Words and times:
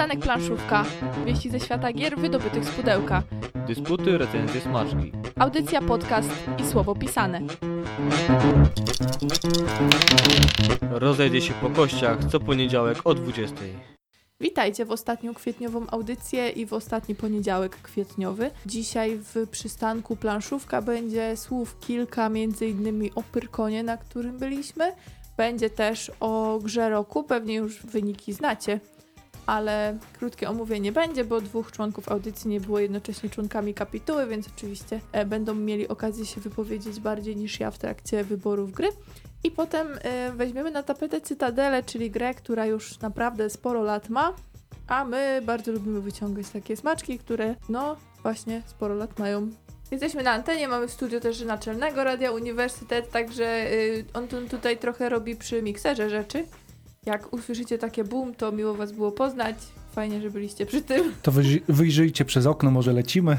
Przystanek 0.00 0.24
planszówka. 0.24 0.84
Wieści 1.26 1.50
ze 1.50 1.60
świata 1.60 1.92
gier 1.92 2.18
wydobytych 2.18 2.64
z 2.64 2.70
pudełka. 2.70 3.22
Dysputy, 3.66 4.18
recenzje, 4.18 4.60
smaczki. 4.60 5.12
Audycja, 5.38 5.82
podcast 5.82 6.30
i 6.58 6.66
słowo 6.66 6.94
pisane. 6.94 7.40
Rozejdzie 10.90 11.40
się 11.40 11.54
po 11.54 11.70
kościach 11.70 12.18
co 12.24 12.40
poniedziałek 12.40 12.98
o 13.04 13.14
20. 13.14 13.56
Witajcie 14.40 14.84
w 14.84 14.90
ostatnią 14.90 15.34
kwietniową 15.34 15.86
audycję 15.90 16.48
i 16.48 16.66
w 16.66 16.72
ostatni 16.72 17.14
poniedziałek 17.14 17.76
kwietniowy. 17.82 18.50
Dzisiaj 18.66 19.18
w 19.34 19.48
przystanku 19.50 20.16
planszówka 20.16 20.82
będzie 20.82 21.36
słów 21.36 21.78
kilka, 21.80 22.28
między 22.28 22.66
innymi 22.66 23.10
o 23.14 23.22
Pyrkonie, 23.22 23.82
na 23.82 23.96
którym 23.96 24.38
byliśmy. 24.38 24.92
Będzie 25.36 25.70
też 25.70 26.12
o 26.20 26.58
grze 26.62 26.90
roku, 26.90 27.24
pewnie 27.24 27.54
już 27.54 27.86
wyniki 27.86 28.32
znacie, 28.32 28.80
ale 29.50 29.98
krótkie 30.18 30.48
omówienie 30.48 30.92
będzie, 30.92 31.24
bo 31.24 31.40
dwóch 31.40 31.72
członków 31.72 32.08
audycji 32.08 32.50
nie 32.50 32.60
było 32.60 32.78
jednocześnie 32.78 33.30
członkami 33.30 33.74
kapituły, 33.74 34.26
więc 34.26 34.48
oczywiście 34.56 35.00
e, 35.12 35.26
będą 35.26 35.54
mieli 35.54 35.88
okazję 35.88 36.26
się 36.26 36.40
wypowiedzieć 36.40 37.00
bardziej 37.00 37.36
niż 37.36 37.60
ja 37.60 37.70
w 37.70 37.78
trakcie 37.78 38.24
wyborów 38.24 38.72
gry. 38.72 38.88
I 39.44 39.50
potem 39.50 39.88
e, 40.02 40.32
weźmiemy 40.32 40.70
na 40.70 40.82
tapetę 40.82 41.20
Cytadelę, 41.20 41.82
czyli 41.82 42.10
grę, 42.10 42.34
która 42.34 42.66
już 42.66 43.00
naprawdę 43.00 43.50
sporo 43.50 43.82
lat 43.82 44.08
ma, 44.08 44.34
a 44.88 45.04
my 45.04 45.42
bardzo 45.46 45.72
lubimy 45.72 46.00
wyciągać 46.00 46.48
takie 46.48 46.76
smaczki, 46.76 47.18
które 47.18 47.54
no 47.68 47.96
właśnie 48.22 48.62
sporo 48.66 48.94
lat 48.94 49.18
mają. 49.18 49.50
Jesteśmy 49.90 50.22
na 50.22 50.30
antenie, 50.30 50.68
mamy 50.68 50.88
studio 50.88 51.20
też 51.20 51.40
naczelnego 51.40 52.04
Radia 52.04 52.32
Uniwersytet, 52.32 53.10
także 53.10 53.72
y, 53.72 54.04
on 54.14 54.28
tu, 54.28 54.48
tutaj 54.48 54.78
trochę 54.78 55.08
robi 55.08 55.36
przy 55.36 55.62
mikserze 55.62 56.10
rzeczy. 56.10 56.44
Jak 57.06 57.32
usłyszycie 57.32 57.78
takie 57.78 58.04
boom, 58.04 58.34
to 58.34 58.52
miło 58.52 58.74
was 58.74 58.92
było 58.92 59.12
poznać. 59.12 59.56
Fajnie, 59.92 60.20
że 60.20 60.30
byliście 60.30 60.66
przy 60.66 60.82
tym. 60.82 61.12
To 61.22 61.32
wyj- 61.32 61.60
wyjrzyjcie 61.68 62.24
przez 62.24 62.46
okno, 62.46 62.70
może 62.70 62.92
lecimy. 62.92 63.36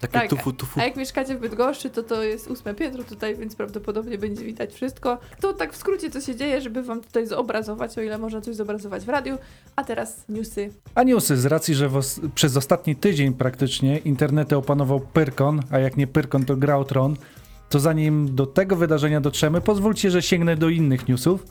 Takie 0.00 0.12
Tak, 0.12 0.30
tufu, 0.30 0.52
tufu. 0.52 0.80
A 0.80 0.84
jak 0.84 0.96
mieszkacie 0.96 1.36
w 1.36 1.40
Bydgoszczy, 1.40 1.90
to 1.90 2.02
to 2.02 2.22
jest 2.22 2.48
ósme 2.50 2.74
piętro 2.74 3.04
tutaj, 3.04 3.36
więc 3.36 3.56
prawdopodobnie 3.56 4.18
będzie 4.18 4.44
widać 4.44 4.74
wszystko. 4.74 5.18
To 5.40 5.52
tak 5.52 5.72
w 5.72 5.76
skrócie, 5.76 6.10
co 6.10 6.20
się 6.20 6.36
dzieje, 6.36 6.60
żeby 6.60 6.82
wam 6.82 7.00
tutaj 7.00 7.26
zobrazować, 7.26 7.98
o 7.98 8.02
ile 8.02 8.18
można 8.18 8.40
coś 8.40 8.56
zobrazować 8.56 9.04
w 9.04 9.08
radiu. 9.08 9.38
A 9.76 9.84
teraz 9.84 10.24
newsy. 10.28 10.70
A 10.94 11.02
newsy, 11.02 11.36
z 11.36 11.46
racji, 11.46 11.74
że 11.74 11.86
os- 11.86 12.20
przez 12.34 12.56
ostatni 12.56 12.96
tydzień 12.96 13.32
praktycznie 13.34 13.98
internety 13.98 14.56
opanował 14.56 15.00
Pyrkon, 15.00 15.60
a 15.70 15.78
jak 15.78 15.96
nie 15.96 16.06
Pyrkon, 16.06 16.44
to 16.44 16.56
gra 16.56 16.76
o 16.76 16.84
Tron, 16.84 17.16
to 17.68 17.80
zanim 17.80 18.34
do 18.34 18.46
tego 18.46 18.76
wydarzenia 18.76 19.20
dotrzemy, 19.20 19.60
pozwólcie, 19.60 20.10
że 20.10 20.22
sięgnę 20.22 20.56
do 20.56 20.68
innych 20.68 21.08
newsów. 21.08 21.44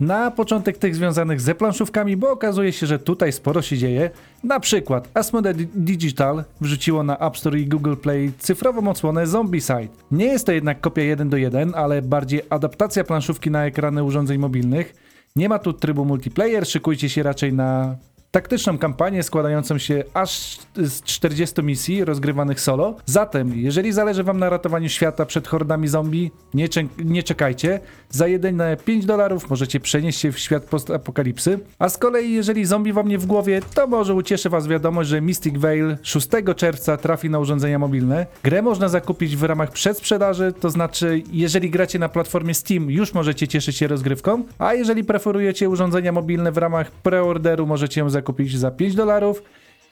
Na 0.00 0.30
początek 0.30 0.78
tych 0.78 0.94
związanych 0.94 1.40
ze 1.40 1.54
planszówkami, 1.54 2.16
bo 2.16 2.30
okazuje 2.30 2.72
się, 2.72 2.86
że 2.86 2.98
tutaj 2.98 3.32
sporo 3.32 3.62
się 3.62 3.78
dzieje. 3.78 4.10
Na 4.44 4.60
przykład 4.60 5.08
Asmodee 5.14 5.54
Di- 5.54 5.68
Digital 5.74 6.44
wrzuciło 6.60 7.02
na 7.02 7.18
App 7.18 7.38
Store 7.38 7.60
i 7.60 7.66
Google 7.66 7.94
Play 7.96 8.32
cyfrową 8.38 8.88
odsłonę 8.90 9.26
Zombicide. 9.26 9.88
Nie 10.10 10.26
jest 10.26 10.46
to 10.46 10.52
jednak 10.52 10.80
kopia 10.80 11.02
1 11.02 11.28
do 11.28 11.36
1, 11.36 11.72
ale 11.74 12.02
bardziej 12.02 12.42
adaptacja 12.50 13.04
planszówki 13.04 13.50
na 13.50 13.66
ekrany 13.66 14.04
urządzeń 14.04 14.38
mobilnych. 14.38 14.94
Nie 15.36 15.48
ma 15.48 15.58
tu 15.58 15.72
trybu 15.72 16.04
multiplayer, 16.04 16.66
szykujcie 16.66 17.08
się 17.08 17.22
raczej 17.22 17.52
na 17.52 17.96
taktyczną 18.30 18.78
kampanię 18.78 19.22
składającą 19.22 19.78
się 19.78 20.04
aż 20.14 20.58
z 20.76 21.02
40 21.02 21.62
misji 21.62 22.04
rozgrywanych 22.04 22.60
solo. 22.60 22.96
Zatem, 23.06 23.52
jeżeli 23.56 23.92
zależy 23.92 24.24
wam 24.24 24.38
na 24.38 24.50
ratowaniu 24.50 24.88
świata 24.88 25.26
przed 25.26 25.48
hordami 25.48 25.88
zombie, 25.88 26.30
nie, 26.54 26.68
nie 27.04 27.22
czekajcie. 27.22 27.80
Za 28.10 28.26
jedyne 28.26 28.76
5 28.84 29.06
dolarów 29.06 29.50
możecie 29.50 29.80
przenieść 29.80 30.20
się 30.20 30.32
w 30.32 30.38
świat 30.38 30.64
postapokalipsy. 30.64 31.58
A 31.78 31.88
z 31.88 31.98
kolei, 31.98 32.32
jeżeli 32.32 32.64
zombie 32.64 32.92
wam 32.92 33.08
nie 33.08 33.18
w 33.18 33.26
głowie, 33.26 33.60
to 33.74 33.86
może 33.86 34.14
ucieszy 34.14 34.50
was 34.50 34.68
wiadomość, 34.68 35.08
że 35.08 35.20
Mystic 35.20 35.58
Veil 35.58 35.96
6 36.02 36.28
czerwca 36.56 36.96
trafi 36.96 37.30
na 37.30 37.38
urządzenia 37.38 37.78
mobilne. 37.78 38.26
Grę 38.42 38.62
można 38.62 38.88
zakupić 38.88 39.36
w 39.36 39.42
ramach 39.42 39.70
przedsprzedaży, 39.72 40.52
to 40.60 40.70
znaczy, 40.70 41.22
jeżeli 41.32 41.70
gracie 41.70 41.98
na 41.98 42.08
platformie 42.08 42.54
Steam, 42.54 42.90
już 42.90 43.14
możecie 43.14 43.48
cieszyć 43.48 43.76
się 43.76 43.86
rozgrywką, 43.86 44.42
a 44.58 44.74
jeżeli 44.74 45.04
preferujecie 45.04 45.68
urządzenia 45.68 46.12
mobilne 46.12 46.52
w 46.52 46.58
ramach 46.58 46.90
preorderu, 46.90 47.66
możecie 47.66 48.00
ją 48.00 48.10
zakupić 48.10 48.17
za 48.58 48.70
5 48.70 48.94
dolarów. 48.94 49.42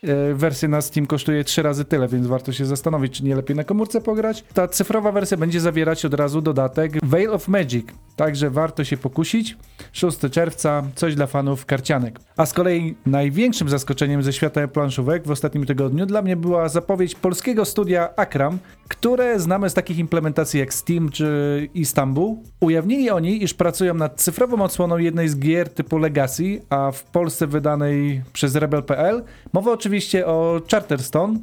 E, 0.07 0.35
Wersja 0.35 0.69
na 0.69 0.81
Steam 0.81 1.07
kosztuje 1.07 1.45
3 1.45 1.63
razy 1.63 1.85
tyle, 1.85 2.09
więc 2.09 2.27
warto 2.27 2.53
się 2.53 2.67
zastanowić, 2.67 3.13
czy 3.13 3.25
nie 3.25 3.37
lepiej 3.37 3.57
na 3.57 3.65
komórce 3.65 4.01
pograć. 4.01 4.45
Ta 4.55 4.69
cyfrowa 4.69 5.13
wersja 5.13 5.37
będzie 5.37 5.61
zawierać 5.61 6.05
od 6.05 6.15
razu 6.15 6.41
dodatek 6.41 6.93
Veil 7.05 7.31
of 7.31 7.49
Magic, 7.49 7.87
także 8.17 8.51
warto 8.51 8.85
się 8.85 8.97
pokusić. 8.97 9.57
6 9.93 10.19
czerwca, 10.31 10.83
coś 10.95 11.15
dla 11.15 11.27
fanów 11.27 11.67
karcianek. 11.67 12.19
A 12.37 12.47
z 12.47 12.53
kolei 12.53 12.97
największym 13.07 13.69
zaskoczeniem 13.69 14.23
ze 14.23 14.33
świata 14.33 14.69
planszówek 14.69 15.27
w 15.27 15.31
ostatnim 15.31 15.67
tygodniu 15.67 16.07
dla 16.07 16.23
mnie 16.23 16.37
była 16.37 16.69
zapowiedź 16.69 17.15
polskiego 17.15 17.65
studia 17.65 18.17
Akram, 18.17 18.59
które 18.89 19.41
znamy 19.41 19.71
z 19.71 19.75
takich 19.75 19.99
implementacji 19.99 20.61
jak 20.61 20.75
Steam 20.75 21.09
czy 21.09 21.69
Istanbul. 21.75 22.37
Ujawnili 22.61 23.11
oni, 23.11 23.43
iż 23.45 23.55
pracują 23.55 23.95
nad 23.95 24.21
cyfrową 24.21 24.63
odsłoną 24.63 24.99
jednej 24.99 25.29
z 25.29 25.39
gier 25.39 25.69
typu 25.69 25.99
Legacy, 25.99 26.63
a 26.71 26.91
w 26.91 27.05
Polsce 27.05 27.47
wydanej 27.47 28.23
przez 28.33 28.55
Rebel.pl. 28.55 29.23
Mowa 29.53 29.73
oczywiście 29.73 29.96
o 30.27 30.61
Charterstone. 30.71 31.39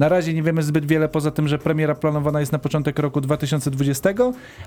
Na 0.00 0.08
razie 0.08 0.34
nie 0.34 0.42
wiemy 0.42 0.62
zbyt 0.62 0.86
wiele 0.86 1.08
poza 1.08 1.30
tym, 1.30 1.48
że 1.48 1.58
premiera 1.58 1.94
planowana 1.94 2.40
jest 2.40 2.52
na 2.52 2.58
początek 2.58 2.98
roku 2.98 3.20
2020, 3.20 4.10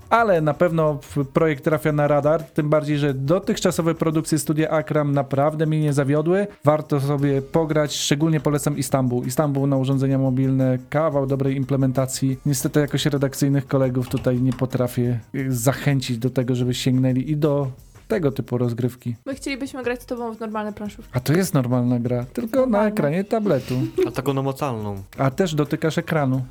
ale 0.09 0.41
na 0.41 0.53
pewno 0.53 0.99
projekt 1.33 1.63
trafia 1.63 1.91
na 1.91 2.07
radar, 2.07 2.43
tym 2.43 2.69
bardziej, 2.69 2.97
że 2.97 3.13
dotychczasowe 3.13 3.95
produkcje 3.95 4.39
studia 4.39 4.69
Akram 4.69 5.11
naprawdę 5.11 5.65
mnie 5.65 5.79
nie 5.79 5.93
zawiodły. 5.93 6.47
Warto 6.63 6.99
sobie 6.99 7.41
pograć, 7.41 7.95
szczególnie 7.95 8.39
polecam 8.39 8.77
Istanbul. 8.77 9.25
Istanbul 9.25 9.69
na 9.69 9.77
urządzenia 9.77 10.17
mobilne, 10.17 10.77
kawał 10.89 11.27
dobrej 11.27 11.55
implementacji. 11.55 12.39
Niestety 12.45 12.79
jakoś 12.79 13.05
redakcyjnych 13.05 13.67
kolegów 13.67 14.09
tutaj 14.09 14.41
nie 14.41 14.53
potrafię 14.53 15.19
zachęcić 15.47 16.17
do 16.17 16.29
tego, 16.29 16.55
żeby 16.55 16.73
sięgnęli 16.73 17.31
i 17.31 17.37
do 17.37 17.71
tego 18.07 18.31
typu 18.31 18.57
rozgrywki. 18.57 19.15
My 19.25 19.35
chcielibyśmy 19.35 19.83
grać 19.83 20.01
z 20.01 20.05
tobą 20.05 20.33
w 20.35 20.39
normalne 20.39 20.73
planszówki. 20.73 21.11
A 21.13 21.19
to 21.19 21.33
jest 21.33 21.53
normalna 21.53 21.99
gra, 21.99 22.25
tylko 22.25 22.55
na 22.55 22.61
Normalna. 22.61 22.87
ekranie 22.89 23.23
tabletu. 23.23 23.75
A 24.07 24.11
taką 24.11 24.33
namacalną. 24.33 25.03
A 25.17 25.31
też 25.31 25.55
dotykasz 25.55 25.97
ekranu. 25.97 26.45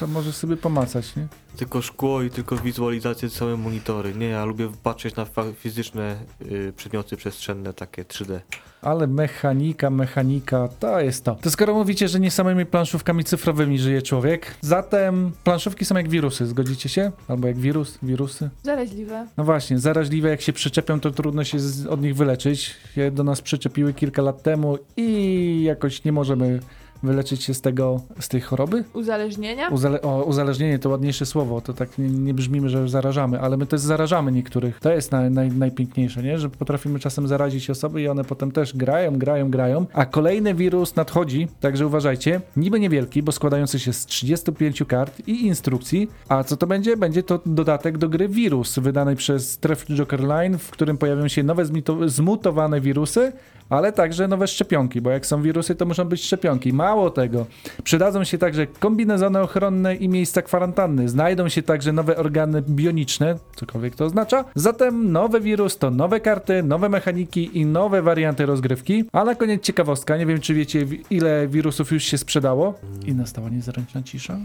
To 0.00 0.06
możesz 0.06 0.36
sobie 0.36 0.56
pomacać, 0.56 1.16
nie? 1.16 1.26
Tylko 1.56 1.82
szkło 1.82 2.22
i 2.22 2.30
tylko 2.30 2.56
wizualizację 2.56 3.30
same 3.30 3.56
monitory. 3.56 4.14
Nie, 4.14 4.28
ja 4.28 4.44
lubię 4.44 4.68
patrzeć 4.82 5.16
na 5.16 5.24
fa- 5.24 5.52
fizyczne 5.52 6.16
y, 6.42 6.72
przedmioty 6.76 7.16
przestrzenne, 7.16 7.72
takie 7.72 8.04
3D. 8.04 8.40
Ale 8.82 9.06
mechanika, 9.06 9.90
mechanika, 9.90 10.68
to 10.80 11.00
jest 11.00 11.24
to. 11.24 11.34
To 11.34 11.50
skoro 11.50 11.74
mówicie, 11.74 12.08
że 12.08 12.20
nie 12.20 12.30
samymi 12.30 12.66
planszówkami 12.66 13.24
cyfrowymi 13.24 13.78
żyje 13.78 14.02
człowiek, 14.02 14.54
zatem 14.60 15.32
planszówki 15.44 15.84
są 15.84 15.96
jak 15.96 16.08
wirusy, 16.08 16.46
zgodzicie 16.46 16.88
się? 16.88 17.12
Albo 17.28 17.48
jak 17.48 17.56
wirus, 17.56 17.98
wirusy? 18.02 18.50
Zaraźliwe. 18.62 19.26
No 19.36 19.44
właśnie, 19.44 19.78
zaraźliwe 19.78 20.28
jak 20.28 20.40
się 20.40 20.52
przyczepią, 20.52 21.00
to 21.00 21.10
trudno 21.10 21.44
się 21.44 21.58
z, 21.60 21.86
od 21.86 22.02
nich 22.02 22.16
wyleczyć. 22.16 22.74
Się 22.94 23.10
do 23.10 23.24
nas 23.24 23.40
przyczepiły 23.40 23.92
kilka 23.92 24.22
lat 24.22 24.42
temu 24.42 24.78
i 24.96 25.62
jakoś 25.62 26.04
nie 26.04 26.12
możemy 26.12 26.60
wyleczyć 27.02 27.42
się 27.42 27.54
z 27.54 27.60
tego, 27.60 28.00
z 28.20 28.28
tej 28.28 28.40
choroby. 28.40 28.84
Uzależnienia? 28.92 29.68
Uzale 29.68 30.02
o, 30.02 30.24
uzależnienie 30.24 30.78
to 30.78 30.88
ładniejsze 30.88 31.26
słowo, 31.26 31.60
to 31.60 31.72
tak 31.72 31.98
nie, 31.98 32.08
nie 32.08 32.34
brzmimy, 32.34 32.68
że 32.68 32.88
zarażamy, 32.88 33.40
ale 33.40 33.56
my 33.56 33.66
też 33.66 33.80
zarażamy 33.80 34.32
niektórych. 34.32 34.80
To 34.80 34.92
jest 34.92 35.12
naj, 35.12 35.30
naj, 35.30 35.50
najpiękniejsze, 35.50 36.22
nie? 36.22 36.38
że 36.38 36.50
potrafimy 36.50 36.98
czasem 36.98 37.28
zarazić 37.28 37.70
osoby 37.70 38.02
i 38.02 38.08
one 38.08 38.24
potem 38.24 38.52
też 38.52 38.76
grają, 38.76 39.18
grają, 39.18 39.50
grają. 39.50 39.86
A 39.92 40.06
kolejny 40.06 40.54
wirus 40.54 40.96
nadchodzi, 40.96 41.48
także 41.60 41.86
uważajcie. 41.86 42.40
Niby 42.56 42.80
niewielki, 42.80 43.22
bo 43.22 43.32
składający 43.32 43.78
się 43.78 43.92
z 43.92 44.06
35 44.06 44.82
kart 44.88 45.28
i 45.28 45.46
instrukcji. 45.46 46.08
A 46.28 46.44
co 46.44 46.56
to 46.56 46.66
będzie? 46.66 46.96
Będzie 46.96 47.22
to 47.22 47.40
dodatek 47.46 47.98
do 47.98 48.08
gry 48.08 48.28
Wirus, 48.28 48.78
wydanej 48.78 49.16
przez 49.16 49.58
Treff 49.58 49.86
Joker 49.86 50.20
Line, 50.20 50.58
w 50.58 50.70
którym 50.70 50.98
pojawią 50.98 51.28
się 51.28 51.42
nowe 51.42 51.64
zmutowane 52.06 52.80
wirusy, 52.80 53.32
ale 53.68 53.92
także 53.92 54.28
nowe 54.28 54.46
szczepionki, 54.46 55.00
bo 55.00 55.10
jak 55.10 55.26
są 55.26 55.42
wirusy, 55.42 55.74
to 55.74 55.86
muszą 55.86 56.04
być 56.04 56.24
szczepionki. 56.24 56.72
Mało 56.86 57.10
tego, 57.10 57.46
przydadzą 57.84 58.24
się 58.24 58.38
także 58.38 58.66
kombinezony 58.66 59.40
ochronne 59.40 59.96
i 59.96 60.08
miejsca 60.08 60.42
kwarantanny. 60.42 61.08
Znajdą 61.08 61.48
się 61.48 61.62
także 61.62 61.92
nowe 61.92 62.16
organy 62.16 62.62
bioniczne, 62.62 63.38
cokolwiek 63.56 63.94
to 63.94 64.04
oznacza. 64.04 64.44
Zatem 64.54 65.12
nowy 65.12 65.40
wirus 65.40 65.78
to 65.78 65.90
nowe 65.90 66.20
karty, 66.20 66.62
nowe 66.62 66.88
mechaniki 66.88 67.58
i 67.58 67.66
nowe 67.66 68.02
warianty 68.02 68.46
rozgrywki. 68.46 69.04
A 69.12 69.24
na 69.24 69.34
koniec 69.34 69.62
ciekawostka, 69.62 70.16
nie 70.16 70.26
wiem 70.26 70.40
czy 70.40 70.54
wiecie 70.54 70.86
ile 71.10 71.48
wirusów 71.48 71.92
już 71.92 72.04
się 72.04 72.18
sprzedało. 72.18 72.74
I 73.06 73.14
nastała 73.14 73.48
niezręczna 73.48 74.02
cisza. 74.02 74.38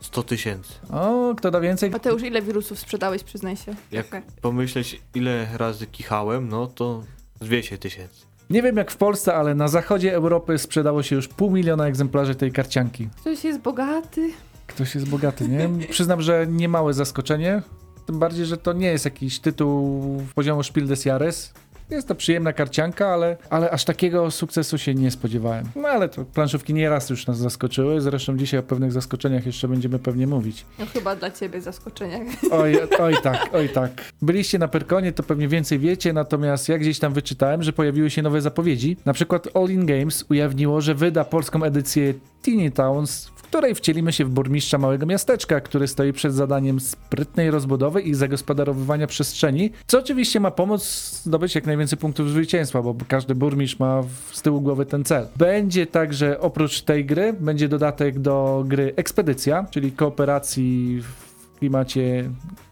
100 0.00 0.22
tysięcy. 0.22 0.72
O, 0.90 1.34
kto 1.36 1.50
da 1.50 1.60
więcej? 1.60 1.90
Mateusz, 1.90 2.22
ile 2.22 2.42
wirusów 2.42 2.78
sprzedałeś, 2.78 3.24
przyznaj 3.24 3.56
się? 3.56 3.74
Jak 3.92 4.06
Okej. 4.06 4.22
pomyśleć, 4.40 5.00
ile 5.14 5.48
razy 5.54 5.86
kichałem, 5.86 6.48
no 6.48 6.66
to 6.66 7.04
200 7.40 7.78
tysięcy. 7.78 8.27
Nie 8.50 8.62
wiem 8.62 8.76
jak 8.76 8.90
w 8.90 8.96
Polsce, 8.96 9.34
ale 9.34 9.54
na 9.54 9.68
zachodzie 9.68 10.14
Europy 10.14 10.58
sprzedało 10.58 11.02
się 11.02 11.16
już 11.16 11.28
pół 11.28 11.50
miliona 11.50 11.86
egzemplarzy 11.86 12.34
tej 12.34 12.52
karcianki. 12.52 13.08
Ktoś 13.20 13.44
jest 13.44 13.60
bogaty. 13.60 14.30
Ktoś 14.66 14.94
jest 14.94 15.08
bogaty, 15.08 15.48
nie? 15.48 15.68
Przyznam, 15.90 16.22
że 16.22 16.46
niemałe 16.46 16.94
zaskoczenie. 16.94 17.62
Tym 18.06 18.18
bardziej, 18.18 18.46
że 18.46 18.56
to 18.56 18.72
nie 18.72 18.86
jest 18.86 19.04
jakiś 19.04 19.40
tytuł 19.40 20.02
poziomu 20.34 20.62
Spiel 20.62 20.86
des 20.86 21.04
Jahres. 21.04 21.52
Jest 21.90 22.08
to 22.08 22.14
przyjemna 22.14 22.52
karcianka, 22.52 23.08
ale, 23.08 23.36
ale 23.50 23.70
aż 23.70 23.84
takiego 23.84 24.30
sukcesu 24.30 24.78
się 24.78 24.94
nie 24.94 25.10
spodziewałem. 25.10 25.66
No 25.76 25.88
ale 25.88 26.08
to 26.08 26.24
planszówki 26.24 26.74
nieraz 26.74 27.10
już 27.10 27.26
nas 27.26 27.38
zaskoczyły, 27.38 28.00
zresztą 28.00 28.36
dzisiaj 28.36 28.60
o 28.60 28.62
pewnych 28.62 28.92
zaskoczeniach 28.92 29.46
jeszcze 29.46 29.68
będziemy 29.68 29.98
pewnie 29.98 30.26
mówić. 30.26 30.64
No 30.78 30.86
chyba 30.86 31.16
dla 31.16 31.30
ciebie 31.30 31.60
zaskoczenia. 31.60 32.18
Oj, 32.50 32.78
oj 33.00 33.14
tak, 33.22 33.50
oj 33.52 33.68
tak. 33.68 33.90
Byliście 34.22 34.58
na 34.58 34.68
Perkonie, 34.68 35.12
to 35.12 35.22
pewnie 35.22 35.48
więcej 35.48 35.78
wiecie, 35.78 36.12
natomiast 36.12 36.68
ja 36.68 36.78
gdzieś 36.78 36.98
tam 36.98 37.12
wyczytałem, 37.12 37.62
że 37.62 37.72
pojawiły 37.72 38.10
się 38.10 38.22
nowe 38.22 38.40
zapowiedzi. 38.40 38.96
Na 39.04 39.12
przykład 39.12 39.56
All 39.56 39.70
In 39.70 39.86
Games 39.86 40.24
ujawniło, 40.30 40.80
że 40.80 40.94
wyda 40.94 41.24
polską 41.24 41.62
edycję 41.62 42.14
Teeny 42.42 42.70
Towns, 42.70 43.30
której 43.48 43.74
wcielimy 43.74 44.12
się 44.12 44.24
w 44.24 44.30
burmistrza 44.30 44.78
małego 44.78 45.06
miasteczka, 45.06 45.60
który 45.60 45.88
stoi 45.88 46.12
przed 46.12 46.34
zadaniem 46.34 46.80
sprytnej 46.80 47.50
rozbudowy 47.50 48.02
i 48.02 48.14
zagospodarowywania 48.14 49.06
przestrzeni, 49.06 49.70
co 49.86 49.98
oczywiście 49.98 50.40
ma 50.40 50.50
pomóc 50.50 50.82
zdobyć 51.24 51.54
jak 51.54 51.66
najwięcej 51.66 51.98
punktów 51.98 52.30
zwycięstwa, 52.30 52.82
bo 52.82 52.94
każdy 53.08 53.34
burmistrz 53.34 53.78
ma 53.78 54.02
z 54.32 54.42
tyłu 54.42 54.60
głowy 54.60 54.86
ten 54.86 55.04
cel. 55.04 55.26
Będzie 55.36 55.86
także 55.86 56.40
oprócz 56.40 56.82
tej 56.82 57.04
gry, 57.04 57.32
będzie 57.40 57.68
dodatek 57.68 58.18
do 58.18 58.64
gry 58.66 58.92
Ekspedycja, 58.96 59.66
czyli 59.70 59.92
kooperacji 59.92 61.02
w 61.02 61.58
klimacie 61.58 62.30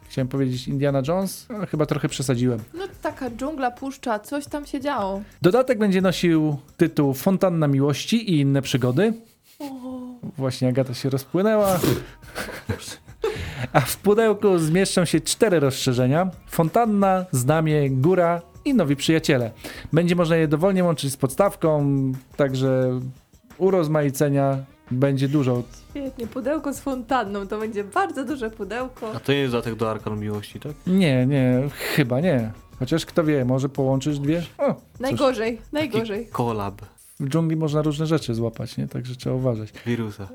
Chciałem 0.08 0.28
powiedzieć 0.28 0.68
Indiana 0.68 1.02
Jones, 1.08 1.46
ale 1.56 1.66
chyba 1.66 1.86
trochę 1.86 2.08
przesadziłem. 2.08 2.60
No 2.74 2.84
taka 3.02 3.30
dżungla, 3.30 3.70
puszcza, 3.70 4.18
coś 4.18 4.46
tam 4.46 4.66
się 4.66 4.80
działo. 4.80 5.22
Dodatek 5.42 5.78
będzie 5.78 6.00
nosił 6.00 6.56
tytuł 6.76 7.14
Fontanna 7.14 7.68
Miłości 7.68 8.30
i 8.30 8.40
inne 8.40 8.62
przygody. 8.62 9.12
Właśnie 10.38 10.68
Agata 10.68 10.94
się 10.94 11.10
rozpłynęła. 11.10 11.78
A 13.72 13.80
w 13.80 13.96
pudełku 13.96 14.58
zmieszczą 14.58 15.04
się 15.04 15.20
cztery 15.20 15.60
rozszerzenia: 15.60 16.30
Fontanna, 16.46 17.24
Znamie, 17.32 17.90
Góra 17.90 18.42
i 18.64 18.74
nowi 18.74 18.96
przyjaciele. 18.96 19.50
Będzie 19.92 20.16
można 20.16 20.36
je 20.36 20.48
dowolnie 20.48 20.84
łączyć 20.84 21.12
z 21.12 21.16
podstawką, 21.16 21.86
także 22.36 23.00
urozmaicenia 23.58 24.58
będzie 24.90 25.28
dużo. 25.28 25.62
Świetnie, 25.90 26.26
pudełko 26.26 26.72
z 26.72 26.80
fontanną, 26.80 27.46
to 27.46 27.58
będzie 27.58 27.84
bardzo 27.84 28.24
duże 28.24 28.50
pudełko. 28.50 29.12
A 29.14 29.20
to 29.20 29.32
nie 29.32 29.38
jest 29.38 29.52
dodatek 29.52 29.74
do 29.74 29.90
Arkan 29.90 30.20
Miłości, 30.20 30.60
tak? 30.60 30.72
Nie, 30.86 31.26
nie, 31.26 31.68
chyba 31.96 32.20
nie. 32.20 32.52
Chociaż 32.78 33.06
kto 33.06 33.24
wie, 33.24 33.44
może 33.44 33.68
połączysz 33.68 34.18
dwie? 34.18 34.42
O, 34.58 34.74
Najgorzej, 35.00 35.58
najgorzej. 35.72 36.26
Kolab 36.26 36.95
w 37.20 37.28
dżungli 37.28 37.56
można 37.56 37.82
różne 37.82 38.06
rzeczy 38.06 38.34
złapać, 38.34 38.76
nie? 38.76 38.88
Także 38.88 39.16
trzeba 39.16 39.36
uważać. 39.36 39.72
wirusa. 39.86 40.28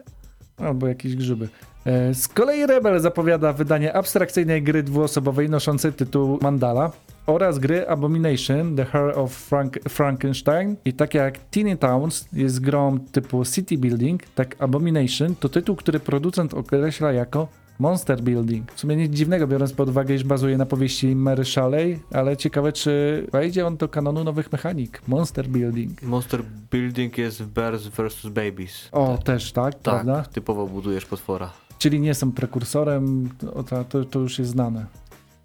Albo 0.58 0.88
jakieś 0.88 1.16
grzyby. 1.16 1.50
E, 1.86 2.14
Z 2.14 2.28
kolei 2.28 2.66
Rebel 2.66 3.00
zapowiada 3.00 3.54
wydanie 3.54 3.94
abstrakcyjnej 3.94 4.64
gry 4.64 4.84
dwuosobowej 4.84 5.50
noszącej 5.50 5.94
tytuł 5.94 6.40
Mandala 6.42 6.92
oraz 7.26 7.60
gry 7.60 7.88
Abomination, 7.88 8.76
The 8.76 8.86
Heart 8.86 9.18
of 9.18 9.32
Frank 9.34 9.80
Frankenstein. 9.90 10.76
I 10.86 10.94
tak 10.94 11.14
jak 11.14 11.38
Teeny 11.38 11.78
Towns 11.78 12.28
jest 12.34 12.60
grą 12.60 13.00
typu 13.12 13.46
City 13.46 13.78
Building, 13.78 14.24
tak 14.36 14.56
Abomination 14.60 15.36
to 15.36 15.50
tytuł, 15.50 15.76
który 15.76 16.00
producent 16.00 16.54
określa 16.54 17.12
jako 17.12 17.48
Monster 17.82 18.22
Building. 18.22 18.72
W 18.72 18.80
sumie 18.80 18.96
nic 18.96 19.14
dziwnego, 19.14 19.48
biorąc 19.48 19.74
pod 19.74 19.90
uwagę, 19.90 20.16
iż 20.16 20.24
bazuje 20.24 20.58
na 20.58 20.66
powieści 20.66 21.16
Mary 21.16 21.46
Shelley, 21.46 22.00
ale 22.14 22.38
ciekawe, 22.38 22.74
czy 22.74 23.28
wejdzie 23.32 23.68
on 23.68 23.78
do 23.78 23.90
kanonu 23.90 24.24
nowych 24.24 24.52
mechanik. 24.52 25.02
Monster 25.08 25.48
Building. 25.48 26.02
Monster 26.02 26.44
Building 26.72 27.18
jest 27.18 27.44
w 27.44 27.48
Bears 27.48 27.88
vs. 27.88 28.26
Babies. 28.26 28.90
O, 28.92 29.18
też 29.18 29.52
tak, 29.52 29.74
Tak, 29.74 29.82
prawda? 29.82 30.24
typowo 30.24 30.68
budujesz 30.68 31.06
potwora. 31.06 31.52
Czyli 31.78 32.00
nie 32.00 32.14
są 32.14 32.32
prekursorem, 32.32 33.30
to, 33.40 33.64
to, 33.64 33.84
to, 33.84 34.06
to 34.06 34.20
już 34.20 34.40
jest 34.40 34.52
znane. 34.52 34.86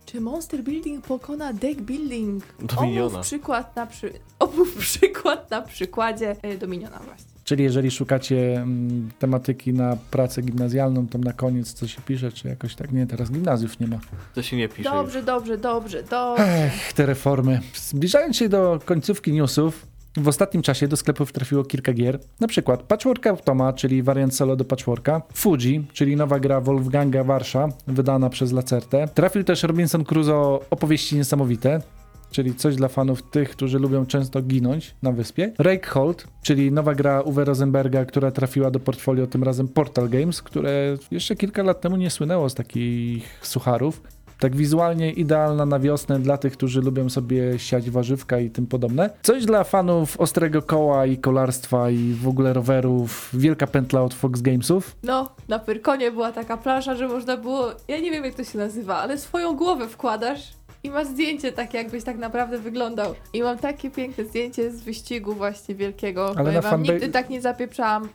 Czy 0.06 0.20
Monster 0.20 0.62
Building 0.64 1.06
pokona 1.06 1.52
Deck 1.52 1.80
Building? 1.80 2.44
Dominiona. 2.76 3.06
Omów 3.14 3.26
przykład 3.26 3.76
na, 3.76 3.86
przy... 3.86 4.12
Omów 4.38 4.74
przykład 4.74 5.50
na 5.50 5.62
przykładzie 5.62 6.36
e, 6.42 6.58
Dominiona 6.58 6.98
właśnie. 6.98 7.35
Czyli 7.46 7.64
jeżeli 7.64 7.90
szukacie 7.90 8.56
mm, 8.56 9.10
tematyki 9.18 9.72
na 9.72 9.96
pracę 10.10 10.42
gimnazjalną, 10.42 11.08
to 11.08 11.18
na 11.18 11.32
koniec 11.32 11.72
co 11.72 11.88
się 11.88 12.02
pisze, 12.06 12.32
czy 12.32 12.48
jakoś 12.48 12.74
tak, 12.74 12.92
nie, 12.92 13.06
teraz 13.06 13.30
gimnazjów 13.30 13.80
nie 13.80 13.86
ma. 13.86 13.98
To 14.34 14.42
się 14.42 14.56
nie 14.56 14.68
pisze 14.68 14.90
Dobrze, 14.90 15.18
już. 15.18 15.26
dobrze, 15.26 15.58
dobrze, 15.58 16.02
dobrze. 16.02 16.44
Ech, 16.44 16.92
te 16.92 17.06
reformy. 17.06 17.60
Zbliżając 17.74 18.36
się 18.36 18.48
do 18.48 18.80
końcówki 18.84 19.32
newsów, 19.32 19.86
w 20.16 20.28
ostatnim 20.28 20.62
czasie 20.62 20.88
do 20.88 20.96
sklepów 20.96 21.32
trafiło 21.32 21.64
kilka 21.64 21.92
gier, 21.92 22.18
na 22.40 22.48
przykład 22.48 22.82
Patchwork 22.82 23.26
Automa, 23.26 23.72
czyli 23.72 24.02
wariant 24.02 24.34
solo 24.34 24.56
do 24.56 24.64
Patchworka, 24.64 25.22
Fuji, 25.34 25.86
czyli 25.92 26.16
nowa 26.16 26.40
gra 26.40 26.60
Wolfganga 26.60 27.24
Warsza, 27.24 27.68
wydana 27.86 28.30
przez 28.30 28.52
Lacertę. 28.52 29.08
Trafił 29.14 29.44
też 29.44 29.62
Robinson 29.62 30.04
Crusoe 30.04 30.60
Opowieści 30.70 31.16
Niesamowite, 31.16 31.80
czyli 32.30 32.54
coś 32.54 32.76
dla 32.76 32.88
fanów 32.88 33.22
tych, 33.22 33.50
którzy 33.50 33.78
lubią 33.78 34.06
często 34.06 34.42
ginąć 34.42 34.94
na 35.02 35.12
wyspie. 35.12 35.52
Rakehold, 35.58 36.26
czyli 36.42 36.72
nowa 36.72 36.94
gra 36.94 37.20
Uwe 37.20 37.44
Rosenberga, 37.44 38.04
która 38.04 38.30
trafiła 38.30 38.70
do 38.70 38.80
portfolio 38.80 39.26
tym 39.26 39.42
razem 39.42 39.68
Portal 39.68 40.08
Games, 40.08 40.42
które 40.42 40.96
jeszcze 41.10 41.36
kilka 41.36 41.62
lat 41.62 41.80
temu 41.80 41.96
nie 41.96 42.10
słynęło 42.10 42.48
z 42.48 42.54
takich 42.54 43.38
sucharów. 43.42 44.02
Tak 44.38 44.56
wizualnie 44.56 45.12
idealna 45.12 45.66
na 45.66 45.78
wiosnę 45.78 46.18
dla 46.18 46.38
tych, 46.38 46.52
którzy 46.52 46.80
lubią 46.80 47.10
sobie 47.10 47.58
siać 47.58 47.90
warzywka 47.90 48.38
i 48.38 48.50
tym 48.50 48.66
podobne. 48.66 49.10
Coś 49.22 49.44
dla 49.44 49.64
fanów 49.64 50.20
ostrego 50.20 50.62
koła 50.62 51.06
i 51.06 51.18
kolarstwa 51.18 51.90
i 51.90 52.12
w 52.12 52.28
ogóle 52.28 52.52
rowerów. 52.52 53.30
Wielka 53.34 53.66
pętla 53.66 54.02
od 54.02 54.14
Fox 54.14 54.40
Gamesów. 54.40 54.96
No, 55.02 55.28
na 55.48 55.58
Pyrkonie 55.58 56.12
była 56.12 56.32
taka 56.32 56.56
plansza, 56.56 56.94
że 56.94 57.08
można 57.08 57.36
było, 57.36 57.70
ja 57.88 58.00
nie 58.00 58.10
wiem 58.10 58.24
jak 58.24 58.34
to 58.34 58.44
się 58.44 58.58
nazywa, 58.58 58.96
ale 58.96 59.18
swoją 59.18 59.56
głowę 59.56 59.88
wkładasz 59.88 60.52
i 60.82 60.90
masz 60.90 61.06
zdjęcie 61.06 61.52
takie, 61.52 61.78
jakbyś 61.78 62.04
tak 62.04 62.18
naprawdę 62.18 62.58
wyglądał. 62.58 63.14
I 63.32 63.42
mam 63.42 63.58
takie 63.58 63.90
piękne 63.90 64.24
zdjęcie 64.24 64.70
z 64.72 64.80
wyścigu 64.80 65.34
właśnie 65.34 65.74
wielkiego. 65.74 66.34
Ale 66.36 66.52
na 66.52 66.60
wam 66.60 66.82
fanba- 66.82 66.92
nigdy 66.92 67.08
tak 67.08 67.30
nie 67.30 67.40
zapieprzałam 67.40 68.08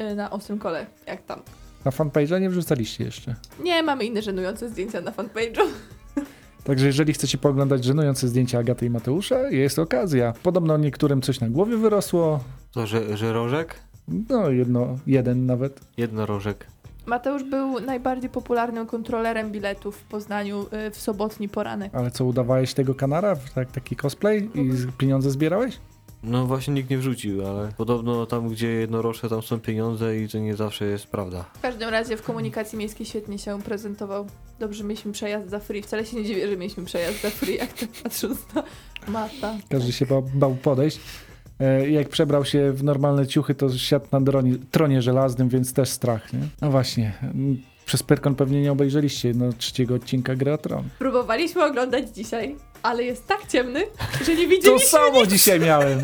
y, 0.00 0.14
na 0.14 0.30
ostrym 0.30 0.58
kole, 0.58 0.86
jak 1.06 1.22
tam. 1.22 1.40
Na 1.84 1.90
fanpage'a 1.90 2.40
nie 2.40 2.50
wrzucaliście 2.50 3.04
jeszcze. 3.04 3.34
Nie, 3.62 3.82
mamy 3.82 4.04
inne 4.04 4.22
żenujące 4.22 4.68
zdjęcia 4.68 5.00
na 5.00 5.10
fanpage'u. 5.10 5.60
Także 6.64 6.86
jeżeli 6.86 7.12
chcecie 7.12 7.38
pooglądać 7.38 7.84
żenujące 7.84 8.28
zdjęcia 8.28 8.58
Agaty 8.58 8.86
i 8.86 8.90
Mateusza, 8.90 9.50
jest 9.50 9.78
okazja. 9.78 10.32
Podobno 10.42 10.76
niektórym 10.76 11.22
coś 11.22 11.40
na 11.40 11.48
głowie 11.48 11.76
wyrosło. 11.76 12.40
To, 12.72 12.86
że, 12.86 13.16
że 13.16 13.32
rożek? 13.32 13.74
No, 14.28 14.50
jedno, 14.50 14.98
jeden 15.06 15.46
nawet. 15.46 15.80
Jednorożek. 15.96 16.66
Mateusz 17.06 17.44
był 17.44 17.80
najbardziej 17.80 18.30
popularnym 18.30 18.86
kontrolerem 18.86 19.52
biletów 19.52 19.96
w 19.96 20.04
Poznaniu 20.04 20.66
y, 20.86 20.90
w 20.90 20.96
sobotni 20.96 21.48
poranek. 21.48 21.94
Ale 21.94 22.10
co, 22.10 22.24
udawałeś 22.24 22.74
tego 22.74 22.94
kanara? 22.94 23.36
Tak, 23.54 23.72
taki 23.72 23.96
cosplay 23.96 24.50
i 24.54 24.70
pieniądze 24.98 25.30
zbierałeś? 25.30 25.78
No 26.22 26.46
właśnie 26.46 26.74
nikt 26.74 26.90
nie 26.90 26.98
wrzucił, 26.98 27.46
ale 27.46 27.68
podobno 27.76 28.26
tam, 28.26 28.48
gdzie 28.48 28.68
jednorożce, 28.68 29.28
tam 29.28 29.42
są 29.42 29.60
pieniądze 29.60 30.18
i 30.18 30.28
to 30.28 30.38
nie 30.38 30.56
zawsze 30.56 30.84
jest 30.84 31.06
prawda. 31.06 31.44
W 31.54 31.60
każdym 31.60 31.88
razie 31.88 32.16
w 32.16 32.22
komunikacji 32.22 32.78
miejskiej 32.78 33.06
świetnie 33.06 33.38
się 33.38 33.62
prezentował. 33.62 34.26
Dobrze, 34.58 34.84
mieliśmy 34.84 35.12
przejazd 35.12 35.50
za 35.50 35.58
free. 35.58 35.82
Wcale 35.82 36.06
się 36.06 36.16
nie 36.16 36.24
dziwię, 36.24 36.48
że 36.48 36.56
mieliśmy 36.56 36.84
przejazd 36.84 37.22
za 37.22 37.30
free, 37.30 37.56
jak 37.56 37.72
tak 37.72 37.88
patrząc 38.02 38.38
na 38.54 38.62
Mata. 39.08 39.56
Każdy 39.68 39.92
się 39.92 40.06
bał, 40.06 40.22
bał 40.34 40.54
podejść. 40.54 41.00
E, 41.60 41.90
Jak 41.90 42.08
przebrał 42.08 42.44
się 42.44 42.72
w 42.72 42.84
normalne 42.84 43.26
ciuchy, 43.26 43.54
to 43.54 43.78
siadł 43.78 44.06
na 44.12 44.20
dronie, 44.20 44.54
tronie 44.70 45.02
żelaznym, 45.02 45.48
więc 45.48 45.72
też 45.72 45.88
strach, 45.88 46.32
nie? 46.32 46.38
No 46.62 46.70
właśnie, 46.70 47.12
przez 47.86 48.02
Pyrkon 48.02 48.34
pewnie 48.34 48.62
nie 48.62 48.72
obejrzeliście 48.72 49.32
no, 49.34 49.52
trzeciego 49.52 49.94
odcinka 49.94 50.34
Gry. 50.34 50.58
Próbowaliśmy 50.98 51.64
oglądać 51.64 52.08
dzisiaj, 52.14 52.56
ale 52.84 53.02
jest 53.02 53.26
tak 53.26 53.46
ciemny, 53.48 53.80
że 54.26 54.34
nie 54.34 54.42
To 54.44 54.48
widzieliśmy 54.50 54.88
samo 54.88 55.26
dzisiaj 55.26 55.60
miałem. 55.60 56.00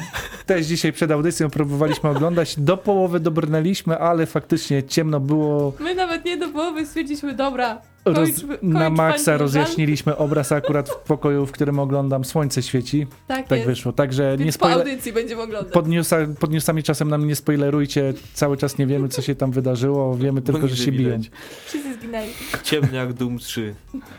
Też 0.46 0.66
dzisiaj 0.66 0.92
przed 0.92 1.10
audycją 1.10 1.50
próbowaliśmy 1.50 2.10
oglądać. 2.10 2.54
Do 2.60 2.76
połowy 2.76 3.20
dobrnęliśmy, 3.20 3.98
ale 3.98 4.26
faktycznie 4.26 4.82
ciemno 4.82 5.20
było. 5.20 5.72
My 5.80 5.94
nawet 5.94 6.24
nie 6.24 6.36
do 6.36 6.48
połowy 6.48 6.86
stwierdziliśmy, 6.86 7.34
dobra, 7.34 7.78
Roz, 8.04 8.16
kończmy, 8.28 8.58
na 8.62 8.84
kończ 8.84 8.96
maksa 8.98 9.36
rozjaśniliśmy 9.36 10.16
obraz 10.16 10.52
akurat 10.52 10.88
w 10.90 10.96
pokoju, 10.96 11.46
w 11.46 11.52
którym 11.52 11.78
oglądam. 11.78 12.24
Słońce 12.24 12.62
świeci. 12.62 13.06
Tak, 13.28 13.48
Tak 13.48 13.64
wyszło. 13.66 13.92
Także 13.92 14.30
nie 14.38 14.44
Więc 14.44 14.58
po 14.58 14.66
spoiler... 14.66 14.88
audycji 14.88 15.12
będziemy 15.12 15.42
oglądać. 15.42 15.72
Pod, 15.72 15.88
newsa, 15.88 16.16
pod 16.40 16.50
newsami 16.50 16.82
czasem 16.82 17.08
nam 17.08 17.26
nie 17.26 17.36
spoilerujcie. 17.36 18.14
Cały 18.34 18.56
czas 18.56 18.78
nie 18.78 18.86
wiemy, 18.86 19.08
co 19.08 19.22
się 19.22 19.34
tam 19.34 19.50
wydarzyło. 19.50 20.16
Wiemy 20.16 20.42
tylko, 20.42 20.60
że 20.68 20.74
Nic 20.74 20.84
się 20.84 20.90
nie 20.92 20.98
biją. 20.98 21.20
Wszyscy 21.66 21.94
zginęli. 21.94 22.28
Ciemny 22.62 22.96
jak 22.96 23.12
Doom 23.12 23.38
3. 23.38 23.74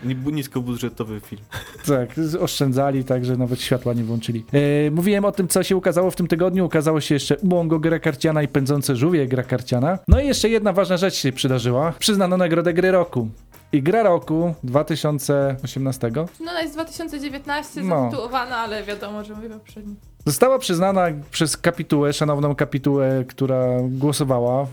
Ni- 0.06 0.16
Niskobudżetowy 0.34 1.20
film. 1.20 1.42
Tak, 1.88 2.16
z- 2.16 2.36
oszczędzali, 2.52 3.04
także 3.04 3.38
nawet 3.38 3.62
światła 3.62 3.94
nie 3.94 4.04
włączyli. 4.04 4.46
E, 4.88 4.92
mówiłem 4.92 5.26
o 5.26 5.32
tym, 5.32 5.48
co 5.48 5.64
się 5.64 5.76
ukazało 5.76 6.12
w 6.12 6.16
tym 6.16 6.28
tygodniu. 6.28 6.66
Ukazało 6.66 7.02
się 7.02 7.16
jeszcze 7.16 7.38
Ubongo 7.38 7.80
gra 7.80 8.00
karciana 8.00 8.44
i 8.44 8.48
Pędzące 8.48 8.96
żółwie 8.96 9.28
gra 9.28 9.44
karciana. 9.44 9.98
No 10.08 10.20
i 10.22 10.28
jeszcze 10.28 10.50
jedna 10.50 10.74
ważna 10.74 10.98
rzecz 10.98 11.14
się 11.14 11.32
przydarzyła. 11.32 11.94
Przyznano 12.00 12.38
nagrodę 12.38 12.74
gry 12.74 12.92
roku. 12.92 13.28
I 13.74 13.84
gra 13.84 14.04
roku 14.04 14.54
2018 14.64 16.12
No 16.46 16.62
jest 16.62 16.74
2019 16.74 17.82
No. 17.84 18.04
zatytułowana, 18.04 18.58
ale 18.58 18.84
wiadomo, 18.84 19.24
że 19.24 19.36
mówię 19.36 19.50
poprzednio. 19.50 19.94
została 20.26 20.60
przyznana 20.60 21.08
przez 21.32 21.58
kapitułę, 21.58 22.14
szanowną 22.14 22.56
kapitułę, 22.56 23.24
która 23.28 23.66
głosowała 23.90 24.66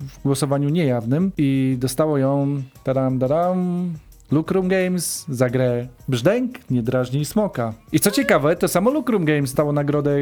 w 0.00 0.22
głosowaniu 0.24 0.68
niejawnym 0.68 1.32
i 1.38 1.76
dostało 1.78 2.18
ją 2.18 2.62
taram, 2.84 3.18
daram, 3.18 3.90
Lucrum 4.30 4.68
Games 4.68 5.24
za 5.28 5.50
grę 5.50 5.86
Brzdęk, 6.08 6.70
nie 6.70 6.82
drażnij 6.82 7.24
smoka. 7.24 7.74
I 7.92 8.00
co 8.00 8.10
ciekawe, 8.10 8.56
to 8.56 8.68
samo 8.68 8.90
Lucrum 8.90 9.24
Games 9.24 9.50
stało 9.50 9.72
nagrodę 9.72 10.16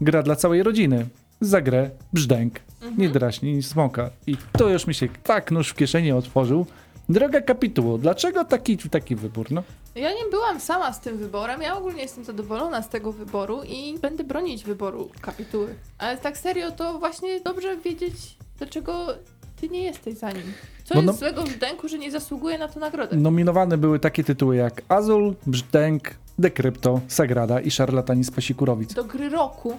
gra 0.00 0.22
dla 0.22 0.36
całej 0.36 0.62
rodziny 0.62 1.06
za 1.40 1.60
grę 1.60 1.90
Brzdęk, 2.12 2.60
nie 2.98 3.08
drażnij 3.08 3.62
smoka. 3.62 4.10
I 4.26 4.36
to 4.52 4.68
już 4.68 4.86
mi 4.86 4.94
się 4.94 5.08
tak 5.22 5.50
nóż 5.50 5.68
w 5.68 5.74
kieszeni 5.74 6.12
otworzył. 6.12 6.66
Droga 7.08 7.40
kapituło, 7.40 7.98
dlaczego 7.98 8.44
taki, 8.44 8.78
taki 8.78 9.16
wybór? 9.16 9.46
No, 9.50 9.62
Ja 9.94 10.12
nie 10.12 10.30
byłam 10.30 10.60
sama 10.60 10.92
z 10.92 11.00
tym 11.00 11.18
wyborem, 11.18 11.62
ja 11.62 11.76
ogólnie 11.78 12.02
jestem 12.02 12.24
zadowolona 12.24 12.82
z 12.82 12.88
tego 12.88 13.12
wyboru 13.12 13.62
i 13.62 13.98
będę 13.98 14.24
bronić 14.24 14.64
wyboru 14.64 15.10
kapituły. 15.20 15.74
Ale 15.98 16.16
tak 16.18 16.38
serio, 16.38 16.70
to 16.70 16.98
właśnie 16.98 17.40
dobrze 17.40 17.76
wiedzieć, 17.76 18.36
dlaczego 18.58 19.06
ty 19.60 19.68
nie 19.68 19.82
jesteś 19.82 20.14
za 20.14 20.30
nim. 20.32 20.42
Co 20.84 20.94
Bo 20.94 21.00
jest 21.00 21.06
no- 21.06 21.18
złego 21.18 21.42
w 21.42 21.58
Denku, 21.58 21.88
że 21.88 21.98
nie 21.98 22.10
zasługuje 22.10 22.58
na 22.58 22.68
tę 22.68 22.80
nagrodę? 22.80 23.16
nominowane 23.16 23.78
były 23.78 23.98
takie 23.98 24.24
tytuły 24.24 24.56
jak 24.56 24.82
Azul, 24.88 25.34
Brzdęk, 25.46 26.14
Dekrypto, 26.38 27.00
Sagrada 27.08 27.60
i 27.60 27.70
Szarlatani 27.70 28.24
z 28.24 28.30
Pasikurowic. 28.30 28.94
Do 28.94 29.04
gry 29.04 29.28
roku. 29.28 29.76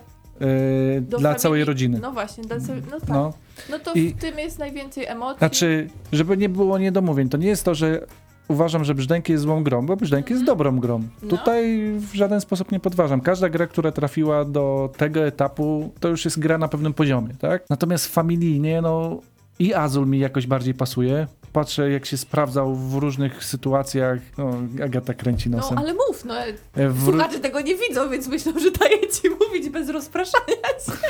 Yy, 0.96 1.02
Do 1.02 1.18
dla 1.18 1.36
całej 1.36 1.66
rodziny. 1.66 2.00
No 2.02 2.12
właśnie, 2.12 2.44
dla 2.44 2.60
całej, 2.60 2.82
no 2.92 3.00
tak. 3.00 3.10
No, 3.10 3.34
No, 3.70 3.80
to 3.80 3.94
I- 3.94 4.10
w 4.10 4.18
tym 4.18 4.40
jest 4.40 4.60
najwięcej 4.60 5.06
emocji. 5.06 5.38
Znaczy, 5.38 5.90
żeby 6.12 6.38
nie 6.38 6.50
było 6.50 6.78
niedomówień, 6.78 7.30
to 7.30 7.38
nie 7.38 7.48
jest 7.48 7.64
to, 7.64 7.76
że 7.76 8.08
uważam, 8.48 8.84
że 8.84 8.96
Brzdęk 8.96 9.30
jest 9.30 9.44
złą 9.44 9.64
grą, 9.64 9.86
bo 9.86 9.96
Brzdęk 9.98 10.30
jest 10.30 10.40
Mhm. 10.42 10.58
dobrą 10.58 10.80
grą. 10.80 11.04
No. 11.22 11.30
Tutaj 11.30 11.82
w 12.00 12.14
żaden 12.14 12.42
sposób 12.42 12.72
nie 12.72 12.80
podważam. 12.80 13.22
Każda 13.22 13.50
gra, 13.50 13.68
która 13.68 13.92
trafiła 13.92 14.46
do 14.46 14.90
tego 14.98 15.26
etapu, 15.26 15.92
to 16.00 16.08
już 16.08 16.26
jest 16.26 16.40
gra 16.40 16.58
na 16.58 16.68
pewnym 16.68 16.94
poziomie, 16.94 17.30
tak? 17.40 17.64
Natomiast 17.70 18.08
familijnie, 18.08 18.82
no 18.82 19.20
i 19.62 19.74
Azul 19.74 20.08
mi 20.08 20.20
jakoś 20.20 20.48
bardziej 20.48 20.74
pasuje. 20.74 21.28
Patrzę, 21.54 21.92
jak 21.92 22.06
się 22.06 22.18
sprawdzał 22.18 22.76
w 22.76 22.96
różnych 22.96 23.46
sytuacjach. 23.46 24.20
No, 24.38 24.54
Agata 24.84 25.14
kręci 25.14 25.50
no 25.50 25.58
nosem. 25.58 25.78
ale 25.78 25.94
mów, 25.94 26.26
no. 26.26 26.36
E, 26.76 26.90
w, 26.90 27.06
Słuchacze 27.06 27.40
tego 27.40 27.62
nie 27.62 27.76
widzą, 27.76 28.10
więc 28.10 28.28
myślą, 28.28 28.52
że 28.60 28.72
daję 28.72 28.98
ci 29.10 29.30
mówić 29.30 29.70
bez 29.70 29.90
rozpraszania 29.90 30.56
się. 30.86 30.92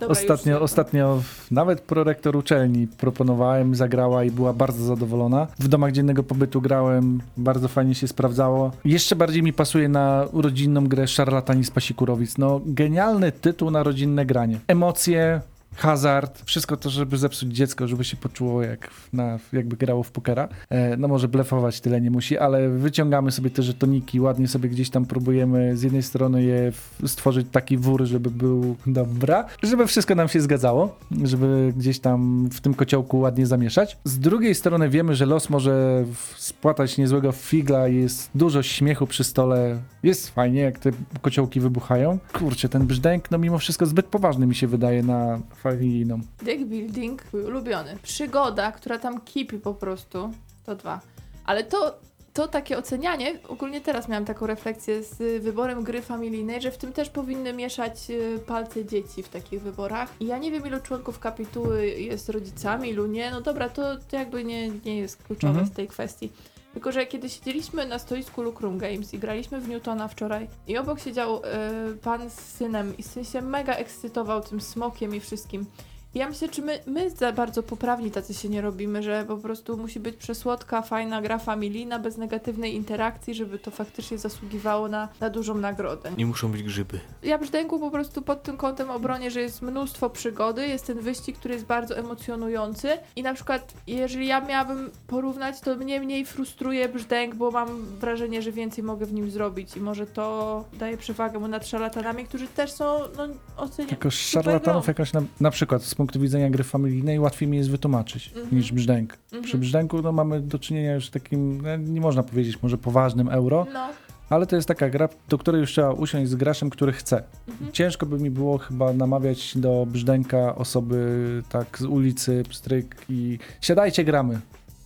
Dobra, 0.00 0.08
Ostatnio, 0.12 0.54
już. 0.54 0.62
ostatnio 0.62 1.22
nawet 1.50 1.80
prorektor 1.80 2.36
uczelni 2.36 2.86
proponowałem, 2.86 3.74
zagrała 3.74 4.24
i 4.24 4.30
była 4.30 4.52
bardzo 4.52 4.84
zadowolona. 4.84 5.46
W 5.58 5.68
domach 5.68 5.92
dziennego 5.92 6.22
pobytu 6.22 6.60
grałem, 6.60 7.20
bardzo 7.36 7.68
fajnie 7.68 7.94
się 7.94 8.08
sprawdzało. 8.08 8.72
Jeszcze 8.84 9.16
bardziej 9.16 9.42
mi 9.42 9.52
pasuje 9.52 9.88
na 9.88 10.26
rodzinną 10.32 10.86
grę 10.86 11.08
Szarlatani 11.08 11.64
z 11.64 11.70
Pasikurowic. 11.70 12.38
No, 12.38 12.60
genialny 12.66 13.32
tytuł 13.32 13.70
na 13.70 13.82
rodzinne 13.82 14.26
granie. 14.26 14.60
Emocje, 14.68 15.40
hazard, 15.76 16.42
wszystko 16.44 16.76
to, 16.76 16.90
żeby 16.90 17.18
zepsuć 17.18 17.52
dziecko, 17.52 17.88
żeby 17.88 18.04
się 18.04 18.16
poczuło 18.16 18.62
jak 18.62 18.90
na, 19.12 19.38
jakby 19.52 19.76
grało 19.76 20.02
w 20.02 20.10
pokera. 20.10 20.48
E, 20.70 20.96
no 20.96 21.08
może 21.08 21.28
blefować 21.28 21.80
tyle 21.80 22.00
nie 22.00 22.10
musi, 22.10 22.38
ale 22.38 22.68
wyciągamy 22.68 23.30
sobie 23.30 23.50
te 23.50 23.62
żetoniki, 23.62 24.20
ładnie 24.20 24.48
sobie 24.48 24.68
gdzieś 24.68 24.90
tam 24.90 25.06
próbujemy 25.06 25.76
z 25.76 25.82
jednej 25.82 26.02
strony 26.02 26.42
je 26.42 26.72
stworzyć 27.06 27.46
taki 27.52 27.76
wór, 27.76 28.04
żeby 28.04 28.30
był 28.30 28.76
dobra, 28.86 29.44
żeby 29.62 29.86
wszystko 29.86 30.14
nam 30.14 30.28
się 30.28 30.40
zgadzało, 30.40 30.98
żeby 31.22 31.72
gdzieś 31.76 31.98
tam 31.98 32.48
w 32.52 32.60
tym 32.60 32.74
kociołku 32.74 33.18
ładnie 33.18 33.46
zamieszać. 33.46 33.98
Z 34.04 34.18
drugiej 34.18 34.54
strony 34.54 34.88
wiemy, 34.88 35.14
że 35.14 35.26
los 35.26 35.50
może 35.50 36.04
spłatać 36.36 36.98
niezłego 36.98 37.32
figla, 37.32 37.88
jest 37.88 38.30
dużo 38.34 38.62
śmiechu 38.62 39.06
przy 39.06 39.24
stole, 39.24 39.78
jest 40.02 40.30
fajnie, 40.30 40.60
jak 40.60 40.78
te 40.78 40.90
kociołki 41.22 41.60
wybuchają. 41.60 42.18
Kurczę, 42.32 42.68
ten 42.68 42.86
brzdęk, 42.86 43.30
no 43.30 43.38
mimo 43.38 43.58
wszystko 43.58 43.86
zbyt 43.86 44.06
poważny 44.06 44.46
mi 44.46 44.54
się 44.54 44.66
wydaje 44.66 45.02
na 45.02 45.40
familijną. 45.70 46.20
Deck 46.42 46.64
building, 46.64 47.22
mój 47.32 47.44
ulubiony. 47.44 47.96
Przygoda, 48.02 48.72
która 48.72 48.98
tam 48.98 49.20
kipi 49.20 49.58
po 49.58 49.74
prostu, 49.74 50.30
to 50.66 50.74
dwa. 50.76 51.00
Ale 51.44 51.64
to, 51.64 51.98
to 52.32 52.48
takie 52.48 52.78
ocenianie, 52.78 53.38
ogólnie 53.48 53.80
teraz 53.80 54.08
miałam 54.08 54.24
taką 54.24 54.46
refleksję 54.46 55.02
z 55.02 55.42
wyborem 55.42 55.82
gry 55.84 56.02
familijnej, 56.02 56.62
że 56.62 56.70
w 56.70 56.78
tym 56.78 56.92
też 56.92 57.10
powinny 57.10 57.52
mieszać 57.52 58.10
y, 58.10 58.38
palce 58.46 58.84
dzieci 58.84 59.22
w 59.22 59.28
takich 59.28 59.62
wyborach. 59.62 60.08
I 60.20 60.26
ja 60.26 60.38
nie 60.38 60.50
wiem, 60.50 60.66
ilu 60.66 60.80
członków 60.80 61.18
kapituły 61.18 61.86
jest 61.88 62.28
rodzicami, 62.28 62.88
ilu 62.90 63.06
nie. 63.06 63.30
No 63.30 63.40
dobra, 63.40 63.68
to, 63.68 63.96
to 63.96 64.16
jakby 64.16 64.44
nie, 64.44 64.68
nie 64.68 64.98
jest 64.98 65.22
kluczowe 65.22 65.50
Mhm. 65.50 65.66
z 65.66 65.72
tej 65.72 65.88
kwestii. 65.88 66.32
Tylko, 66.76 66.92
że 66.92 67.06
kiedy 67.06 67.28
siedzieliśmy 67.28 67.86
na 67.86 67.98
stoisku 67.98 68.42
Lucrum 68.42 68.78
Games 68.78 69.14
i 69.14 69.18
graliśmy 69.18 69.60
w 69.60 69.68
Newtona 69.68 70.08
wczoraj 70.08 70.48
i 70.68 70.78
obok 70.78 71.00
siedział 71.00 71.36
y, 71.36 71.96
pan 71.96 72.30
z 72.30 72.34
synem 72.34 72.96
i 72.98 73.02
syn 73.02 73.24
się 73.24 73.42
mega 73.42 73.74
ekscytował 73.74 74.42
tym 74.42 74.60
smokiem 74.60 75.14
i 75.14 75.20
wszystkim. 75.20 75.66
Ja 76.14 76.28
myślę, 76.28 76.48
czy 76.48 76.62
my, 76.62 76.80
my 76.86 77.10
za 77.10 77.32
bardzo 77.32 77.62
poprawni 77.62 78.10
tacy 78.10 78.34
się 78.34 78.48
nie 78.48 78.60
robimy, 78.60 79.02
że 79.02 79.24
po 79.28 79.36
prostu 79.36 79.76
musi 79.76 80.00
być 80.00 80.16
przesłodka, 80.16 80.82
fajna 80.82 81.22
gra 81.22 81.38
familijna, 81.38 81.98
bez 81.98 82.16
negatywnej 82.16 82.74
interakcji, 82.74 83.34
żeby 83.34 83.58
to 83.58 83.70
faktycznie 83.70 84.18
zasługiwało 84.18 84.88
na, 84.88 85.08
na 85.20 85.30
dużą 85.30 85.54
nagrodę. 85.54 86.12
Nie 86.18 86.26
muszą 86.26 86.52
być 86.52 86.62
grzyby. 86.62 87.00
Ja 87.22 87.38
brzdęku 87.38 87.80
po 87.80 87.90
prostu 87.90 88.22
pod 88.22 88.42
tym 88.42 88.56
kątem 88.56 88.90
obronię, 88.90 89.30
że 89.30 89.40
jest 89.40 89.62
mnóstwo 89.62 90.10
przygody, 90.10 90.68
jest 90.68 90.86
ten 90.86 91.00
wyścig, 91.00 91.38
który 91.38 91.54
jest 91.54 91.66
bardzo 91.66 91.96
emocjonujący 91.98 92.88
i 93.16 93.22
na 93.22 93.34
przykład 93.34 93.74
jeżeli 93.86 94.26
ja 94.26 94.40
miałabym 94.40 94.90
porównać, 95.06 95.60
to 95.60 95.76
mnie 95.76 96.00
mniej 96.00 96.26
frustruje 96.26 96.88
brzdęk, 96.88 97.34
bo 97.34 97.50
mam 97.50 97.86
wrażenie, 97.86 98.42
że 98.42 98.52
więcej 98.52 98.84
mogę 98.84 99.06
w 99.06 99.12
nim 99.12 99.30
zrobić 99.30 99.76
i 99.76 99.80
może 99.80 100.06
to 100.06 100.64
daje 100.72 100.96
przewagę 100.96 101.38
mu 101.38 101.48
nad 101.48 101.66
szarlatanami, 101.66 102.24
którzy 102.24 102.48
też 102.48 102.72
są 102.72 102.98
no, 103.16 103.28
oceniani. 103.56 103.90
Jako 103.90 104.10
szarlatanów 104.10 104.86
jakoś 104.86 105.12
na, 105.12 105.22
na 105.40 105.50
przykład 105.50 105.82
z 105.82 105.94
punktu 106.06 106.20
widzenia 106.20 106.50
gry 106.50 106.64
familijnej 106.64 107.18
łatwiej 107.20 107.48
mi 107.48 107.56
jest 107.56 107.70
wytłumaczyć 107.70 108.28
Mhm. 108.36 108.56
niż 108.56 108.72
brzdęk. 108.72 109.16
Przy 109.28 109.36
Mhm. 109.36 109.60
brzdęku 109.60 110.02
no, 110.02 110.12
mamy 110.12 110.40
do 110.40 110.58
czynienia 110.58 110.94
już 110.94 111.06
z 111.06 111.10
takim, 111.10 111.60
no, 111.62 111.76
nie 111.76 112.00
można 112.00 112.22
powiedzieć 112.22 112.62
może 112.62 112.78
poważnym 112.78 113.28
euro, 113.28 113.66
No. 113.74 113.88
ale 114.30 114.46
to 114.46 114.56
jest 114.56 114.68
taka 114.68 114.90
gra, 114.90 115.08
do 115.28 115.38
której 115.38 115.60
już 115.60 115.70
trzeba 115.72 115.90
usiąść 115.92 116.30
z 116.30 116.34
graczem, 116.34 116.70
który 116.70 116.92
chce. 116.92 117.22
Mhm. 117.48 117.72
Ciężko 117.72 118.06
by 118.06 118.18
mi 118.18 118.30
było 118.30 118.58
chyba 118.58 118.92
namawiać 118.92 119.58
do 119.58 119.86
brzdęka 119.90 120.54
osoby 120.56 121.42
tak 121.48 121.78
z 121.78 121.82
ulicy, 121.84 122.42
pstryk 122.48 122.96
i 123.08 123.38
siadajcie, 123.60 124.04
gramy. 124.04 124.40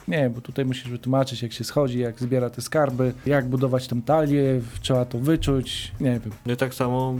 Nie, 0.09 0.31
bo 0.31 0.41
tutaj 0.41 0.65
musisz 0.65 0.89
wytłumaczyć, 0.89 1.43
jak 1.43 1.53
się 1.53 1.65
schodzi, 1.65 1.99
jak 1.99 2.19
zbiera 2.21 2.51
te 2.51 2.63
skarby, 2.63 3.13
jak 3.27 3.49
budować 3.49 3.89
tą 3.89 4.03
talię, 4.03 4.61
trzeba 4.81 5.05
to 5.05 5.19
wyczuć, 5.19 5.93
nie 6.01 6.11
wiem. 6.21 6.33
No 6.47 6.53
i 6.53 6.57
tak 6.57 6.75
samo 6.75 7.15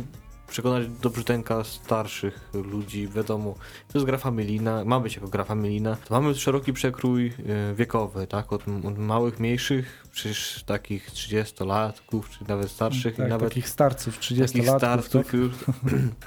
przekonać 0.51 0.89
do 0.89 1.11
brzdęka 1.11 1.65
starszych 1.65 2.51
ludzi, 2.55 3.09
wiadomo, 3.09 3.55
to 3.89 3.99
jest 3.99 4.07
gra 4.07 4.19
familijna, 4.19 4.85
ma 4.85 5.01
być 5.01 5.15
jako 5.15 5.29
gra 5.29 5.45
familijna, 5.45 5.97
to 5.97 6.21
mamy 6.21 6.35
szeroki 6.35 6.73
przekrój 6.73 7.27
e, 7.27 7.75
wiekowy, 7.75 8.27
tak, 8.27 8.53
od, 8.53 8.63
od 8.85 8.99
małych, 8.99 9.41
mniejszych, 9.41 10.07
przecież 10.13 10.63
takich 10.67 11.11
30-latków, 11.11 12.23
czy 12.31 12.49
nawet 12.49 12.71
starszych, 12.71 13.17
tak, 13.17 13.27
i 13.27 13.29
nawet 13.29 13.49
takich 13.49 13.69
starców, 13.69 14.19
30 14.19 14.53
takich 14.57 14.69
lat. 14.69 14.79
starców 14.79 15.33
już, 15.33 15.53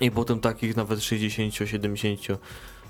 i 0.01 0.11
potem 0.11 0.39
takich 0.39 0.75
nawet 0.75 1.03
60, 1.03 1.53
70, 1.69 2.21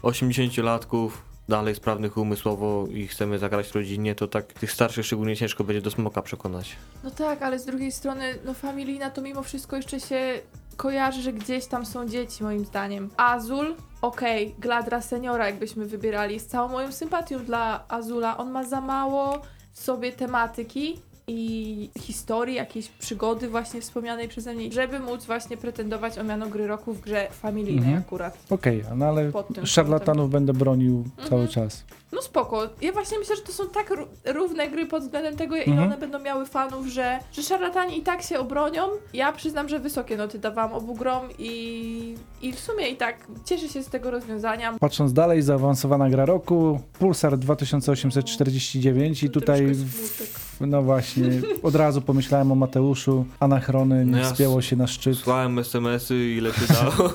80-latków, 0.04 1.10
dalej 1.50 1.76
sprawnych 1.76 2.18
umysłowo 2.18 2.88
i 2.88 3.08
chcemy 3.08 3.40
zagrać 3.40 3.72
rodzinnie, 3.72 4.16
to 4.16 4.28
tak 4.28 4.54
tych 4.54 4.72
starszych 4.72 5.06
szczególnie 5.06 5.36
ciężko 5.36 5.64
będzie 5.64 5.82
do 5.82 5.92
smoka 5.92 6.22
przekonać. 6.22 6.76
No 7.04 7.12
tak, 7.12 7.42
ale 7.42 7.60
z 7.60 7.66
drugiej 7.66 7.92
strony, 7.92 8.36
no 8.46 8.54
familijna 8.54 9.10
to 9.10 9.22
mimo 9.22 9.44
wszystko 9.44 9.76
jeszcze 9.76 10.00
się 10.00 10.40
kojarzy, 10.76 11.22
że 11.22 11.34
gdzieś 11.34 11.66
tam 11.66 11.86
są 11.86 12.08
dzieci, 12.08 12.44
moim 12.44 12.66
zdaniem. 12.66 13.10
Azul, 13.18 13.76
okej, 14.02 14.56
Gladra 14.60 15.02
Seniora, 15.02 15.46
jakbyśmy 15.46 15.86
wybierali, 15.86 16.40
z 16.40 16.48
całą 16.48 16.70
moją 16.70 16.92
sympatią 16.92 17.46
dla 17.46 17.84
Azula. 17.88 18.38
On 18.38 18.52
ma 18.52 18.64
za 18.64 18.82
mało 18.82 19.42
w 19.74 19.80
sobie 19.80 20.12
tematyki 20.12 21.02
i 21.28 21.90
historii, 22.00 22.56
jakiejś 22.56 22.88
przygody 22.88 23.48
właśnie 23.50 23.82
wspomnianej 23.82 24.28
przeze 24.28 24.54
mnie, 24.54 24.72
żeby 24.72 25.00
móc 25.00 25.26
właśnie 25.26 25.58
pretendować 25.58 26.18
o 26.18 26.24
miano 26.24 26.48
gry 26.48 26.68
roku 26.68 26.94
w 26.94 27.02
grze 27.02 27.28
familijnej 27.32 27.78
Mhm. 27.86 27.98
akurat. 28.08 28.38
Okej, 28.50 28.84
no 28.96 29.06
ale 29.06 29.32
Pod 29.32 29.48
tym 29.56 29.66
szarlatanów 29.66 30.30
będę 30.30 30.54
bronił 30.54 31.04
cały 31.30 31.42
Mhm. 31.42 31.48
czas. 31.50 31.84
No 32.12 32.22
spoko. 32.22 32.70
Ja 32.82 32.92
właśnie 32.92 33.20
myślę, 33.20 33.36
że 33.36 33.42
to 33.42 33.52
są 33.52 33.64
tak 33.70 33.90
ró- 33.92 34.06
równe 34.26 34.68
gry 34.70 34.86
pod 34.86 35.04
względem 35.04 35.36
tego, 35.36 35.56
ile 35.56 35.66
Mhm. 35.66 35.88
one 35.88 35.98
będą 35.98 36.20
miały 36.20 36.46
fanów, 36.46 36.88
że, 36.88 37.20
że 37.32 37.44
szarlatani 37.44 37.98
i 38.00 38.02
tak 38.02 38.22
się 38.22 38.40
obronią. 38.40 38.82
Ja 39.14 39.32
przyznam, 39.32 39.70
że 39.70 39.80
wysokie 39.80 40.18
noty 40.18 40.40
dawałam 40.40 40.74
obu 40.74 40.94
grom 40.96 41.24
i, 41.40 42.16
i 42.42 42.54
w 42.54 42.60
sumie 42.60 42.88
i 42.90 42.96
tak 42.98 43.28
cieszę 43.46 43.70
się 43.70 43.84
z 43.84 43.88
tego 43.88 44.12
rozwiązania. 44.12 44.74
Patrząc 44.80 45.14
dalej, 45.14 45.42
zaawansowana 45.42 46.10
gra 46.10 46.26
roku, 46.26 46.80
Pulsar 47.00 47.38
2849 47.38 49.24
i 49.24 49.30
tutaj, 49.30 49.58
troszkę 49.66 49.74
w, 49.84 49.92
smutek. 50.08 50.33
No 50.62 50.82
właśnie, 50.82 51.30
od 51.64 51.76
razu 51.76 52.02
pomyślałem 52.02 52.52
o 52.52 52.56
Mateuszu, 52.56 53.26
Anachrony, 53.40 54.06
nie 54.06 54.12
No 54.12 54.18
ja 54.18 54.24
wspięło 54.24 54.62
się 54.62 54.76
na 54.76 54.88
szczyt. 54.88 55.18
Słałem 55.18 55.60
SMS-y 55.60 56.30
ile 56.38 56.54
się 56.54 56.74
dało, 56.74 57.14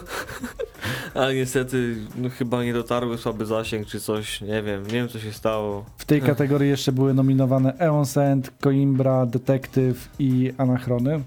ale 1.15 1.35
niestety 1.35 1.97
no, 2.17 2.29
chyba 2.31 2.65
nie 2.65 2.73
dotarły, 2.73 3.19
słaby 3.19 3.47
zasięg 3.47 3.87
czy 3.87 4.01
coś, 4.01 4.41
nie 4.41 4.63
wiem, 4.63 4.83
nie 4.87 4.93
wiem 4.93 5.09
co 5.09 5.19
się 5.19 5.33
stało. 5.33 5.85
W 5.97 6.05
tej 6.05 6.23
kategorii 6.23 6.71
jeszcze 6.71 6.93
były 6.93 7.15
nominowane 7.15 7.79
Eon 7.79 8.07
Sand, 8.07 8.53
Coimbra, 8.61 9.27
Detective 9.27 10.09
i 10.19 10.53
Anachrony. 10.59 11.21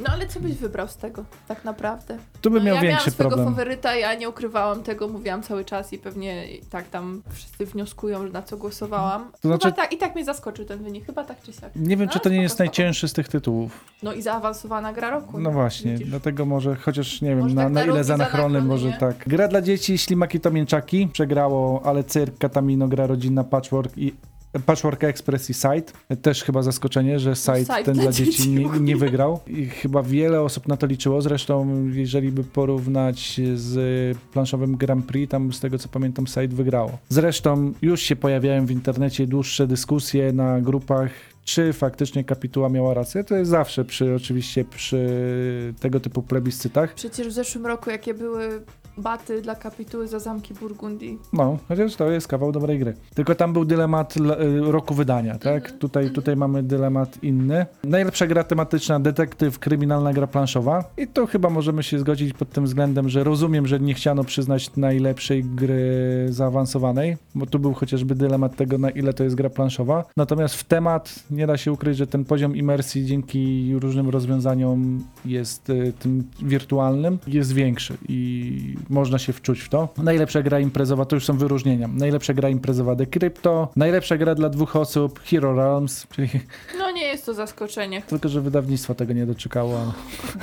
No 0.00 0.06
ale 0.12 0.26
co 0.26 0.40
byś 0.40 0.54
wybrał 0.54 0.88
z 0.88 0.96
tego, 0.96 1.24
tak 1.48 1.64
naprawdę? 1.64 2.18
Tu 2.42 2.50
bym 2.50 2.58
no, 2.58 2.64
miał 2.66 2.74
ja 2.74 2.80
większy 2.80 2.96
miałam 2.96 3.12
swojego 3.12 3.36
problem. 3.36 3.54
faworyta, 3.54 3.94
ja 3.94 4.14
nie 4.14 4.28
ukrywałam 4.28 4.82
tego, 4.82 5.08
mówiłam 5.08 5.42
cały 5.42 5.64
czas 5.64 5.92
i 5.92 5.98
pewnie 5.98 6.52
i 6.52 6.60
tak 6.64 6.88
tam 6.88 7.22
wszyscy 7.32 7.66
wnioskują, 7.66 8.26
że 8.26 8.32
na 8.32 8.42
co 8.42 8.56
głosowałam. 8.56 9.32
To 9.42 9.48
znaczy- 9.48 9.64
Chyba 9.68 9.76
tak, 9.76 9.92
i 9.92 9.96
tak 9.98 10.14
mnie 10.14 10.24
zaskoczył 10.24 10.64
ten 10.64 10.82
wynik, 10.82 11.06
chyba 11.06 11.24
tak 11.24 11.42
czy 11.42 11.52
siak. 11.52 11.70
Nie 11.76 11.96
wiem, 11.96 12.06
No, 12.06 12.12
czy 12.12 12.20
to 12.20 12.28
nie 12.28 12.42
jest 12.42 12.58
najcięższy 12.58 13.08
z 13.08 13.12
tych 13.12 13.28
tytułów. 13.28 13.84
No 14.02 14.12
i 14.12 14.22
zaawansowana 14.22 14.92
gra 14.92 15.10
roku. 15.10 15.38
No 15.40 15.50
właśnie, 15.50 15.92
widzisz. 15.92 16.08
dlatego 16.08 16.44
może, 16.46 16.76
chociaż 16.76 17.20
nie 17.22 17.28
wiem, 17.28 17.40
Może 17.40 17.54
na, 17.54 17.62
tak 17.62 17.72
na 17.72 17.80
na 17.80 17.84
ile 17.84 17.92
rok 17.92 18.00
i 18.00 18.04
z 18.04 18.06
za 18.06 18.14
anachrony, 18.14 18.44
anachrony, 18.44 18.68
może 18.68 18.88
nie? 18.88 18.96
tak. 18.96 19.16
Gra 19.28 19.48
dla 19.48 19.62
dzieci, 19.62 19.98
ślimaki 19.98 20.40
to 20.40 20.50
mięczaki, 20.50 21.08
przegrało, 21.12 21.82
ale 21.84 22.04
cyrk, 22.04 22.38
Katamino, 22.38 22.88
gra 22.88 23.06
rodzinna, 23.06 23.44
Patchwork 23.44 23.98
i 23.98 24.14
Patchwork 24.66 25.04
Express 25.04 25.50
i 25.50 25.54
Site. 25.54 26.16
Też 26.22 26.44
chyba 26.44 26.62
zaskoczenie, 26.62 27.18
że 27.18 27.36
Site 27.36 27.60
Site 27.60 27.84
ten 27.84 27.94
dla 27.94 28.12
dzieci 28.12 28.48
nie, 28.48 28.80
nie 28.80 28.96
wygrał. 28.96 29.40
I 29.46 29.66
chyba 29.66 30.02
wiele 30.02 30.40
osób 30.40 30.68
na 30.68 30.76
to 30.76 30.86
liczyło. 30.86 31.22
Zresztą, 31.22 31.84
jeżeli 31.92 32.32
by 32.32 32.44
porównać 32.44 33.40
z 33.54 34.18
planszowym 34.32 34.76
Grand 34.76 35.06
Prix, 35.06 35.30
tam 35.30 35.52
z 35.52 35.60
tego 35.60 35.78
co 35.78 35.88
pamiętam, 35.88 36.26
Site 36.26 36.48
wygrało. 36.48 36.98
Zresztą 37.08 37.72
już 37.82 38.00
się 38.00 38.16
pojawiają 38.16 38.66
w 38.66 38.70
internecie 38.70 39.26
dłuższe 39.26 39.66
dyskusje 39.66 40.32
na 40.32 40.60
grupach, 40.60 41.10
czy 41.44 41.72
faktycznie 41.72 42.24
kapituła 42.24 42.68
miała 42.68 42.94
rację. 42.94 43.24
To 43.24 43.36
jest 43.36 43.50
zawsze 43.50 43.84
przy, 43.84 44.14
oczywiście 44.14 44.64
przy 44.64 45.06
tego 45.80 46.00
typu 46.00 46.22
plebiscytach. 46.22 46.94
Przecież 46.94 47.28
w 47.28 47.32
zeszłym 47.32 47.66
roku 47.66 47.90
jakie 47.90 48.14
były 48.14 48.62
baty 48.98 49.42
dla 49.42 49.54
kapituły 49.54 50.08
za 50.08 50.18
zamki 50.18 50.54
Burgundii. 50.54 51.18
No, 51.32 51.58
chociaż 51.68 51.96
to 51.96 52.10
jest 52.10 52.28
kawał 52.28 52.52
dobrej 52.52 52.78
gry. 52.78 52.94
Tylko 53.14 53.34
tam 53.34 53.52
był 53.52 53.64
dylemat 53.64 54.16
y, 54.16 54.22
roku 54.72 54.94
wydania, 54.94 55.38
tak? 55.38 55.62
Mhm, 55.64 55.78
Tutaj, 55.78 56.10
tutaj 56.10 56.36
mamy 56.36 56.62
dylemat 56.62 57.22
inny. 57.24 57.66
Najlepsza 57.84 58.26
gra 58.26 58.44
tematyczna, 58.44 59.00
detektyw, 59.00 59.58
kryminalna 59.58 60.12
gra 60.12 60.26
planszowa. 60.26 60.84
I 60.96 61.06
tu 61.06 61.26
chyba 61.26 61.50
możemy 61.50 61.82
się 61.82 61.98
zgodzić 61.98 62.32
pod 62.32 62.50
tym 62.50 62.64
względem, 62.64 63.08
że 63.08 63.24
rozumiem, 63.24 63.66
że 63.66 63.80
nie 63.80 63.94
chciano 63.94 64.24
przyznać 64.24 64.76
najlepszej 64.76 65.44
gry 65.44 65.82
zaawansowanej, 66.30 67.16
bo 67.34 67.46
tu 67.46 67.58
był 67.58 67.74
chociażby 67.74 68.14
dylemat 68.14 68.56
tego, 68.56 68.78
na 68.78 68.90
ile 68.90 69.12
to 69.12 69.24
jest 69.24 69.36
gra 69.36 69.50
planszowa. 69.50 70.04
Natomiast 70.16 70.54
w 70.54 70.64
temat 70.64 71.14
nie 71.30 71.46
da 71.46 71.56
się 71.56 71.72
ukryć, 71.72 71.96
że 71.96 72.06
ten 72.06 72.24
poziom 72.24 72.56
imersji 72.56 73.04
dzięki 73.06 73.72
różnym 73.80 74.08
rozwiązaniom 74.10 75.04
jest 75.24 75.70
y, 75.70 75.92
tym 75.98 76.24
wirtualnym, 76.42 77.18
jest 77.26 77.52
większy 77.52 77.96
i 78.08 78.74
można 78.88 79.18
się 79.18 79.32
wczuć 79.32 79.60
w 79.60 79.68
to. 79.68 79.88
Najlepsza 79.96 80.42
gra 80.42 80.60
imprezowa, 80.60 81.04
to 81.04 81.16
już 81.16 81.24
są 81.24 81.36
wyróżnienia. 81.38 81.88
Najlepsza 81.88 82.34
gra 82.34 82.48
imprezowa 82.48 82.96
The 82.96 83.06
Crypto, 83.06 83.68
najlepsza 83.76 84.16
gra 84.16 84.34
dla 84.34 84.48
dwóch 84.48 84.76
osób 84.76 85.20
Hero 85.24 85.54
Realms, 85.56 86.06
czyli 86.10 86.28
No 86.78 86.90
nie 86.90 87.02
jest 87.04 87.26
to 87.26 87.34
zaskoczenie. 87.34 88.02
tylko, 88.02 88.28
że 88.28 88.40
wydawnictwo 88.40 88.94
tego 88.94 89.12
nie 89.12 89.26
doczekało. 89.26 89.92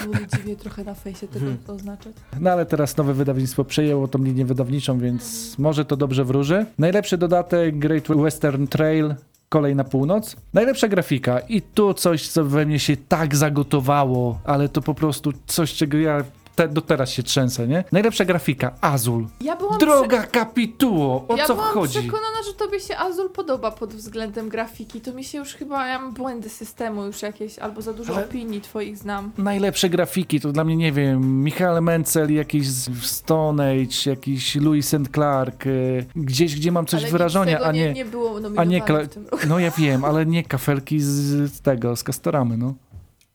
Było 0.04 0.16
dziwnie 0.36 0.56
trochę 0.56 0.84
na 0.84 0.94
fejsie 0.94 1.28
tego 1.28 1.40
Hmm. 1.40 1.58
to 1.68 1.74
oznaczać. 1.74 2.14
No 2.40 2.52
ale 2.52 2.66
teraz 2.66 2.98
nowe 2.98 3.14
wydawnictwo 3.14 3.64
przejęło 3.66 4.08
tą 4.08 4.24
linię 4.24 4.46
wydawniczą, 4.46 5.00
więc 5.00 5.56
może 5.60 5.86
to 5.86 5.98
dobrze 5.98 6.26
wróży. 6.26 6.66
Najlepszy 6.80 7.18
dodatek 7.18 7.80
Great 7.80 8.08
Western 8.08 8.68
Trail. 8.68 9.16
Kolej 9.50 9.76
na 9.76 9.84
północ. 9.84 10.36
Najlepsza 10.54 10.88
grafika. 10.88 11.40
I 11.40 11.62
tu 11.62 11.94
coś, 11.94 12.28
co 12.28 12.44
we 12.46 12.66
mnie 12.66 12.80
się 12.80 12.98
tak 12.98 13.36
zagotowało, 13.36 14.40
ale 14.44 14.70
to 14.70 14.82
po 14.82 14.94
prostu 14.94 15.32
coś, 15.48 15.74
czego 15.74 15.98
ja 15.98 16.24
te, 16.56 16.68
do 16.68 16.82
teraz 16.82 17.10
się 17.10 17.24
trzęsę, 17.24 17.68
nie? 17.68 17.84
Najlepsza 17.92 18.26
grafika. 18.26 18.72
Azul. 18.82 19.28
Ja 19.42 19.56
byłam 19.56 19.78
Droga 19.80 20.24
kapituło! 20.24 21.26
O 21.28 21.36
ja 21.36 21.46
co 21.48 21.56
byłam 21.56 21.74
chodzi? 21.74 22.00
przekonana, 22.00 22.44
że 22.48 22.54
tobie 22.54 22.80
się 22.80 22.98
Azul 22.98 23.30
podoba 23.30 23.72
pod 23.72 23.94
względem 23.94 24.50
grafiki. 24.50 25.02
To 25.02 25.14
mi 25.14 25.24
się 25.24 25.38
już 25.38 25.54
chyba, 25.54 25.88
ja 25.88 26.00
mam 26.00 26.14
błędy 26.14 26.50
systemu 26.50 27.06
już 27.06 27.22
jakieś, 27.22 27.60
albo 27.60 27.82
za 27.82 27.94
dużo 27.94 28.16
Ale- 28.16 28.26
opinii 28.26 28.62
twoich 28.62 28.98
znam. 28.98 29.32
Najlepsze 29.38 29.90
grafiki 29.90 30.40
to 30.40 30.52
dla 30.52 30.64
mnie, 30.64 30.76
nie 30.76 30.92
wiem, 30.92 31.44
Michael 31.44 31.82
Mencel, 31.84 32.34
jakiś 32.34 32.68
z- 32.68 33.04
Stone 33.06 33.72
Age, 33.72 34.10
jakiś 34.12 34.56
Louis 34.56 34.94
and 34.94 35.10
Clark, 35.14 35.66
y, 35.68 36.06
gdzieś, 36.16 36.56
gdzie 36.56 36.72
mam 36.72 36.86
coś 36.86 36.98
Ale 36.98 37.04
nic 37.04 37.12
wyrażenia, 37.12 37.54
tego 37.58 37.66
a 37.66 37.72
nie, 37.72 37.86
nie... 37.86 37.94
nie 37.94 38.06
było 38.06 38.40
a 38.58 38.64
nie 38.64 38.82
kla- 38.82 39.06
w 39.06 39.10
tym 39.14 39.28
roku. 39.28 39.44
No 39.50 39.60
ja 39.60 39.72
wiem, 39.72 40.06
ale 40.06 40.26
nie 40.26 40.44
kafelki 40.44 41.00
z, 41.00 41.08
z 41.54 41.62
tego, 41.62 41.96
z 41.96 42.04
Castoramy, 42.04 42.58
no. 42.58 42.74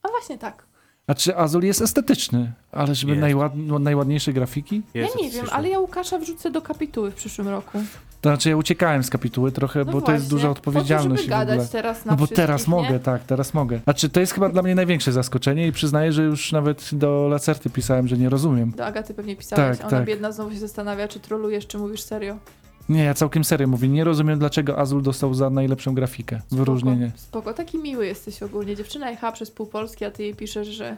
A 0.03 0.09
właśnie 0.09 0.39
tak. 0.39 0.68
A 1.09 1.15
czy 1.15 1.37
Azul 1.37 1.63
jest 1.63 1.83
estetyczny? 1.83 2.53
Ale 2.73 2.95
żeby 2.95 3.13
Jest. 3.13 3.21
najład, 3.21 3.53
no, 3.57 3.79
najładniejsze 3.79 4.33
grafiki? 4.33 4.83
Jest 4.95 5.15
ja 5.17 5.23
nie 5.23 5.31
wiem, 5.31 5.47
ale 5.53 5.69
ja 5.69 5.79
Łukasza 5.79 6.19
wrzucę 6.19 6.51
do 6.51 6.63
kapituły 6.63 7.11
w 7.11 7.15
przyszłym 7.15 7.49
roku. 7.49 7.79
To 8.21 8.29
znaczy 8.31 8.49
ja 8.51 8.57
uciekałem 8.57 9.03
z 9.05 9.11
kapituły 9.11 9.53
trochę, 9.53 9.79
No 9.79 9.85
bo 9.85 9.93
to 9.93 9.99
właśnie, 9.99 10.15
jest 10.15 10.31
duża 10.31 10.49
Po 10.49 10.55
to, 10.55 10.59
odpowiedzialność 10.59 11.23
żeby 11.23 11.35
w 11.35 11.39
ogóle. 11.41 11.57
gadać 11.57 11.71
teraz 11.71 12.05
na 12.05 12.13
No 12.13 12.17
bo 12.17 12.25
wszystkich, 12.27 12.37
teraz 12.37 12.67
nie? 12.67 12.71
mogę, 12.71 13.01
tak, 13.01 13.25
teraz 13.25 13.55
mogę. 13.55 13.81
Znaczy 13.85 14.09
to 14.09 14.21
jest 14.21 14.33
chyba 14.33 14.49
dla 14.49 14.63
mnie 14.63 14.75
największe 14.75 15.13
zaskoczenie 15.13 15.67
i 15.67 15.73
przyznaję, 15.73 16.13
że 16.13 16.23
już 16.23 16.53
nawet 16.53 16.91
do 16.93 17.29
Lacerty 17.29 17.71
pisałem, 17.71 18.09
że 18.09 18.17
nie 18.19 18.29
rozumiem. 18.29 18.71
Do 18.77 18.87
Agaty 18.87 19.15
pewnie 19.15 19.37
pisałeś, 19.37 19.79
Tak, 19.79 19.85
a 19.85 19.89
ona 19.89 19.97
tak. 19.99 20.07
biedna 20.07 20.33
znowu 20.33 20.51
się 20.51 20.59
zastanawia, 20.59 21.09
czy 21.09 21.21
trolujesz, 21.21 21.67
czy 21.67 21.79
mówisz 21.79 22.01
serio. 22.03 22.37
Nie, 22.89 23.05
ja 23.05 23.15
całkiem 23.15 23.45
serio 23.45 23.69
mówię, 23.69 23.89
nie 23.89 24.05
rozumiem 24.05 24.39
dlaczego 24.39 24.79
Azul 24.79 25.03
dostał 25.03 25.35
za 25.35 25.51
najlepszą 25.51 25.95
grafikę. 25.95 26.41
Wyróżnienie. 26.51 27.07
Spoko, 27.17 27.23
spoko, 27.23 27.55
taki 27.55 27.79
miły 27.79 28.07
jesteś 28.07 28.43
ogólnie. 28.43 28.77
Dziewczyna 28.77 29.11
jechała 29.11 29.33
przez 29.33 29.51
pół 29.51 29.67
Polski, 29.67 30.05
a 30.05 30.11
ty 30.11 30.23
jej 30.23 30.35
piszesz, 30.35 30.69
że 30.69 30.97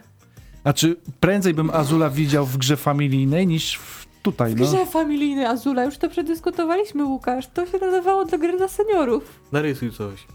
A 0.65 0.73
czy 0.73 0.97
prędzej 1.21 1.55
bym 1.55 1.71
Azula 1.71 2.11
widział 2.11 2.47
w 2.47 2.57
grze 2.57 2.77
familijnej 2.77 3.47
niż 3.47 3.77
w, 3.77 4.07
tutaj, 4.23 4.55
w 4.55 4.61
no? 4.61 4.67
grze 4.67 4.87
familijnej 4.87 5.45
Azula, 5.45 5.85
już 5.85 5.99
to 5.99 6.09
przedyskutowaliśmy 6.09 7.05
Łukasz, 7.05 7.47
to 7.47 7.67
się 7.67 7.79
nadawało 7.79 8.25
do 8.25 8.39
gry 8.39 8.57
dla 8.59 8.69
seniorów. 8.69 9.41
Narysuj 9.53 9.93
coś. 9.93 10.27